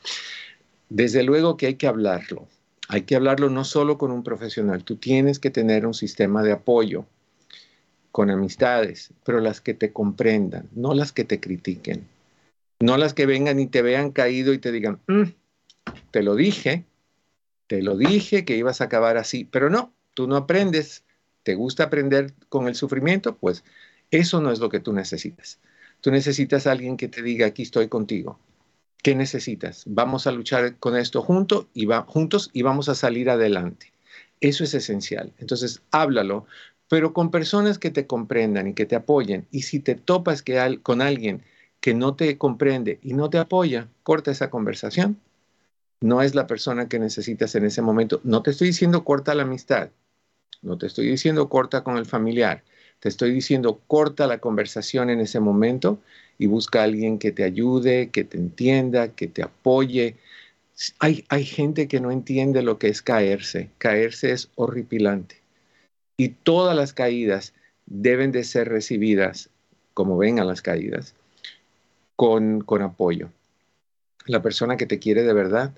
Desde 0.90 1.24
luego 1.24 1.58
que 1.58 1.68
hay 1.68 1.76
que 1.76 1.88
hablarlo. 1.88 2.48
Hay 2.88 3.02
que 3.02 3.16
hablarlo 3.16 3.50
no 3.50 3.64
solo 3.64 3.98
con 3.98 4.12
un 4.12 4.24
profesional, 4.24 4.84
tú 4.84 4.98
tienes 4.98 5.40
que 5.40 5.50
tener 5.50 5.86
un 5.86 5.94
sistema 5.94 6.44
de 6.44 6.52
apoyo 6.52 7.06
con 8.12 8.30
amistades, 8.30 9.12
pero 9.24 9.40
las 9.40 9.60
que 9.60 9.74
te 9.74 9.92
comprendan, 9.92 10.70
no 10.74 10.94
las 10.94 11.12
que 11.12 11.24
te 11.24 11.40
critiquen, 11.40 12.08
no 12.80 12.98
las 12.98 13.14
que 13.14 13.26
vengan 13.26 13.60
y 13.60 13.68
te 13.68 13.82
vean 13.82 14.12
caído 14.12 14.54
y 14.54 14.60
te 14.60 14.72
digan, 14.72 15.00
mm, 15.08 15.24
te 16.12 16.24
lo 16.24 16.36
dije, 16.36 16.86
te 17.68 17.82
lo 17.82 17.98
dije 17.98 18.46
que 18.46 18.56
ibas 18.56 18.82
a 18.82 18.86
acabar 18.86 19.18
así, 19.18 19.46
pero 19.46 19.70
no, 19.70 19.94
tú 20.14 20.28
no 20.28 20.36
aprendes, 20.36 21.04
te 21.44 21.56
gusta 21.56 21.86
aprender 21.86 22.34
con 22.50 22.68
el 22.68 22.76
sufrimiento, 22.76 23.36
pues 23.36 23.64
eso 24.12 24.40
no 24.42 24.52
es 24.52 24.60
lo 24.60 24.70
que 24.70 24.80
tú 24.80 24.94
necesitas. 24.94 25.60
Tú 26.02 26.12
necesitas 26.12 26.68
a 26.68 26.72
alguien 26.72 26.98
que 26.98 27.08
te 27.08 27.22
diga, 27.22 27.48
aquí 27.48 27.64
estoy 27.64 27.88
contigo. 27.88 28.40
¿Qué 29.06 29.14
necesitas? 29.14 29.84
Vamos 29.86 30.26
a 30.26 30.32
luchar 30.32 30.78
con 30.78 30.98
esto 30.98 31.22
junto 31.22 31.70
y 31.76 31.86
juntos 32.08 32.50
y 32.54 32.64
vamos 32.64 32.90
a 32.90 32.96
salir 32.96 33.30
adelante. 33.30 33.94
Eso 34.42 34.64
es 34.64 34.74
esencial. 34.74 35.32
Entonces, 35.38 35.84
háblalo, 35.92 36.48
pero 36.90 37.14
con 37.14 37.30
personas 37.30 37.78
que 37.78 37.92
te 37.92 38.08
comprendan 38.08 38.68
y 38.68 38.74
que 38.74 38.88
te 38.88 38.96
apoyen. 38.96 39.46
Y 39.52 39.62
si 39.62 39.80
te 39.80 39.94
topas 39.94 40.42
que 40.42 40.80
con 40.82 41.04
alguien 41.04 41.44
que 41.82 41.94
no 41.94 42.16
te 42.16 42.40
comprende 42.40 42.98
y 43.04 43.14
no 43.14 43.30
te 43.30 43.38
apoya, 43.38 43.88
corta 44.02 44.32
esa 44.32 44.50
conversación. 44.50 45.20
No 46.02 46.24
es 46.24 46.34
la 46.34 46.48
persona 46.48 46.90
que 46.90 46.98
necesitas 46.98 47.54
en 47.54 47.66
ese 47.66 47.84
momento. 47.84 48.22
No 48.24 48.42
te 48.42 48.50
estoy 48.50 48.70
diciendo 48.70 49.04
corta 49.04 49.36
la 49.36 49.44
amistad, 49.44 49.92
no 50.64 50.80
te 50.80 50.88
estoy 50.88 51.06
diciendo 51.06 51.48
corta 51.48 51.84
con 51.84 51.98
el 51.98 52.08
familiar, 52.08 52.64
te 53.02 53.10
estoy 53.10 53.30
diciendo 53.30 53.82
corta 53.86 54.26
la 54.26 54.40
conversación 54.40 55.12
en 55.12 55.20
ese 55.20 55.40
momento 55.40 56.00
y 56.38 56.48
busca 56.48 56.82
a 56.82 56.84
alguien 56.84 57.20
que 57.20 57.32
te 57.32 57.44
ayude, 57.44 58.10
que 58.10 58.24
te 58.24 58.38
entienda, 58.38 59.10
que 59.10 59.28
te 59.28 59.44
apoye. 59.44 60.16
Hay, 61.00 61.26
hay 61.30 61.46
gente 61.46 61.88
que 61.88 62.00
no 62.00 62.12
entiende 62.12 62.62
lo 62.62 62.78
que 62.80 62.88
es 62.88 63.02
caerse. 63.02 63.70
Caerse 63.78 64.32
es 64.32 64.50
horripilante 64.56 65.46
y 66.18 66.30
todas 66.30 66.76
las 66.76 66.94
caídas 66.94 67.54
deben 67.86 68.32
de 68.32 68.44
ser 68.44 68.70
recibidas, 68.70 69.50
como 69.94 70.18
vengan 70.18 70.48
las 70.48 70.62
caídas, 70.62 71.16
con, 72.16 72.62
con 72.62 72.82
apoyo. 72.82 73.30
La 74.26 74.42
persona 74.42 74.78
que 74.78 74.86
te 74.86 75.00
quiere 75.00 75.24
de 75.24 75.34
verdad 75.34 75.74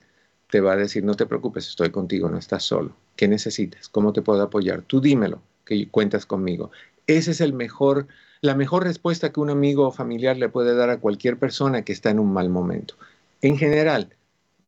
te 0.49 0.61
va 0.61 0.73
a 0.73 0.77
decir, 0.77 1.03
no 1.03 1.15
te 1.15 1.25
preocupes, 1.25 1.67
estoy 1.67 1.89
contigo, 1.89 2.29
no 2.29 2.37
estás 2.37 2.63
solo. 2.63 2.95
¿Qué 3.15 3.27
necesitas? 3.27 3.89
¿Cómo 3.89 4.13
te 4.13 4.21
puedo 4.21 4.41
apoyar? 4.41 4.83
Tú 4.83 5.01
dímelo, 5.01 5.41
que 5.65 5.89
cuentas 5.89 6.25
conmigo. 6.25 6.71
Esa 7.07 7.31
es 7.31 7.41
el 7.41 7.53
mejor, 7.53 8.07
la 8.41 8.55
mejor 8.55 8.83
respuesta 8.83 9.31
que 9.31 9.39
un 9.39 9.49
amigo 9.49 9.87
o 9.87 9.91
familiar 9.91 10.37
le 10.37 10.49
puede 10.49 10.75
dar 10.75 10.89
a 10.89 10.99
cualquier 10.99 11.37
persona 11.37 11.83
que 11.83 11.93
está 11.93 12.09
en 12.09 12.19
un 12.19 12.33
mal 12.33 12.49
momento. 12.49 12.95
En 13.41 13.57
general, 13.57 14.15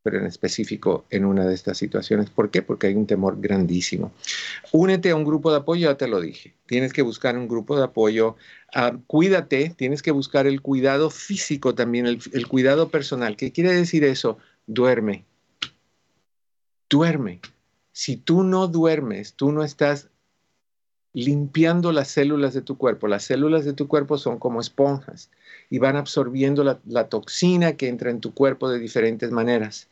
pero 0.04 0.20
en 0.20 0.26
específico 0.26 1.06
en 1.10 1.26
una 1.26 1.46
de 1.46 1.54
estas 1.54 1.78
situaciones. 1.78 2.30
¿Por 2.30 2.50
qué? 2.50 2.62
Porque 2.62 2.88
hay 2.88 2.96
un 2.96 3.06
temor 3.06 3.40
grandísimo. 3.40 4.12
Únete 4.72 5.12
a 5.12 5.16
un 5.16 5.26
grupo 5.26 5.52
de 5.52 5.58
apoyo, 5.58 5.90
ya 5.90 5.98
te 5.98 6.08
lo 6.08 6.22
dije. 6.22 6.54
Tienes 6.66 6.94
que 6.94 7.02
buscar 7.02 7.38
un 7.38 7.48
grupo 7.48 7.78
de 7.78 7.84
apoyo. 7.84 8.36
Ah, 8.74 8.98
cuídate, 9.08 9.74
tienes 9.78 10.02
que 10.02 10.12
buscar 10.12 10.48
el 10.48 10.62
cuidado 10.62 11.10
físico 11.10 11.76
también, 11.76 12.06
el, 12.06 12.20
el 12.34 12.48
cuidado 12.48 12.90
personal. 12.90 13.36
¿Qué 13.36 13.52
quiere 13.52 13.74
decir 13.74 14.04
eso? 14.04 14.38
Duerme. 14.68 15.26
Duerme. 16.90 17.42
Si 17.92 18.16
tú 18.16 18.44
no 18.44 18.68
duermes, 18.68 19.34
tú 19.34 19.52
no 19.52 19.64
estás 19.64 20.10
limpiando 21.14 21.92
las 21.92 22.10
células 22.10 22.54
de 22.54 22.62
tu 22.62 22.78
cuerpo. 22.78 23.08
Las 23.08 23.24
células 23.24 23.66
de 23.66 23.74
tu 23.74 23.88
cuerpo 23.88 24.18
son 24.18 24.38
como 24.38 24.62
esponjas 24.62 25.30
y 25.70 25.80
van 25.80 25.96
absorbiendo 25.96 26.64
la, 26.64 27.10
toxina 27.10 27.74
que 27.74 27.88
entra 27.88 28.12
en 28.12 28.20
tu 28.20 28.34
cuerpo 28.34 28.70
de 28.70 28.80
diferentes 28.80 29.32
maneras. 29.32 29.88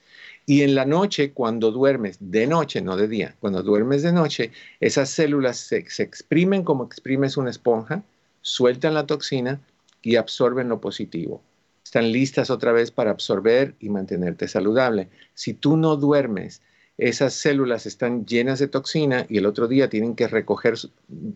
Y 0.46 0.62
en 0.62 0.76
la 0.76 0.86
noche, 0.86 1.32
cuando 1.34 1.72
duermes, 1.72 2.18
de 2.20 2.48
noche, 2.48 2.82
no 2.82 2.96
de 2.96 3.08
día, 3.08 3.36
cuando 3.40 3.64
duermes 3.64 4.04
de 4.04 4.14
noche, 4.14 4.52
esas 4.80 5.10
células 5.10 5.58
se, 5.58 5.90
se 5.90 6.04
exprimen 6.04 6.64
como 6.64 6.86
exprimes 6.86 7.36
una 7.38 7.50
esponja, 7.50 8.04
sueltan 8.42 8.94
la 8.94 9.06
toxina 9.06 9.60
y 10.02 10.16
absorben 10.16 10.70
lo 10.70 10.80
positivo. 10.80 11.42
Están 11.84 12.12
listas 12.12 12.50
otra 12.50 12.72
vez 12.72 12.92
para 12.92 13.12
absorber 13.12 13.76
y 13.80 13.90
mantenerte 13.90 14.48
saludable. 14.48 15.10
Si 15.34 15.54
tú 15.54 15.78
no 15.78 15.96
duermes, 15.96 16.62
esas 16.98 17.34
células 17.34 17.86
están 17.86 18.26
llenas 18.26 18.58
de 18.58 18.68
toxina 18.68 19.28
y 19.30 19.38
el 19.38 19.46
otro 19.46 19.68
día 19.68 19.90
tienen 19.90 20.16
que 20.16 20.28
recoger 20.28 20.76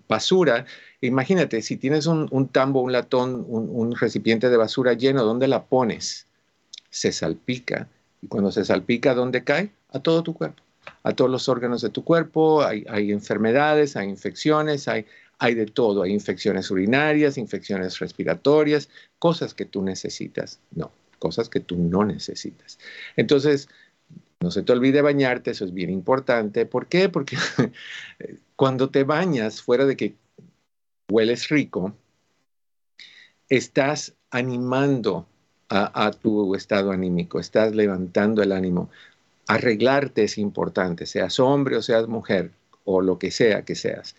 basura. 0.07 0.66
Imagínate, 1.01 1.62
si 1.62 1.78
tienes 1.78 2.07
un, 2.07 2.49
tambo, 2.49 2.82
un 2.82 2.91
latón, 2.91 3.45
un, 3.47 3.95
recipiente 3.95 4.49
de 4.49 4.57
basura 4.57 4.93
lleno, 4.93 5.24
¿dónde 5.24 5.47
la 5.47 5.66
pones? 5.66 6.26
Se 6.89 7.12
salpica 7.12 7.88
Y 8.22 8.28
cuando 8.28 8.51
se 8.51 8.66
salpica, 8.66 9.14
¿dónde 9.14 9.43
cae? 9.43 9.72
A 9.89 9.99
todo 9.99 10.24
tu 10.24 10.34
cuerpo, 10.34 10.64
a 11.03 11.14
todos 11.14 11.30
los 11.30 11.47
órganos 11.47 11.82
de 11.82 11.89
tu 11.89 12.03
cuerpo. 12.03 12.64
Hay, 12.64 13.12
enfermedades, 13.12 13.95
hay 13.95 14.09
infecciones, 14.09 14.88
hay, 14.88 15.05
hay 15.38 15.53
de 15.53 15.68
todo. 15.68 16.01
Hay 16.01 16.12
infecciones 16.12 16.72
urinarias, 16.72 17.38
infecciones 17.38 17.99
respiratorias, 17.99 18.89
cosas 19.20 19.53
que 19.53 19.66
tú 19.66 19.84
necesitas. 19.84 20.59
No, 20.72 20.91
cosas 21.20 21.49
que 21.49 21.59
tú 21.59 21.78
no 21.78 22.03
necesitas. 22.03 22.80
Entonces, 23.16 23.70
no 24.42 24.50
se 24.50 24.64
te 24.64 24.72
olvide 24.72 25.02
bañarte, 25.02 25.52
eso 25.52 25.66
es 25.66 25.74
bien 25.74 25.92
importante. 25.92 26.66
¿Por 26.66 26.88
qué? 26.88 27.10
Porque 27.10 27.38
cuando 28.56 28.89
te 28.89 29.04
bañas, 29.04 29.62
fuera 29.62 29.86
de 29.86 29.96
que 29.96 30.16
hueles 31.10 31.50
rico, 31.50 31.96
estás 33.48 34.16
animando 34.32 35.28
a, 35.70 36.12
tu 36.12 36.54
estado 36.56 36.92
anímico, 36.92 37.39
estás 37.39 37.74
levantando 37.74 38.44
el 38.44 38.52
ánimo. 38.52 38.89
Arreglarte 39.48 40.24
es 40.24 40.38
importante, 40.38 41.06
seas 41.06 41.39
hombre 41.39 41.78
o 41.78 41.82
seas 41.82 42.08
mujer 42.08 42.52
o 42.84 43.02
lo 43.02 43.18
que 43.18 43.32
sea 43.32 43.64
que 43.64 43.76
seas. 43.76 44.16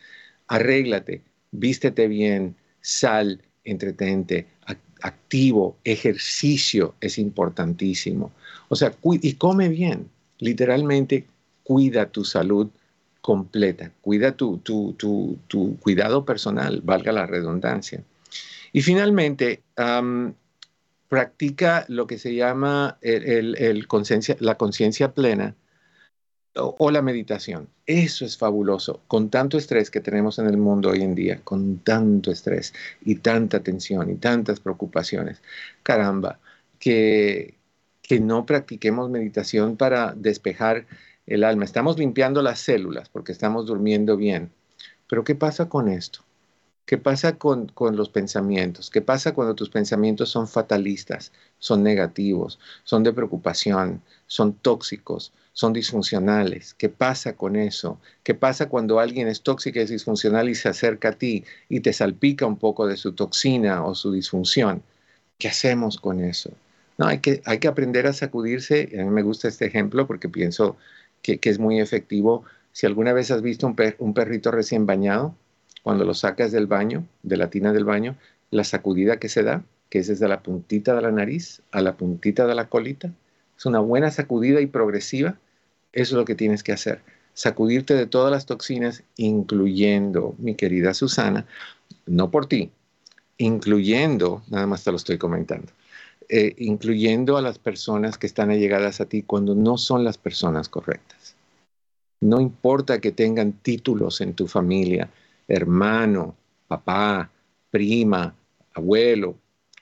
Arréglate, 0.46 1.22
vístete 1.50 2.08
bien, 2.08 2.56
sal, 2.80 3.42
entretente, 3.64 4.46
activo, 5.02 5.76
ejercicio 5.84 6.94
es 7.00 7.18
importantísimo. 7.18 8.32
O 8.68 8.76
sea, 8.76 8.94
y 9.04 9.34
come 9.34 9.68
bien, 9.68 10.08
literalmente 10.38 11.26
cuida 11.62 12.06
tu 12.06 12.24
salud 12.24 12.68
completa, 13.20 13.92
cuida 14.00 14.32
tu, 14.36 14.58
tu, 14.58 14.94
tu, 14.96 15.76
cuidado 15.80 16.24
personal, 16.24 16.80
valga 16.82 17.12
la 17.12 17.26
redundancia. 17.26 18.02
Y 18.72 18.82
finalmente, 18.82 19.62
practica 21.08 21.84
lo 21.88 22.06
que 22.06 22.18
se 22.18 22.34
llama 22.34 22.98
el, 23.02 23.86
la 24.40 24.56
conciencia 24.56 25.12
plena 25.12 25.54
o, 26.54 26.90
la 26.90 27.02
meditación. 27.02 27.68
Eso 27.86 28.24
es 28.24 28.36
fabuloso, 28.36 29.00
con 29.08 29.30
tanto 29.30 29.58
estrés 29.58 29.90
que 29.90 30.00
tenemos 30.00 30.38
en 30.38 30.46
el 30.46 30.56
mundo 30.56 30.90
hoy 30.90 31.02
en 31.02 31.14
día, 31.14 31.40
con 31.42 31.78
tanto 31.78 32.30
estrés 32.30 32.74
y 33.04 33.16
tanta 33.16 33.60
tensión 33.60 34.10
y 34.10 34.16
tantas 34.16 34.60
preocupaciones. 34.60 35.42
Caramba, 35.82 36.38
que, 36.78 37.54
que 38.02 38.20
no 38.20 38.46
practiquemos 38.46 39.10
meditación 39.10 39.76
para 39.76 40.12
despejar 40.14 40.86
el 41.26 41.44
alma. 41.44 41.64
Estamos 41.64 41.98
limpiando 41.98 42.42
las 42.42 42.60
células 42.60 43.08
porque 43.08 43.32
estamos 43.32 43.66
durmiendo 43.66 44.16
bien. 44.16 44.50
Pero 45.08 45.24
¿qué 45.24 45.34
pasa 45.34 45.68
con 45.68 45.88
esto? 45.88 46.20
¿Qué 46.84 46.98
pasa 46.98 47.38
con, 47.38 47.72
los 47.92 48.08
pensamientos? 48.08 48.90
¿Qué 48.90 49.00
pasa 49.00 49.34
cuando 49.34 49.54
tus 49.54 49.70
pensamientos 49.70 50.30
son 50.30 50.48
fatalistas, 50.48 51.32
son 51.58 51.82
negativos, 51.82 52.58
son 52.84 53.04
de 53.04 53.12
preocupación, 53.12 54.02
son 54.26 54.54
tóxicos, 54.54 55.32
son 55.52 55.72
disfuncionales? 55.72 56.74
¿Qué 56.74 56.88
pasa 56.88 57.36
con 57.36 57.56
eso? 57.56 58.00
¿Qué 58.24 58.34
pasa 58.34 58.68
cuando 58.68 58.98
alguien 58.98 59.28
es 59.28 59.42
tóxico 59.42 59.78
y 59.78 59.82
es 59.82 59.90
disfuncional 59.90 60.48
y 60.48 60.54
se 60.56 60.68
acerca 60.68 61.10
a 61.10 61.12
ti 61.12 61.44
y 61.68 61.80
te 61.80 61.92
salpica 61.92 62.46
un 62.46 62.58
poco 62.58 62.86
de 62.86 62.96
su 62.96 63.12
toxina 63.12 63.84
o 63.84 63.94
su 63.94 64.12
disfunción? 64.12 64.82
¿Qué 65.38 65.48
hacemos 65.48 65.98
con 65.98 66.20
eso? 66.20 66.50
No, 66.98 67.06
hay 67.06 67.20
que, 67.20 67.42
hay 67.44 67.58
que 67.58 67.68
aprender 67.68 68.06
a 68.06 68.12
sacudirse. 68.12 68.90
A 69.00 69.04
mí 69.04 69.10
me 69.10 69.22
gusta 69.22 69.48
este 69.48 69.66
ejemplo 69.66 70.06
porque 70.06 70.28
pienso 70.28 70.76
que, 71.22 71.38
es 71.42 71.58
muy 71.58 71.80
efectivo. 71.80 72.44
Si 72.72 72.86
alguna 72.86 73.12
vez 73.12 73.30
has 73.30 73.42
visto 73.42 73.66
un, 73.66 73.76
un 73.98 74.14
perrito 74.14 74.50
recién 74.50 74.86
bañado, 74.86 75.36
cuando 75.82 76.04
lo 76.04 76.14
sacas 76.14 76.52
del 76.52 76.66
baño, 76.66 77.06
de 77.22 77.36
la 77.36 77.50
tina 77.50 77.72
del 77.72 77.84
baño, 77.84 78.16
la 78.50 78.64
sacudida 78.64 79.18
que 79.18 79.28
se 79.28 79.42
da, 79.42 79.64
que 79.90 79.98
es 79.98 80.06
desde 80.06 80.28
la 80.28 80.42
puntita 80.42 80.94
de 80.94 81.02
la 81.02 81.10
nariz 81.10 81.62
a 81.70 81.80
la 81.80 81.96
puntita 81.96 82.46
de 82.46 82.54
la 82.54 82.68
colita, 82.68 83.12
es 83.56 83.66
una 83.66 83.80
buena 83.80 84.10
sacudida 84.10 84.60
y 84.60 84.66
progresiva. 84.66 85.38
Eso 85.92 86.14
es 86.14 86.18
lo 86.18 86.24
que 86.24 86.34
tienes 86.34 86.62
que 86.62 86.72
hacer. 86.72 87.00
Sacudirte 87.34 87.94
de 87.94 88.06
todas 88.06 88.30
las 88.30 88.46
toxinas, 88.46 89.04
incluyendo, 89.16 90.34
mi 90.38 90.54
querida 90.54 90.94
Susana, 90.94 91.46
no 92.06 92.30
por 92.30 92.46
ti, 92.46 92.70
incluyendo, 93.38 94.42
nada 94.48 94.66
más 94.66 94.84
te 94.84 94.90
lo 94.90 94.96
estoy 94.96 95.18
comentando, 95.18 95.72
eh, 96.28 96.54
incluyendo 96.58 97.36
a 97.36 97.42
las 97.42 97.58
personas 97.58 98.18
que 98.18 98.26
están 98.26 98.50
allegadas 98.50 99.00
a 99.00 99.06
ti 99.06 99.22
cuando 99.22 99.54
no 99.54 99.78
son 99.78 100.04
las 100.04 100.18
personas 100.18 100.68
correctas. 100.68 101.36
No 102.20 102.40
importa 102.40 103.00
que 103.00 103.12
tengan 103.12 103.52
títulos 103.52 104.20
en 104.20 104.34
tu 104.34 104.46
familia, 104.46 105.10
hermano, 105.48 106.36
papá, 106.68 107.30
prima, 107.70 108.34
abuelo, 108.74 109.36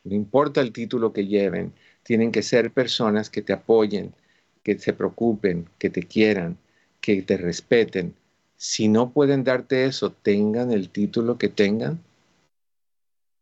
no 0.05 0.15
importa 0.15 0.61
el 0.61 0.73
título 0.73 1.13
que 1.13 1.27
lleven, 1.27 1.73
tienen 2.03 2.33
que 2.33 2.43
ser 2.43 2.73
personas 2.73 3.31
que 3.31 3.43
te 3.43 3.53
apoyen, 3.53 4.15
que 4.63 4.79
se 4.79 4.93
preocupen, 4.93 5.69
que 5.79 5.91
te 5.91 6.03
quieran, 6.03 6.57
que 7.01 7.23
te 7.23 7.37
respeten. 7.37 8.15
Si 8.57 8.89
no 8.89 9.11
pueden 9.11 9.45
darte 9.45 9.85
eso, 9.85 10.13
tengan 10.13 10.71
el 10.71 10.91
título 10.91 11.39
que 11.39 11.49
tengan, 11.49 12.01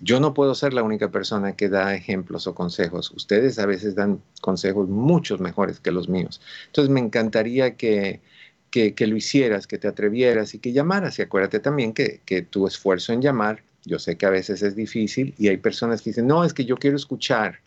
Yo 0.01 0.19
no 0.19 0.33
puedo 0.33 0.55
ser 0.55 0.73
la 0.73 0.81
única 0.81 1.11
persona 1.11 1.55
que 1.55 1.69
da 1.69 1.93
ejemplos 1.93 2.47
o 2.47 2.55
consejos. 2.55 3.11
Ustedes 3.11 3.59
a 3.59 3.67
veces 3.67 3.93
dan 3.93 4.23
consejos 4.41 4.89
muchos 4.89 5.39
mejores 5.39 5.79
que 5.79 5.91
los 5.91 6.09
míos. 6.09 6.41
Entonces 6.65 6.89
me 6.89 6.99
encantaría 6.99 7.77
que 7.77 8.21
que, 8.71 8.95
lo 9.05 9.17
hicieras, 9.17 9.67
que 9.67 9.77
te 9.77 9.87
atrevieras 9.87 10.55
y 10.55 10.59
que 10.59 10.71
llamaras. 10.71 11.19
Y 11.19 11.21
acuérdate 11.21 11.59
también 11.59 11.93
que, 11.93 12.21
que 12.25 12.41
tu 12.41 12.65
esfuerzo 12.65 13.13
en 13.13 13.21
llamar, 13.21 13.61
yo 13.83 13.99
sé 13.99 14.17
que 14.17 14.25
a 14.25 14.29
veces 14.29 14.63
es 14.63 14.75
difícil 14.75 15.35
y 15.37 15.49
hay 15.49 15.57
personas 15.57 16.01
que 16.01 16.11
dicen, 16.11 16.27
no, 16.27 16.43
es 16.43 16.53
que 16.53 16.65
yo 16.65 16.77
quiero 16.77 16.95
escuchar. 16.95 17.59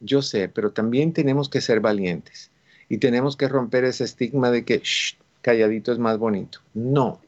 Yo 0.00 0.22
sé, 0.22 0.48
pero 0.48 0.72
también 0.72 1.12
tenemos 1.12 1.48
que 1.48 1.60
ser 1.60 1.80
valientes 1.80 2.50
y 2.88 2.98
tenemos 2.98 3.36
que 3.36 3.48
romper 3.48 3.84
ese 3.84 4.04
estigma 4.04 4.50
de 4.50 4.64
que 4.64 4.82
calladito 5.40 5.92
es 5.92 5.98
más 5.98 6.18
bonito. 6.18 6.60
No, 6.74 7.20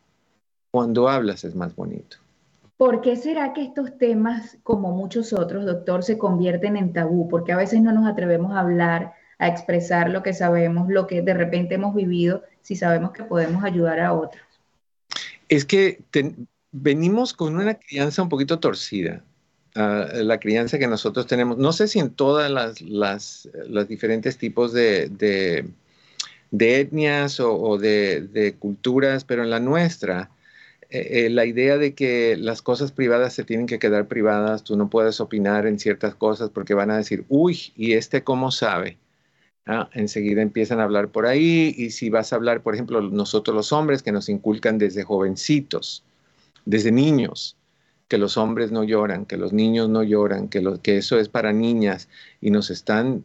cuando 0.70 1.08
hablas 1.08 1.44
es 1.44 1.54
más 1.54 1.74
bonito. 1.74 2.18
¿Por 2.76 3.00
qué 3.00 3.16
será 3.16 3.52
que 3.52 3.62
estos 3.62 3.96
temas, 3.98 4.58
como 4.62 4.90
muchos 4.90 5.32
otros, 5.32 5.64
doctor, 5.64 6.02
se 6.02 6.18
convierten 6.18 6.76
en 6.76 6.92
tabú? 6.92 7.28
Porque 7.28 7.52
a 7.52 7.56
veces 7.56 7.80
no 7.80 7.92
nos 7.92 8.06
atrevemos 8.06 8.52
a 8.52 8.60
hablar, 8.60 9.12
a 9.38 9.48
expresar 9.48 10.10
lo 10.10 10.22
que 10.22 10.32
sabemos, 10.32 10.88
lo 10.88 11.06
que 11.06 11.22
de 11.22 11.34
repente 11.34 11.76
hemos 11.76 11.94
vivido 11.94 12.42
si 12.64 12.76
sabemos 12.76 13.12
que 13.12 13.22
podemos 13.22 13.62
ayudar 13.62 14.00
a 14.00 14.12
otros? 14.14 14.42
Es 15.48 15.66
que 15.66 16.02
venimos 16.72 17.34
con 17.34 17.56
una 17.56 17.74
crianza 17.74 18.22
un 18.22 18.30
poquito 18.30 18.58
torcida. 18.58 19.22
Ah, 19.76 20.08
la 20.14 20.40
crianza 20.40 20.78
que 20.78 20.86
nosotros 20.86 21.26
tenemos, 21.26 21.58
no 21.58 21.72
sé 21.72 21.88
si 21.88 21.98
en 21.98 22.10
todas 22.10 22.50
las, 22.50 22.80
las, 22.80 23.48
diferentes 23.86 24.38
tipos 24.38 24.72
de, 24.72 25.08
de, 25.08 26.80
etnias 26.80 27.38
o, 27.38 27.76
de, 27.76 28.56
culturas, 28.58 29.24
pero 29.24 29.42
en 29.42 29.50
la 29.50 29.60
nuestra, 29.60 30.30
eh, 30.88 31.26
eh, 31.26 31.30
la 31.30 31.44
idea 31.44 31.76
de 31.76 31.94
que 31.94 32.36
las 32.38 32.62
cosas 32.62 32.92
privadas 32.92 33.34
se 33.34 33.44
tienen 33.44 33.66
que 33.66 33.78
quedar 33.78 34.08
privadas, 34.08 34.64
tú 34.64 34.76
no 34.76 34.88
puedes 34.88 35.20
opinar 35.20 35.66
en 35.66 35.78
ciertas 35.78 36.14
cosas 36.14 36.48
porque 36.50 36.72
van 36.72 36.90
a 36.90 36.96
decir, 36.96 37.26
uy, 37.28 37.72
¿y 37.76 37.92
este 37.92 38.24
cómo 38.24 38.50
sabe? 38.52 38.96
Enseguida 39.66 40.42
empiezan 40.42 40.80
a 40.80 40.84
hablar 40.84 41.08
por 41.08 41.24
ahí 41.24 41.74
y 41.76 41.90
si 41.90 42.10
vas 42.10 42.32
a 42.32 42.36
hablar, 42.36 42.62
por 42.62 42.74
ejemplo, 42.74 43.00
nosotros 43.00 43.56
los 43.56 43.72
hombres 43.72 44.02
que 44.02 44.12
nos 44.12 44.28
inculcan 44.28 44.76
desde 44.76 45.04
jovencitos, 45.04 46.04
desde 46.66 46.92
niños, 46.92 47.56
que 48.08 48.18
los 48.18 48.36
hombres 48.36 48.70
no 48.72 48.84
lloran, 48.84 49.24
que 49.24 49.38
los 49.38 49.54
niños 49.54 49.88
no 49.88 50.02
lloran, 50.02 50.48
que, 50.48 50.60
lo, 50.60 50.82
que 50.82 50.98
eso 50.98 51.18
es 51.18 51.30
para 51.30 51.52
niñas 51.52 52.08
y 52.42 52.50
nos 52.50 52.70
están 52.70 53.24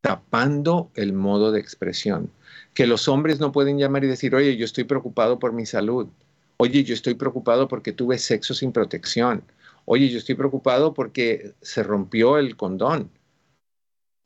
tapando 0.00 0.90
el 0.94 1.12
modo 1.12 1.52
de 1.52 1.60
expresión, 1.60 2.30
que 2.74 2.86
los 2.86 3.06
hombres 3.08 3.38
no 3.38 3.52
pueden 3.52 3.78
llamar 3.78 4.04
y 4.04 4.08
decir, 4.08 4.34
oye, 4.34 4.56
yo 4.56 4.64
estoy 4.64 4.84
preocupado 4.84 5.38
por 5.38 5.52
mi 5.52 5.66
salud, 5.66 6.08
oye, 6.56 6.82
yo 6.82 6.94
estoy 6.94 7.14
preocupado 7.14 7.68
porque 7.68 7.92
tuve 7.92 8.18
sexo 8.18 8.54
sin 8.54 8.72
protección, 8.72 9.44
oye, 9.84 10.08
yo 10.08 10.18
estoy 10.18 10.34
preocupado 10.34 10.94
porque 10.94 11.54
se 11.60 11.82
rompió 11.82 12.38
el 12.38 12.56
condón. 12.56 13.10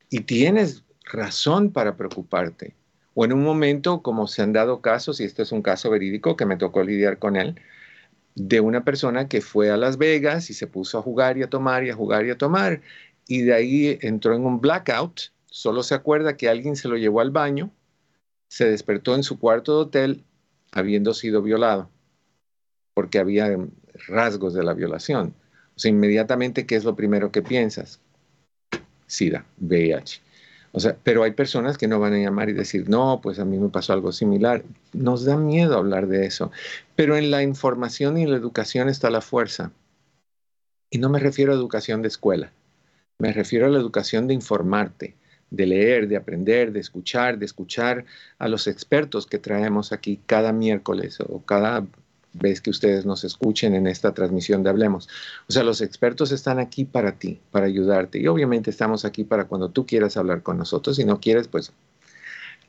Y 0.09 0.21
tienes 0.21 0.83
razón 1.11 1.71
para 1.71 1.95
preocuparte. 1.97 2.73
O 3.13 3.25
en 3.25 3.33
un 3.33 3.43
momento, 3.43 4.01
como 4.01 4.27
se 4.27 4.41
han 4.41 4.53
dado 4.53 4.81
casos, 4.81 5.19
y 5.19 5.25
este 5.25 5.43
es 5.43 5.51
un 5.51 5.61
caso 5.61 5.89
verídico 5.89 6.35
que 6.35 6.45
me 6.45 6.57
tocó 6.57 6.83
lidiar 6.83 7.19
con 7.19 7.35
él, 7.35 7.59
de 8.35 8.61
una 8.61 8.83
persona 8.83 9.27
que 9.27 9.41
fue 9.41 9.69
a 9.69 9.77
Las 9.77 9.97
Vegas 9.97 10.49
y 10.49 10.53
se 10.53 10.67
puso 10.67 10.97
a 10.97 11.01
jugar 11.01 11.37
y 11.37 11.43
a 11.43 11.49
tomar 11.49 11.83
y 11.83 11.89
a 11.89 11.95
jugar 11.95 12.25
y 12.25 12.29
a 12.29 12.37
tomar, 12.37 12.81
y 13.27 13.41
de 13.41 13.53
ahí 13.53 13.99
entró 14.01 14.35
en 14.35 14.45
un 14.45 14.61
blackout, 14.61 15.31
solo 15.45 15.83
se 15.83 15.95
acuerda 15.95 16.37
que 16.37 16.49
alguien 16.49 16.75
se 16.75 16.87
lo 16.87 16.97
llevó 16.97 17.19
al 17.21 17.31
baño, 17.31 17.71
se 18.47 18.69
despertó 18.69 19.15
en 19.15 19.23
su 19.23 19.39
cuarto 19.39 19.75
de 19.75 19.81
hotel 19.83 20.23
habiendo 20.71 21.13
sido 21.13 21.41
violado, 21.41 21.89
porque 22.93 23.19
había 23.19 23.57
rasgos 24.07 24.53
de 24.53 24.63
la 24.63 24.73
violación. 24.73 25.33
O 25.75 25.79
sea, 25.79 25.89
inmediatamente, 25.89 26.65
¿qué 26.65 26.75
es 26.75 26.83
lo 26.83 26.95
primero 26.95 27.31
que 27.31 27.41
piensas? 27.41 27.99
SIDA, 29.07 29.45
VIH. 29.59 30.21
O 30.73 30.79
sea, 30.79 30.95
pero 31.03 31.23
hay 31.23 31.31
personas 31.31 31.77
que 31.77 31.87
no 31.87 31.99
van 31.99 32.13
a 32.13 32.17
llamar 32.17 32.49
y 32.49 32.53
decir, 32.53 32.89
no, 32.89 33.19
pues 33.21 33.39
a 33.39 33.45
mí 33.45 33.57
me 33.57 33.69
pasó 33.69 33.93
algo 33.93 34.11
similar. 34.11 34.63
Nos 34.93 35.25
da 35.25 35.35
miedo 35.37 35.77
hablar 35.77 36.07
de 36.07 36.25
eso. 36.25 36.51
Pero 36.95 37.17
en 37.17 37.29
la 37.29 37.43
información 37.43 38.17
y 38.17 38.25
la 38.25 38.37
educación 38.37 38.87
está 38.87 39.09
la 39.09 39.21
fuerza. 39.21 39.71
Y 40.89 40.99
no 40.99 41.09
me 41.09 41.19
refiero 41.19 41.51
a 41.51 41.55
educación 41.55 42.01
de 42.01 42.07
escuela. 42.07 42.51
Me 43.17 43.33
refiero 43.33 43.65
a 43.65 43.69
la 43.69 43.79
educación 43.79 44.27
de 44.27 44.33
informarte, 44.33 45.15
de 45.49 45.65
leer, 45.65 46.07
de 46.07 46.17
aprender, 46.17 46.71
de 46.71 46.79
escuchar, 46.79 47.37
de 47.37 47.45
escuchar 47.45 48.05
a 48.39 48.47
los 48.47 48.67
expertos 48.67 49.27
que 49.27 49.39
traemos 49.39 49.91
aquí 49.91 50.21
cada 50.25 50.53
miércoles 50.53 51.19
o 51.19 51.43
cada 51.45 51.85
ves 52.33 52.61
que 52.61 52.69
ustedes 52.69 53.05
nos 53.05 53.23
escuchen 53.23 53.75
en 53.75 53.87
esta 53.87 54.13
transmisión 54.13 54.63
de 54.63 54.69
Hablemos. 54.69 55.09
O 55.47 55.51
sea, 55.51 55.63
los 55.63 55.81
expertos 55.81 56.31
están 56.31 56.59
aquí 56.59 56.85
para 56.85 57.13
ti, 57.13 57.39
para 57.51 57.65
ayudarte. 57.65 58.19
Y 58.19 58.27
obviamente 58.27 58.69
estamos 58.69 59.05
aquí 59.05 59.23
para 59.23 59.45
cuando 59.45 59.69
tú 59.69 59.85
quieras 59.85 60.17
hablar 60.17 60.41
con 60.43 60.57
nosotros. 60.57 60.95
Si 60.95 61.05
no 61.05 61.19
quieres, 61.19 61.47
pues 61.47 61.73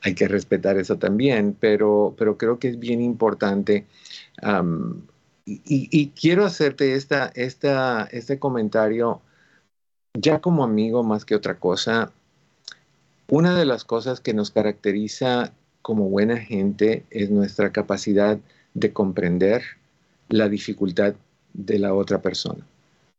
hay 0.01 0.15
que 0.15 0.27
respetar 0.27 0.77
eso 0.77 0.97
también. 0.97 1.55
Pero, 1.59 2.13
pero 2.17 2.37
creo 2.37 2.59
que 2.59 2.69
es 2.69 2.79
bien 2.79 3.01
importante. 3.01 3.85
y, 5.45 6.09
quiero 6.09 6.45
hacerte 6.45 6.95
esta, 6.95 7.31
esta, 7.35 8.05
este 8.11 8.39
comentario 8.39 9.21
ya 10.13 10.39
como 10.39 10.63
amigo 10.63 11.03
más 11.03 11.25
que 11.25 11.35
otra 11.35 11.59
cosa. 11.59 12.11
Una 13.29 13.57
de 13.57 13.65
las 13.65 13.83
cosas 13.83 14.19
que 14.19 14.33
nos 14.33 14.51
caracteriza 14.51 15.53
como 15.81 16.09
buena 16.09 16.37
gente 16.37 17.05
es 17.09 17.29
nuestra 17.31 17.71
capacidad 17.71 18.39
comprender 18.93 19.63
la 20.29 20.49
dificultad 20.49 21.15
de 21.53 21.79
la 21.79 21.93
otra 21.93 22.21
persona, 22.21 22.65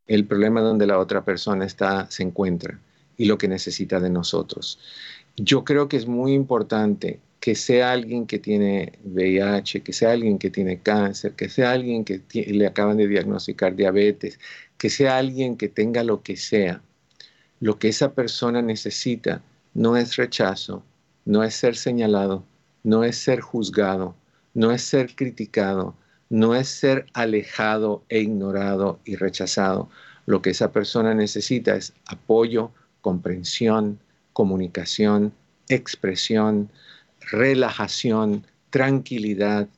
el 0.07 0.27
problema 0.27 0.61
donde 0.61 0.87
la 0.87 0.99
otra 0.99 1.25
persona 1.25 1.65
está, 1.65 2.11
se 2.11 2.23
encuentra 2.23 2.79
y 3.17 3.27
lo 3.27 3.39
que 3.39 3.49
necesita 3.49 4.01
de 4.01 4.11
nosotros. 4.11 4.79
Yo 5.37 5.65
creo 5.65 5.89
que 5.89 5.97
es 5.97 6.07
muy 6.07 6.33
importante 6.33 7.21
que 7.41 7.55
sea 7.55 7.93
alguien 7.93 8.27
que 8.27 8.39
tiene 8.39 8.93
VIH, 9.05 9.83
que 9.83 9.93
sea 9.93 10.13
alguien 10.13 10.39
que 10.39 10.51
tiene 10.51 10.79
cáncer, 10.81 11.33
que 11.33 11.49
sea 11.49 11.73
alguien 11.73 12.05
que 12.05 12.23
le 12.33 12.67
acaban 12.67 12.97
de 12.97 13.07
diagnosticar 13.07 13.77
diabetes, 13.77 14.41
que 14.79 14.89
sea 14.89 15.19
alguien 15.19 15.57
que 15.57 15.69
tenga 15.69 16.03
lo 16.05 16.23
que 16.23 16.37
sea. 16.37 16.81
Lo 17.61 17.79
que 17.79 17.89
esa 17.89 18.15
persona 18.15 18.63
necesita 18.63 19.43
no 19.75 19.97
es 19.97 20.17
rechazo, 20.17 20.83
no 21.25 21.43
es 21.45 21.55
ser 21.55 21.77
señalado, 21.77 22.45
no 22.83 23.05
es 23.05 23.17
ser 23.19 23.41
juzgado, 23.41 24.15
no 24.55 24.71
es 24.73 24.83
ser 24.83 25.15
criticado, 25.15 25.95
no 26.31 26.55
es 26.55 26.69
ser 26.69 27.07
alejado 27.13 28.05
e 28.09 28.21
ignorado 28.21 29.01
y 29.05 29.17
rechazado. 29.17 29.89
Lo 30.27 30.41
que 30.41 30.51
esa 30.51 30.73
persona 30.73 31.15
necesita 31.15 31.77
es 31.77 31.93
apoyo, 32.07 32.71
comprensión, 33.01 33.99
comunicación, 34.33 35.33
expresión, 35.69 36.71
relajación, 37.31 38.47
tranquilidad, 38.71 39.69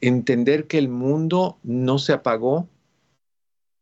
entender 0.00 0.66
que 0.66 0.78
el 0.78 0.88
mundo 0.88 1.58
no 1.62 1.98
se 1.98 2.12
apagó 2.12 2.68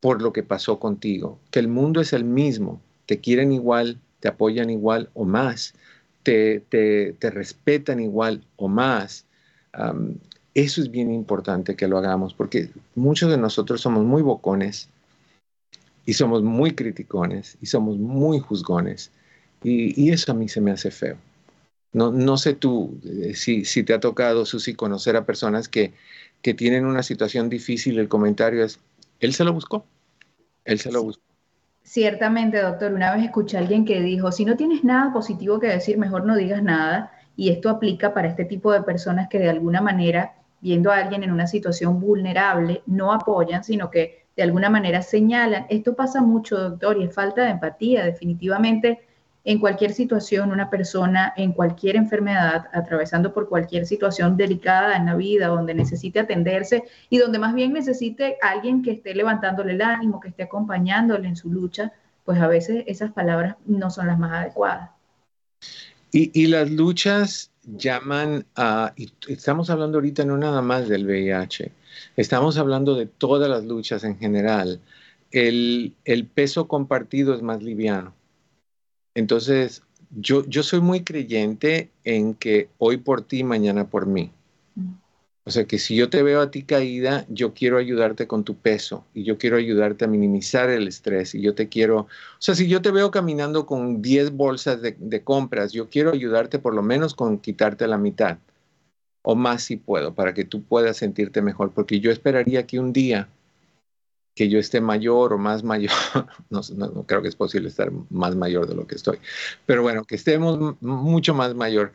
por 0.00 0.20
lo 0.20 0.32
que 0.32 0.42
pasó 0.42 0.78
contigo, 0.78 1.38
que 1.50 1.60
el 1.60 1.68
mundo 1.68 2.00
es 2.00 2.12
el 2.12 2.24
mismo, 2.24 2.80
te 3.06 3.20
quieren 3.20 3.52
igual, 3.52 4.00
te 4.20 4.28
apoyan 4.28 4.70
igual 4.70 5.10
o 5.14 5.24
más, 5.24 5.74
te, 6.22 6.60
te, 6.60 7.30
respetan 7.30 8.00
igual 8.00 8.44
o 8.56 8.68
más. 8.68 9.23
Eso 10.54 10.80
es 10.80 10.90
bien 10.90 11.12
importante 11.12 11.76
que 11.76 11.88
lo 11.88 11.98
hagamos 11.98 12.34
porque 12.34 12.70
muchos 12.94 13.30
de 13.30 13.38
nosotros 13.38 13.80
somos 13.80 14.04
muy 14.04 14.22
bocones 14.22 14.88
y 16.06 16.14
somos 16.14 16.42
muy 16.42 16.74
criticones 16.74 17.56
y 17.60 17.66
somos 17.66 17.98
muy 17.98 18.38
juzgones 18.38 19.10
y, 19.62 20.10
eso 20.10 20.32
a 20.32 20.34
mí 20.34 20.48
se 20.48 20.60
me 20.60 20.72
hace 20.72 20.90
feo. 20.90 21.16
No, 21.92 22.12
no 22.12 22.36
sé 22.36 22.54
tú 22.54 23.00
eh, 23.04 23.34
si, 23.34 23.64
si, 23.64 23.82
te 23.82 23.94
ha 23.94 24.00
tocado, 24.00 24.44
Susi, 24.44 24.74
conocer 24.74 25.16
a 25.16 25.24
personas 25.24 25.68
que, 25.68 25.94
que 26.42 26.52
tienen 26.52 26.84
una 26.84 27.02
situación 27.02 27.48
difícil, 27.48 27.98
el 27.98 28.08
comentario 28.08 28.62
es, 28.62 28.78
él 29.20 29.32
se 29.32 29.44
lo 29.44 29.54
buscó, 29.54 29.86
él 30.66 30.78
se 30.80 30.92
lo 30.92 31.02
buscó. 31.02 31.22
Ciertamente, 31.82 32.60
doctor, 32.60 32.92
una 32.92 33.14
vez 33.14 33.24
escuché 33.24 33.56
a 33.56 33.60
alguien 33.60 33.84
que 33.84 34.00
dijo, 34.00 34.32
si 34.32 34.44
no 34.44 34.56
tienes 34.56 34.84
nada 34.84 35.12
positivo 35.12 35.60
que 35.60 35.68
decir, 35.68 35.96
mejor 35.98 36.24
no 36.24 36.36
digas 36.36 36.62
nada. 36.62 37.12
Y 37.36 37.50
esto 37.50 37.68
aplica 37.68 38.14
para 38.14 38.28
este 38.28 38.44
tipo 38.44 38.72
de 38.72 38.82
personas 38.82 39.28
que 39.28 39.38
de 39.38 39.50
alguna 39.50 39.80
manera, 39.80 40.34
viendo 40.60 40.90
a 40.90 40.98
alguien 40.98 41.22
en 41.22 41.32
una 41.32 41.46
situación 41.46 42.00
vulnerable, 42.00 42.82
no 42.86 43.12
apoyan, 43.12 43.64
sino 43.64 43.90
que 43.90 44.24
de 44.36 44.42
alguna 44.42 44.70
manera 44.70 45.02
señalan. 45.02 45.66
Esto 45.68 45.94
pasa 45.94 46.20
mucho, 46.20 46.58
doctor, 46.58 46.98
y 46.98 47.04
es 47.04 47.14
falta 47.14 47.44
de 47.44 47.50
empatía. 47.50 48.04
Definitivamente 48.04 49.00
en 49.44 49.58
cualquier 49.58 49.92
situación, 49.92 50.50
una 50.52 50.70
persona 50.70 51.34
en 51.36 51.52
cualquier 51.52 51.96
enfermedad, 51.96 52.66
atravesando 52.72 53.34
por 53.34 53.48
cualquier 53.48 53.84
situación 53.84 54.38
delicada 54.38 54.96
en 54.96 55.04
la 55.04 55.14
vida, 55.16 55.48
donde 55.48 55.74
necesite 55.74 56.20
atenderse 56.20 56.84
y 57.10 57.18
donde 57.18 57.38
más 57.38 57.54
bien 57.54 57.74
necesite 57.74 58.38
alguien 58.40 58.82
que 58.82 58.92
esté 58.92 59.14
levantándole 59.14 59.74
el 59.74 59.82
ánimo, 59.82 60.18
que 60.18 60.28
esté 60.28 60.44
acompañándole 60.44 61.28
en 61.28 61.36
su 61.36 61.50
lucha, 61.50 61.92
pues 62.24 62.40
a 62.40 62.48
veces 62.48 62.84
esas 62.86 63.12
palabras 63.12 63.56
no 63.66 63.90
son 63.90 64.06
las 64.06 64.18
más 64.18 64.32
adecuadas. 64.32 64.93
Y, 66.16 66.46
las 66.46 66.70
luchas 66.70 67.50
llaman 67.64 68.46
a, 68.54 68.92
y 68.96 69.10
estamos 69.26 69.68
hablando 69.68 69.98
ahorita 69.98 70.24
no 70.24 70.36
nada 70.38 70.62
más 70.62 70.88
del 70.88 71.06
VIH, 71.06 71.72
estamos 72.16 72.56
hablando 72.56 72.94
de 72.94 73.06
todas 73.06 73.50
las 73.50 73.64
luchas 73.64 74.04
en 74.04 74.16
general. 74.16 74.80
el 75.32 76.30
peso 76.32 76.68
compartido 76.68 77.34
es 77.34 77.42
más 77.42 77.64
liviano 77.64 78.14
entonces, 79.14 79.82
yo, 80.10 80.44
yo 80.46 80.62
soy 80.62 80.80
muy 80.80 81.04
creyente 81.04 81.90
en 82.04 82.34
que 82.34 82.68
hoy 82.78 82.96
por 82.98 83.22
ti, 83.22 83.44
mañana 83.44 83.88
por 83.88 84.06
mí. 84.06 84.30
O 85.46 85.50
sea 85.50 85.66
que 85.66 85.78
si 85.78 85.94
yo 85.94 86.08
te 86.08 86.22
veo 86.22 86.40
a 86.40 86.50
ti 86.50 86.62
caída, 86.62 87.26
yo 87.28 87.52
quiero 87.52 87.76
ayudarte 87.78 88.26
con 88.26 88.44
tu 88.44 88.56
peso 88.56 89.04
y 89.12 89.24
yo 89.24 89.36
quiero 89.36 89.56
ayudarte 89.58 90.06
a 90.06 90.08
minimizar 90.08 90.70
el 90.70 90.88
estrés 90.88 91.34
y 91.34 91.42
yo 91.42 91.54
te 91.54 91.68
quiero, 91.68 91.98
o 92.00 92.08
sea, 92.38 92.54
si 92.54 92.66
yo 92.66 92.80
te 92.80 92.90
veo 92.90 93.10
caminando 93.10 93.66
con 93.66 94.00
10 94.00 94.30
bolsas 94.32 94.80
de, 94.80 94.96
de 94.98 95.22
compras, 95.22 95.72
yo 95.72 95.90
quiero 95.90 96.12
ayudarte 96.12 96.58
por 96.58 96.74
lo 96.74 96.82
menos 96.82 97.14
con 97.14 97.38
quitarte 97.38 97.86
la 97.86 97.98
mitad 97.98 98.38
o 99.22 99.34
más 99.34 99.64
si 99.64 99.76
puedo, 99.76 100.14
para 100.14 100.34
que 100.34 100.44
tú 100.44 100.62
puedas 100.64 100.98
sentirte 100.98 101.42
mejor, 101.42 101.72
porque 101.72 102.00
yo 102.00 102.10
esperaría 102.10 102.66
que 102.66 102.78
un 102.78 102.92
día 102.92 103.28
que 104.34 104.48
yo 104.48 104.58
esté 104.58 104.80
mayor 104.80 105.32
o 105.32 105.38
más 105.38 105.62
mayor, 105.62 105.92
no, 106.50 106.62
creo 107.06 107.22
que 107.22 107.28
es 107.28 107.36
posible 107.36 107.68
estar 107.68 107.90
más 108.10 108.34
mayor 108.34 108.66
de 108.66 108.74
lo 108.74 108.86
que 108.86 108.96
estoy, 108.96 109.18
pero 109.66 109.82
bueno, 109.82 110.04
que 110.04 110.16
estemos 110.16 110.76
mucho 110.80 111.34
más 111.34 111.54
mayor 111.54 111.92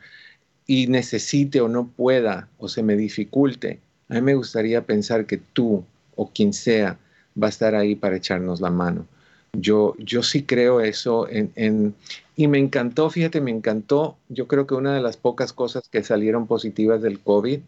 y 0.70 0.86
necesite 0.86 1.61
o 1.61 1.67
no 1.67 1.88
pueda 1.88 2.47
o 2.59 2.67
se 2.67 2.84
me 2.84 2.95
dificulte, 2.95 3.80
a 4.07 4.13
mí 4.13 4.22
me 4.22 4.36
gustaría 4.36 4.86
pensar 4.86 5.26
que 5.26 5.38
tú 5.38 5.84
o 6.15 6.30
quien 6.30 6.53
sea 6.53 6.99
va 7.41 7.47
a 7.47 7.49
estar 7.49 7.74
ahí 7.74 7.95
para 7.95 8.17
echarnos 8.17 8.61
la 8.61 8.70
mano. 8.70 9.07
Yo, 9.53 9.95
yo 9.97 10.22
sí 10.22 10.43
creo 10.43 10.80
eso 10.80 11.28
en, 11.28 11.95
y 12.36 12.47
me 12.47 12.59
encantó, 12.59 13.09
fíjate, 13.09 13.41
me 13.41 13.49
encantó, 13.49 14.15
yo 14.28 14.47
creo 14.47 14.67
que 14.67 14.76
una 14.76 14.93
de 14.93 15.01
las 15.01 15.17
pocas 15.17 15.53
cosas 15.53 15.89
que 15.89 16.03
salieron 16.03 16.45
positivas 16.45 17.01
del 17.01 17.20
COVID 17.20 17.61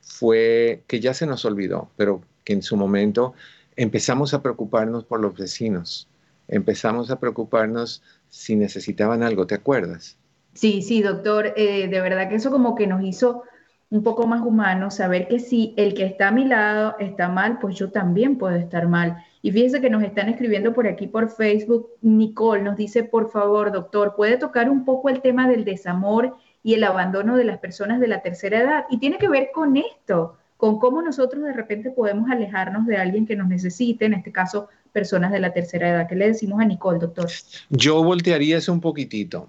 fue 0.00 0.84
que 0.86 1.00
ya 1.00 1.14
se 1.14 1.26
nos 1.26 1.44
olvidó, 1.44 1.90
pero 1.96 2.22
que 2.44 2.52
en 2.52 2.62
su 2.62 2.76
momento 2.76 3.34
empezamos 3.74 4.34
a 4.34 4.40
preocuparnos 4.40 5.02
por 5.02 5.18
los 5.18 5.36
vecinos, 5.36 6.06
empezamos 6.46 7.10
a 7.10 7.18
preocuparnos 7.18 8.04
si 8.28 8.54
necesitaban 8.54 9.24
algo, 9.24 9.48
¿te 9.48 9.56
acuerdas? 9.56 10.16
Sí, 10.52 10.82
sí, 10.82 11.02
doctor, 11.02 11.52
eh, 11.56 11.88
de 11.88 12.00
verdad 12.00 12.28
que 12.28 12.34
eso 12.34 12.50
como 12.50 12.74
que 12.74 12.86
nos 12.86 13.02
hizo 13.02 13.44
un 13.90 14.04
poco 14.04 14.26
más 14.26 14.40
humanos, 14.42 14.94
saber 14.94 15.26
que 15.26 15.40
si 15.40 15.74
el 15.76 15.94
que 15.94 16.04
está 16.04 16.28
a 16.28 16.32
mi 16.32 16.44
lado 16.44 16.94
está 17.00 17.28
mal, 17.28 17.58
pues 17.58 17.76
yo 17.76 17.90
también 17.90 18.38
puedo 18.38 18.54
estar 18.54 18.86
mal. 18.86 19.16
Y 19.42 19.50
fíjese 19.50 19.80
que 19.80 19.90
nos 19.90 20.04
están 20.04 20.28
escribiendo 20.28 20.72
por 20.72 20.86
aquí 20.86 21.08
por 21.08 21.28
Facebook. 21.28 21.88
Nicole 22.00 22.62
nos 22.62 22.76
dice, 22.76 23.02
por 23.02 23.30
favor, 23.30 23.72
doctor, 23.72 24.14
¿puede 24.14 24.36
tocar 24.36 24.70
un 24.70 24.84
poco 24.84 25.08
el 25.08 25.20
tema 25.20 25.48
del 25.48 25.64
desamor 25.64 26.36
y 26.62 26.74
el 26.74 26.84
abandono 26.84 27.36
de 27.36 27.44
las 27.44 27.58
personas 27.58 27.98
de 27.98 28.06
la 28.06 28.22
tercera 28.22 28.60
edad? 28.60 28.84
Y 28.90 28.98
tiene 28.98 29.18
que 29.18 29.28
ver 29.28 29.50
con 29.52 29.76
esto, 29.76 30.36
con 30.56 30.78
cómo 30.78 31.02
nosotros 31.02 31.42
de 31.42 31.52
repente 31.52 31.90
podemos 31.90 32.30
alejarnos 32.30 32.86
de 32.86 32.96
alguien 32.96 33.26
que 33.26 33.34
nos 33.34 33.48
necesite, 33.48 34.04
en 34.04 34.14
este 34.14 34.30
caso, 34.30 34.68
personas 34.92 35.32
de 35.32 35.40
la 35.40 35.52
tercera 35.52 35.88
edad. 35.88 36.06
¿Qué 36.08 36.14
le 36.14 36.28
decimos 36.28 36.60
a 36.60 36.64
Nicole, 36.64 37.00
doctor? 37.00 37.28
Yo 37.70 38.04
voltearía 38.04 38.58
eso 38.58 38.72
un 38.72 38.80
poquitito 38.80 39.48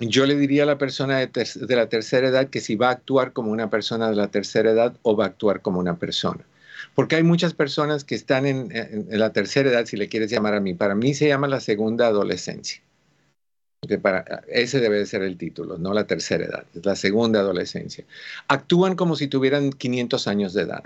yo 0.00 0.26
le 0.26 0.36
diría 0.36 0.62
a 0.62 0.66
la 0.66 0.78
persona 0.78 1.18
de, 1.18 1.76
la 1.76 1.88
tercera 1.88 2.28
edad 2.28 2.48
que 2.48 2.60
si 2.60 2.76
va 2.76 2.88
a 2.88 2.92
actuar 2.92 3.32
como 3.32 3.50
una 3.50 3.70
persona 3.70 4.08
de 4.08 4.16
la 4.16 4.28
tercera 4.28 4.70
edad 4.70 4.94
o 5.02 5.16
va 5.16 5.24
a 5.24 5.28
actuar 5.28 5.60
como 5.60 5.78
una 5.78 5.98
persona. 5.98 6.44
Porque 6.94 7.16
hay 7.16 7.22
muchas 7.22 7.52
personas 7.54 8.04
que 8.04 8.14
están 8.14 8.46
en, 8.46 9.06
la 9.10 9.32
tercera 9.32 9.70
edad, 9.70 9.84
si 9.86 9.96
le 9.96 10.08
quieres 10.08 10.30
llamar 10.30 10.54
a 10.54 10.60
mí. 10.60 10.74
Para 10.74 10.94
mí 10.94 11.14
se 11.14 11.28
llama 11.28 11.48
la 11.48 11.60
segunda 11.60 12.06
adolescencia. 12.06 12.80
para, 14.02 14.44
ese 14.48 14.80
debe 14.80 14.98
de 14.98 15.06
ser 15.06 15.22
el 15.22 15.36
título, 15.36 15.76
no 15.78 15.92
la 15.92 16.06
tercera 16.06 16.44
edad, 16.44 16.64
es 16.74 16.84
la 16.84 16.96
segunda 16.96 17.40
adolescencia. 17.40 18.04
Actúan 18.48 18.96
como 18.96 19.16
si 19.16 19.28
tuvieran 19.28 19.70
500 19.70 20.26
años 20.26 20.54
de 20.54 20.62
edad 20.62 20.84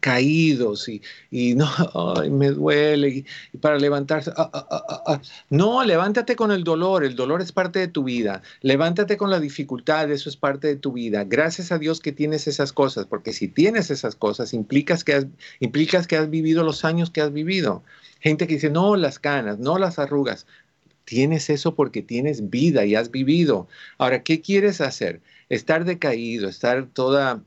caídos 0.00 0.88
y, 0.88 1.02
y 1.30 1.54
no, 1.54 1.66
me 2.30 2.50
duele, 2.50 3.08
y, 3.08 3.58
para 3.58 3.78
levantarse, 3.78 4.32
ah, 4.36 4.50
ah, 4.52 5.02
ah, 5.06 5.20
no, 5.50 5.84
levántate 5.84 6.36
con 6.36 6.50
el 6.50 6.64
dolor, 6.64 7.04
el 7.04 7.14
dolor 7.14 7.40
es 7.42 7.52
parte 7.52 7.78
de 7.78 7.88
tu 7.88 8.04
vida, 8.04 8.42
levántate 8.62 9.16
con 9.16 9.30
la 9.30 9.38
dificultad, 9.38 10.10
eso 10.10 10.28
es 10.28 10.36
parte 10.36 10.68
de 10.68 10.76
tu 10.76 10.92
vida. 10.92 11.24
Gracias 11.24 11.70
a 11.72 11.78
Dios 11.78 12.00
que 12.00 12.12
tienes 12.12 12.46
esas 12.46 12.72
cosas, 12.72 13.06
porque 13.06 13.32
si 13.32 13.48
tienes 13.48 13.90
esas 13.90 14.16
cosas, 14.16 14.54
implicas 14.54 15.04
que 15.04 15.28
implicas 15.60 16.06
que 16.06 16.16
has 16.16 16.30
vivido 16.30 16.64
los 16.64 16.84
años 16.84 17.10
que 17.10 17.20
has 17.20 17.32
vivido. 17.32 17.82
Gente 18.20 18.46
que 18.46 18.54
dice, 18.54 18.70
no, 18.70 18.96
las 18.96 19.18
canas, 19.18 19.58
no 19.58 19.78
las 19.78 19.98
arrugas. 19.98 20.46
Tienes 21.04 21.50
eso 21.50 21.74
porque 21.74 22.02
tienes 22.02 22.50
vida 22.50 22.84
y 22.84 22.94
has 22.94 23.10
vivido. 23.10 23.68
Ahora, 23.98 24.22
¿qué 24.22 24.40
quieres 24.40 24.80
hacer? 24.80 25.20
estar 25.50 25.84
decaído, 25.84 26.48
estar 26.48 26.86
toda 26.86 27.42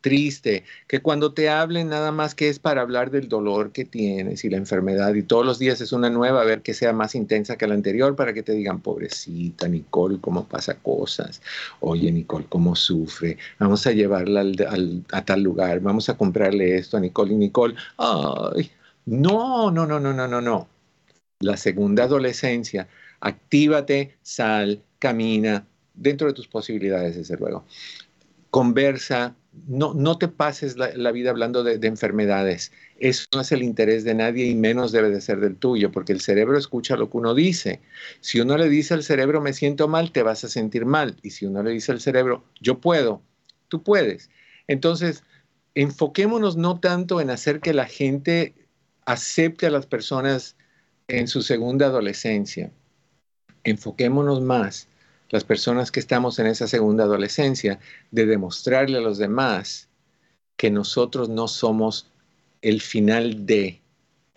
triste, 0.00 0.64
que 0.86 1.02
cuando 1.02 1.34
te 1.34 1.50
hablen 1.50 1.88
nada 1.88 2.12
más 2.12 2.36
que 2.36 2.48
es 2.48 2.60
para 2.60 2.82
hablar 2.82 3.10
del 3.10 3.28
dolor 3.28 3.72
que 3.72 3.84
tienes 3.84 4.44
y 4.44 4.48
la 4.48 4.56
enfermedad 4.56 5.12
y 5.14 5.24
todos 5.24 5.44
los 5.44 5.58
días 5.58 5.80
es 5.80 5.92
una 5.92 6.08
nueva, 6.08 6.40
a 6.40 6.44
ver 6.44 6.62
que 6.62 6.72
sea 6.72 6.92
más 6.92 7.16
intensa 7.16 7.58
que 7.58 7.66
la 7.66 7.74
anterior 7.74 8.14
para 8.14 8.32
que 8.32 8.44
te 8.44 8.52
digan, 8.52 8.80
pobrecita 8.80 9.66
Nicole, 9.66 10.18
cómo 10.20 10.46
pasa 10.46 10.76
cosas, 10.76 11.42
oye 11.80 12.12
Nicole, 12.12 12.46
cómo 12.48 12.76
sufre, 12.76 13.36
vamos 13.58 13.86
a 13.88 13.92
llevarla 13.92 14.44
a 15.12 15.24
tal 15.24 15.42
lugar, 15.42 15.80
vamos 15.80 16.08
a 16.08 16.16
comprarle 16.16 16.76
esto 16.76 16.96
a 16.96 17.00
Nicole 17.00 17.34
y 17.34 17.36
Nicole, 17.36 17.74
ay, 17.96 18.70
no, 19.06 19.72
no, 19.72 19.84
no, 19.84 19.98
no, 19.98 20.12
no, 20.12 20.28
no, 20.28 20.40
no. 20.40 20.77
La 21.40 21.56
segunda 21.56 22.04
adolescencia, 22.04 22.88
actívate, 23.20 24.16
sal, 24.22 24.82
camina, 24.98 25.66
dentro 25.94 26.26
de 26.26 26.32
tus 26.32 26.48
posibilidades, 26.48 27.16
desde 27.16 27.36
luego. 27.36 27.64
Conversa, 28.50 29.36
no, 29.66 29.94
no 29.94 30.18
te 30.18 30.28
pases 30.28 30.76
la, 30.76 31.12
vida 31.12 31.30
hablando 31.30 31.62
de, 31.62 31.86
enfermedades. 31.86 32.72
Eso 32.98 33.26
no 33.34 33.40
es 33.40 33.52
el 33.52 33.62
interés 33.62 34.04
de 34.04 34.14
nadie 34.14 34.46
y 34.46 34.54
menos 34.54 34.92
debe 34.92 35.10
de 35.10 35.20
ser 35.20 35.40
del 35.40 35.56
tuyo, 35.56 35.92
porque 35.92 36.12
el 36.12 36.20
cerebro 36.20 36.58
escucha 36.58 36.96
lo 36.96 37.10
que 37.10 37.16
uno 37.16 37.34
dice. 37.34 37.80
Si 38.20 38.40
uno 38.40 38.56
le 38.56 38.68
dice 38.68 38.94
al 38.94 39.02
cerebro, 39.02 39.40
me 39.40 39.52
siento 39.52 39.86
mal, 39.86 40.10
te 40.10 40.22
vas 40.22 40.44
a 40.44 40.48
sentir 40.48 40.86
mal. 40.86 41.16
Y 41.22 41.30
si 41.30 41.46
uno 41.46 41.62
le 41.62 41.70
dice 41.70 41.92
al 41.92 42.00
cerebro, 42.00 42.44
yo 42.60 42.80
puedo, 42.80 43.22
tú 43.68 43.82
puedes. 43.82 44.30
Entonces, 44.66 45.22
enfoquémonos 45.74 46.56
no 46.56 46.80
tanto 46.80 47.20
en 47.20 47.30
hacer 47.30 47.60
que 47.60 47.74
la 47.74 47.86
gente 47.86 48.54
acepte 49.04 49.66
a 49.66 49.70
las 49.70 49.86
personas 49.86 50.56
en 51.08 51.26
su 51.26 51.42
segunda 51.42 51.86
adolescencia. 51.86 52.70
Enfoquémonos 53.64 54.40
más 54.42 54.88
las 55.30 55.44
personas 55.44 55.90
que 55.90 56.00
estamos 56.00 56.38
en 56.38 56.46
esa 56.46 56.66
segunda 56.68 57.04
adolescencia, 57.04 57.80
de 58.10 58.26
demostrarle 58.26 58.98
a 58.98 59.02
los 59.02 59.18
demás 59.18 59.88
que 60.56 60.70
nosotros 60.70 61.28
no 61.28 61.48
somos 61.48 62.10
el 62.62 62.80
final 62.80 63.46
de, 63.46 63.80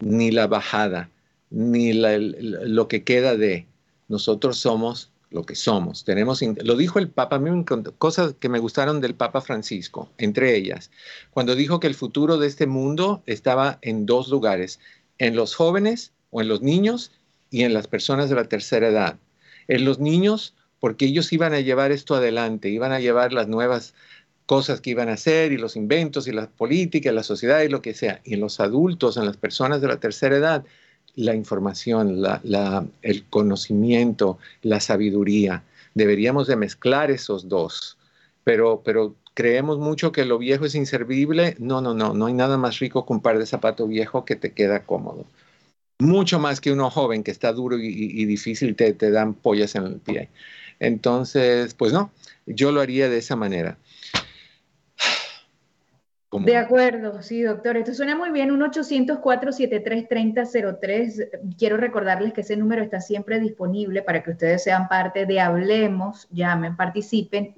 ni 0.01 0.31
la 0.31 0.47
bajada, 0.47 1.09
ni 1.49 1.93
lo 1.93 2.87
que 2.87 3.03
queda 3.03 3.37
de. 3.37 3.67
Nosotros 4.09 4.57
somos 4.57 5.11
lo 5.29 5.45
que 5.45 5.55
somos. 5.55 6.03
Tenemos, 6.03 6.41
lo 6.41 6.75
dijo 6.75 6.99
el 6.99 7.09
Papa, 7.09 7.37
a 7.37 7.39
mí 7.39 7.49
me 7.49 7.63
cosas 7.97 8.35
que 8.37 8.49
me 8.49 8.59
gustaron 8.59 8.99
del 8.99 9.15
Papa 9.15 9.39
Francisco, 9.39 10.09
entre 10.17 10.57
ellas, 10.57 10.91
cuando 11.31 11.55
dijo 11.55 11.79
que 11.79 11.87
el 11.87 11.95
futuro 11.95 12.37
de 12.37 12.47
este 12.47 12.67
mundo 12.67 13.23
estaba 13.25 13.79
en 13.81 14.05
dos 14.05 14.27
lugares, 14.27 14.79
en 15.17 15.37
los 15.37 15.55
jóvenes 15.55 16.11
o 16.31 16.41
en 16.41 16.47
los 16.47 16.61
niños 16.61 17.11
y 17.49 17.63
en 17.63 17.73
las 17.73 17.87
personas 17.87 18.29
de 18.29 18.35
la 18.35 18.45
tercera 18.45 18.87
edad. 18.87 19.17
En 19.67 19.85
los 19.85 19.99
niños 19.99 20.55
porque 20.81 21.05
ellos 21.05 21.31
iban 21.31 21.53
a 21.53 21.59
llevar 21.59 21.91
esto 21.91 22.15
adelante, 22.15 22.69
iban 22.69 22.91
a 22.91 22.99
llevar 22.99 23.31
las 23.33 23.47
nuevas 23.47 23.93
cosas 24.47 24.81
que 24.81 24.89
iban 24.89 25.09
a 25.09 25.13
hacer 25.13 25.51
y 25.51 25.57
los 25.57 25.75
inventos 25.75 26.27
y 26.27 26.31
la 26.31 26.47
política, 26.47 27.11
la 27.11 27.23
sociedad 27.23 27.61
y 27.61 27.69
lo 27.69 27.81
que 27.81 27.93
sea. 27.93 28.19
Y 28.25 28.33
en 28.33 28.41
los 28.41 28.59
adultos, 28.59 29.15
en 29.15 29.25
las 29.25 29.37
personas 29.37 29.79
de 29.79 29.87
la 29.87 29.99
tercera 29.99 30.35
edad, 30.35 30.65
la 31.15 31.35
información, 31.35 32.23
el 33.03 33.25
conocimiento, 33.29 34.39
la 34.63 34.79
sabiduría. 34.79 35.63
Deberíamos 35.93 36.47
de 36.47 36.55
mezclar 36.55 37.11
esos 37.11 37.47
dos, 37.47 37.97
pero, 38.43 38.81
pero 38.83 39.15
creemos 39.35 39.77
mucho 39.77 40.11
que 40.11 40.25
lo 40.25 40.39
viejo 40.39 40.65
es 40.65 40.73
inservible. 40.73 41.55
No, 41.59 41.79
no, 41.79 41.93
no, 41.93 42.13
no 42.13 42.25
hay 42.25 42.33
nada 42.33 42.57
más 42.57 42.79
rico 42.79 43.05
que 43.05 43.13
un 43.13 43.21
par 43.21 43.37
de 43.37 43.45
zapatos 43.45 43.87
viejo 43.87 44.25
que 44.25 44.35
te 44.35 44.51
queda 44.51 44.83
cómodo. 44.83 45.25
Mucho 46.01 46.39
más 46.39 46.59
que 46.59 46.71
uno 46.71 46.89
joven 46.89 47.23
que 47.23 47.29
está 47.29 47.53
duro 47.53 47.77
y, 47.77 48.25
difícil, 48.25 48.75
te, 48.75 48.93
te 48.93 49.11
dan 49.11 49.35
pollas 49.35 49.75
en 49.75 49.85
el 49.85 49.99
pie. 49.99 50.31
Entonces, 50.79 51.75
pues 51.75 51.93
no, 51.93 52.11
yo 52.47 52.71
lo 52.71 52.81
haría 52.81 53.07
de 53.07 53.19
esa 53.19 53.35
manera. 53.35 53.77
De 56.31 56.55
acuerdo, 56.55 57.21
sí, 57.21 57.41
doctor. 57.41 57.75
Esto 57.75 57.93
suena 57.93 58.15
muy 58.15 58.31
bien. 58.31 58.51
Un 58.51 58.61
800-473-3003. 58.61 61.57
Quiero 61.57 61.75
recordarles 61.75 62.31
que 62.31 62.39
ese 62.39 62.55
número 62.55 62.81
está 62.81 63.01
siempre 63.01 63.41
disponible 63.41 64.01
para 64.01 64.23
que 64.23 64.31
ustedes 64.31 64.63
sean 64.63 64.87
parte 64.87 65.25
de 65.25 65.41
Hablemos, 65.41 66.29
llamen, 66.31 66.77
participen. 66.77 67.53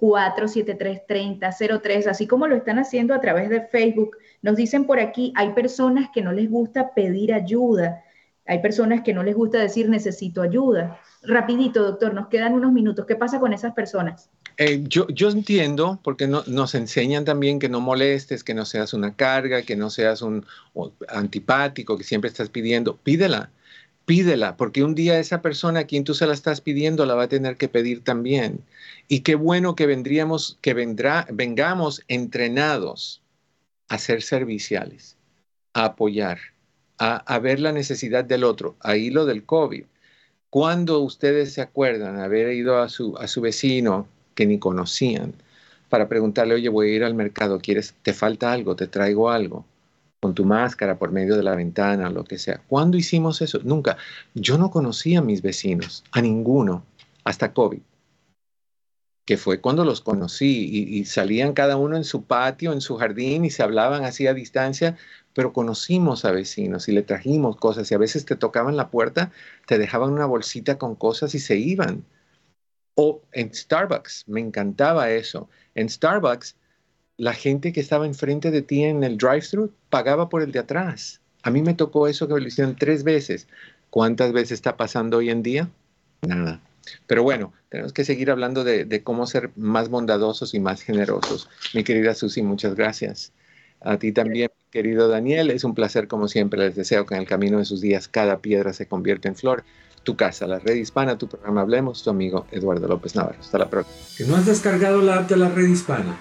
1-800-473-3003, 0.00 2.06
así 2.06 2.26
como 2.26 2.46
lo 2.46 2.56
están 2.56 2.78
haciendo 2.78 3.12
a 3.14 3.20
través 3.20 3.50
de 3.50 3.60
Facebook. 3.62 4.16
Nos 4.42 4.56
dicen 4.56 4.84
por 4.84 5.00
aquí, 5.00 5.32
hay 5.36 5.52
personas 5.52 6.10
que 6.12 6.22
no 6.22 6.32
les 6.32 6.50
gusta 6.50 6.92
pedir 6.94 7.32
ayuda. 7.32 8.02
Hay 8.46 8.60
personas 8.60 9.02
que 9.02 9.12
no 9.12 9.24
les 9.24 9.34
gusta 9.34 9.58
decir 9.58 9.88
necesito 9.88 10.42
ayuda. 10.42 11.00
Rapidito, 11.22 11.82
doctor, 11.82 12.14
nos 12.14 12.28
quedan 12.28 12.54
unos 12.54 12.72
minutos. 12.72 13.04
¿Qué 13.06 13.16
pasa 13.16 13.40
con 13.40 13.52
esas 13.52 13.74
personas? 13.74 14.30
Eh, 14.58 14.84
yo, 14.86 15.08
yo 15.08 15.28
entiendo, 15.30 15.98
porque 16.02 16.28
nos 16.28 16.74
enseñan 16.74 17.24
también 17.24 17.58
que 17.58 17.68
no 17.68 17.80
molestes, 17.80 18.44
que 18.44 18.54
no 18.54 18.64
seas 18.64 18.94
una 18.94 19.14
carga, 19.14 19.62
que 19.62 19.76
no 19.76 19.90
seas 19.90 20.22
un 20.22 20.46
antipático, 21.08 21.98
que 21.98 22.04
siempre 22.04 22.30
estás 22.30 22.48
pidiendo. 22.48 22.96
Pídela, 22.96 23.50
pídela, 24.06 24.56
porque 24.56 24.84
un 24.84 24.94
día 24.94 25.18
esa 25.18 25.42
persona 25.42 25.80
a 25.80 25.84
quien 25.84 26.04
tú 26.04 26.14
se 26.14 26.26
la 26.26 26.32
estás 26.32 26.60
pidiendo 26.60 27.04
la 27.06 27.14
va 27.14 27.24
a 27.24 27.28
tener 27.28 27.56
que 27.56 27.68
pedir 27.68 28.02
también. 28.02 28.60
Y 29.08 29.20
qué 29.20 29.34
bueno 29.34 29.74
que 29.76 29.86
vendríamos, 29.86 30.58
que 30.62 30.74
vendrá, 30.74 31.26
vengamos 31.32 32.02
entrenados 32.08 33.22
a 33.88 33.98
ser 33.98 34.22
serviciales, 34.22 35.16
a 35.74 35.86
apoyar, 35.86 36.38
a, 36.98 37.38
ver 37.40 37.60
la 37.60 37.72
necesidad 37.72 38.24
del 38.24 38.44
otro. 38.44 38.76
Ahí 38.80 39.10
lo 39.10 39.26
del 39.26 39.44
COVID 39.44 39.84
cuando 40.50 41.00
ustedes 41.00 41.52
se 41.52 41.60
acuerdan 41.60 42.18
haber 42.18 42.52
ido 42.54 42.80
a 42.80 42.88
su, 42.88 43.16
a 43.18 43.26
su 43.26 43.40
vecino 43.42 44.08
que 44.34 44.46
ni 44.46 44.58
conocían 44.58 45.34
para 45.90 46.08
preguntarle, 46.08 46.54
oye, 46.54 46.68
voy 46.68 46.90
a 46.90 46.94
ir 46.94 47.04
al 47.04 47.14
mercado, 47.14 47.58
¿quieres, 47.60 47.94
te 48.02 48.12
falta 48.14 48.52
algo, 48.52 48.74
te 48.76 48.86
traigo 48.86 49.30
algo? 49.30 49.66
Con 50.20 50.34
tu 50.34 50.44
máscara 50.44 50.98
por 50.98 51.12
medio 51.12 51.36
de 51.36 51.42
la 51.42 51.54
ventana, 51.54 52.10
lo 52.10 52.24
que 52.24 52.38
sea. 52.38 52.60
¿Cuándo 52.68 52.96
hicimos 52.96 53.42
eso? 53.42 53.60
Nunca. 53.62 53.96
Yo 54.34 54.58
no 54.58 54.70
conocía 54.70 55.18
a 55.20 55.22
mis 55.22 55.42
vecinos, 55.42 56.04
a 56.12 56.20
ninguno, 56.20 56.84
hasta 57.24 57.52
COVID 57.52 57.80
que 59.26 59.36
fue 59.36 59.60
cuando 59.60 59.84
los 59.84 60.00
conocí 60.00 60.68
y, 60.72 61.04
salían 61.04 61.52
cada 61.52 61.76
uno 61.76 61.96
en 61.96 62.04
su 62.04 62.24
patio, 62.24 62.72
en 62.72 62.80
su 62.80 62.96
jardín 62.96 63.44
y 63.44 63.50
se 63.50 63.64
hablaban 63.64 64.04
así 64.04 64.28
a 64.28 64.34
distancia, 64.34 64.96
pero 65.34 65.52
conocimos 65.52 66.24
a 66.24 66.30
vecinos 66.30 66.88
y 66.88 66.92
le 66.92 67.02
trajimos 67.02 67.56
cosas 67.56 67.90
y 67.90 67.94
a 67.94 67.98
veces 67.98 68.24
te 68.24 68.36
tocaban 68.36 68.76
la 68.76 68.88
puerta, 68.88 69.32
te 69.66 69.78
dejaban 69.78 70.12
una 70.12 70.26
bolsita 70.26 70.78
con 70.78 70.94
cosas 70.94 71.34
y 71.34 71.40
se 71.40 71.56
iban. 71.56 72.04
O 72.94 73.20
en 73.32 73.52
Starbucks, 73.52 74.28
me 74.28 74.40
encantaba 74.40 75.10
eso. 75.10 75.48
En 75.74 75.88
Starbucks 75.88 76.56
la 77.18 77.32
gente 77.32 77.72
que 77.72 77.80
estaba 77.80 78.06
enfrente 78.06 78.50
de 78.50 78.62
ti 78.62 78.84
en 78.84 79.02
el 79.04 79.16
drive-thru 79.16 79.72
pagaba 79.90 80.28
por 80.28 80.42
el 80.42 80.52
de 80.52 80.58
atrás. 80.58 81.20
A 81.42 81.50
mí 81.50 81.62
me 81.62 81.74
tocó 81.74 82.08
eso 82.08 82.26
que 82.28 82.34
me 82.34 82.40
lo 82.40 82.48
hicieron 82.48 82.76
tres 82.76 83.04
veces. 83.04 83.46
¿Cuántas 83.90 84.32
veces 84.32 84.52
está 84.52 84.76
pasando 84.76 85.18
hoy 85.18 85.30
en 85.30 85.42
día? 85.42 85.70
Nada. 86.22 86.60
Pero 87.06 87.22
bueno, 87.22 87.52
tenemos 87.68 87.92
que 87.92 88.04
seguir 88.04 88.30
hablando 88.30 88.64
de, 88.64 89.02
cómo 89.02 89.26
ser 89.26 89.50
más 89.56 89.88
bondadosos 89.88 90.54
y 90.54 90.60
más 90.60 90.82
generosos. 90.82 91.48
Mi 91.74 91.84
querida 91.84 92.14
Susi, 92.14 92.42
muchas 92.42 92.74
gracias. 92.74 93.32
A 93.80 93.98
ti 93.98 94.12
también, 94.12 94.50
querido 94.70 95.08
Daniel, 95.08 95.50
es 95.50 95.64
un 95.64 95.74
placer 95.74 96.08
como 96.08 96.28
siempre. 96.28 96.60
Les 96.60 96.76
deseo 96.76 97.06
que 97.06 97.14
en 97.14 97.20
el 97.20 97.26
camino 97.26 97.58
de 97.58 97.64
sus 97.64 97.80
días 97.80 98.08
cada 98.08 98.38
piedra 98.38 98.72
se 98.72 98.86
convierta 98.86 99.28
en 99.28 99.36
flor. 99.36 99.64
Tu 100.02 100.16
casa, 100.16 100.46
la 100.46 100.60
red 100.60 100.76
hispana, 100.76 101.18
tu 101.18 101.28
programa 101.28 101.62
Hablemos, 101.62 102.04
tu 102.04 102.10
amigo 102.10 102.46
Eduardo 102.52 102.86
López 102.86 103.16
Navarro. 103.16 103.40
Hasta 103.40 103.58
la 103.58 103.68
próxima. 103.68 103.96
¿Que 104.16 104.24
no 104.24 104.36
has 104.36 104.46
descargado 104.46 105.02
la 105.02 105.16
app 105.16 105.28
de 105.28 105.36
la 105.36 105.48
red 105.48 105.66
hispana? 105.66 106.16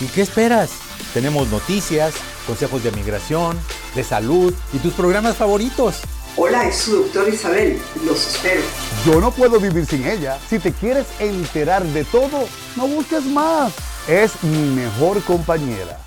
¿Y 0.00 0.06
qué 0.06 0.22
esperas? 0.22 0.70
Tenemos 1.12 1.48
noticias, 1.48 2.14
consejos 2.46 2.82
de 2.82 2.90
migración, 2.92 3.58
de 3.94 4.02
salud 4.02 4.54
y 4.72 4.78
tus 4.78 4.94
programas 4.94 5.36
favoritos. 5.36 6.00
Hola, 6.36 6.66
es 6.66 6.76
su 6.76 7.02
doctor 7.02 7.28
Isabel. 7.28 7.78
Los 8.06 8.26
espero. 8.26 8.62
Yo 9.04 9.20
no 9.20 9.30
puedo 9.30 9.60
vivir 9.60 9.84
sin 9.84 10.06
ella. 10.06 10.38
Si 10.48 10.58
te 10.58 10.72
quieres 10.72 11.06
enterar 11.18 11.84
de 11.84 12.04
todo, 12.04 12.46
no 12.76 12.86
busques 12.88 13.24
más. 13.24 13.74
Es 14.08 14.42
mi 14.42 14.70
mejor 14.70 15.22
compañera 15.22 15.98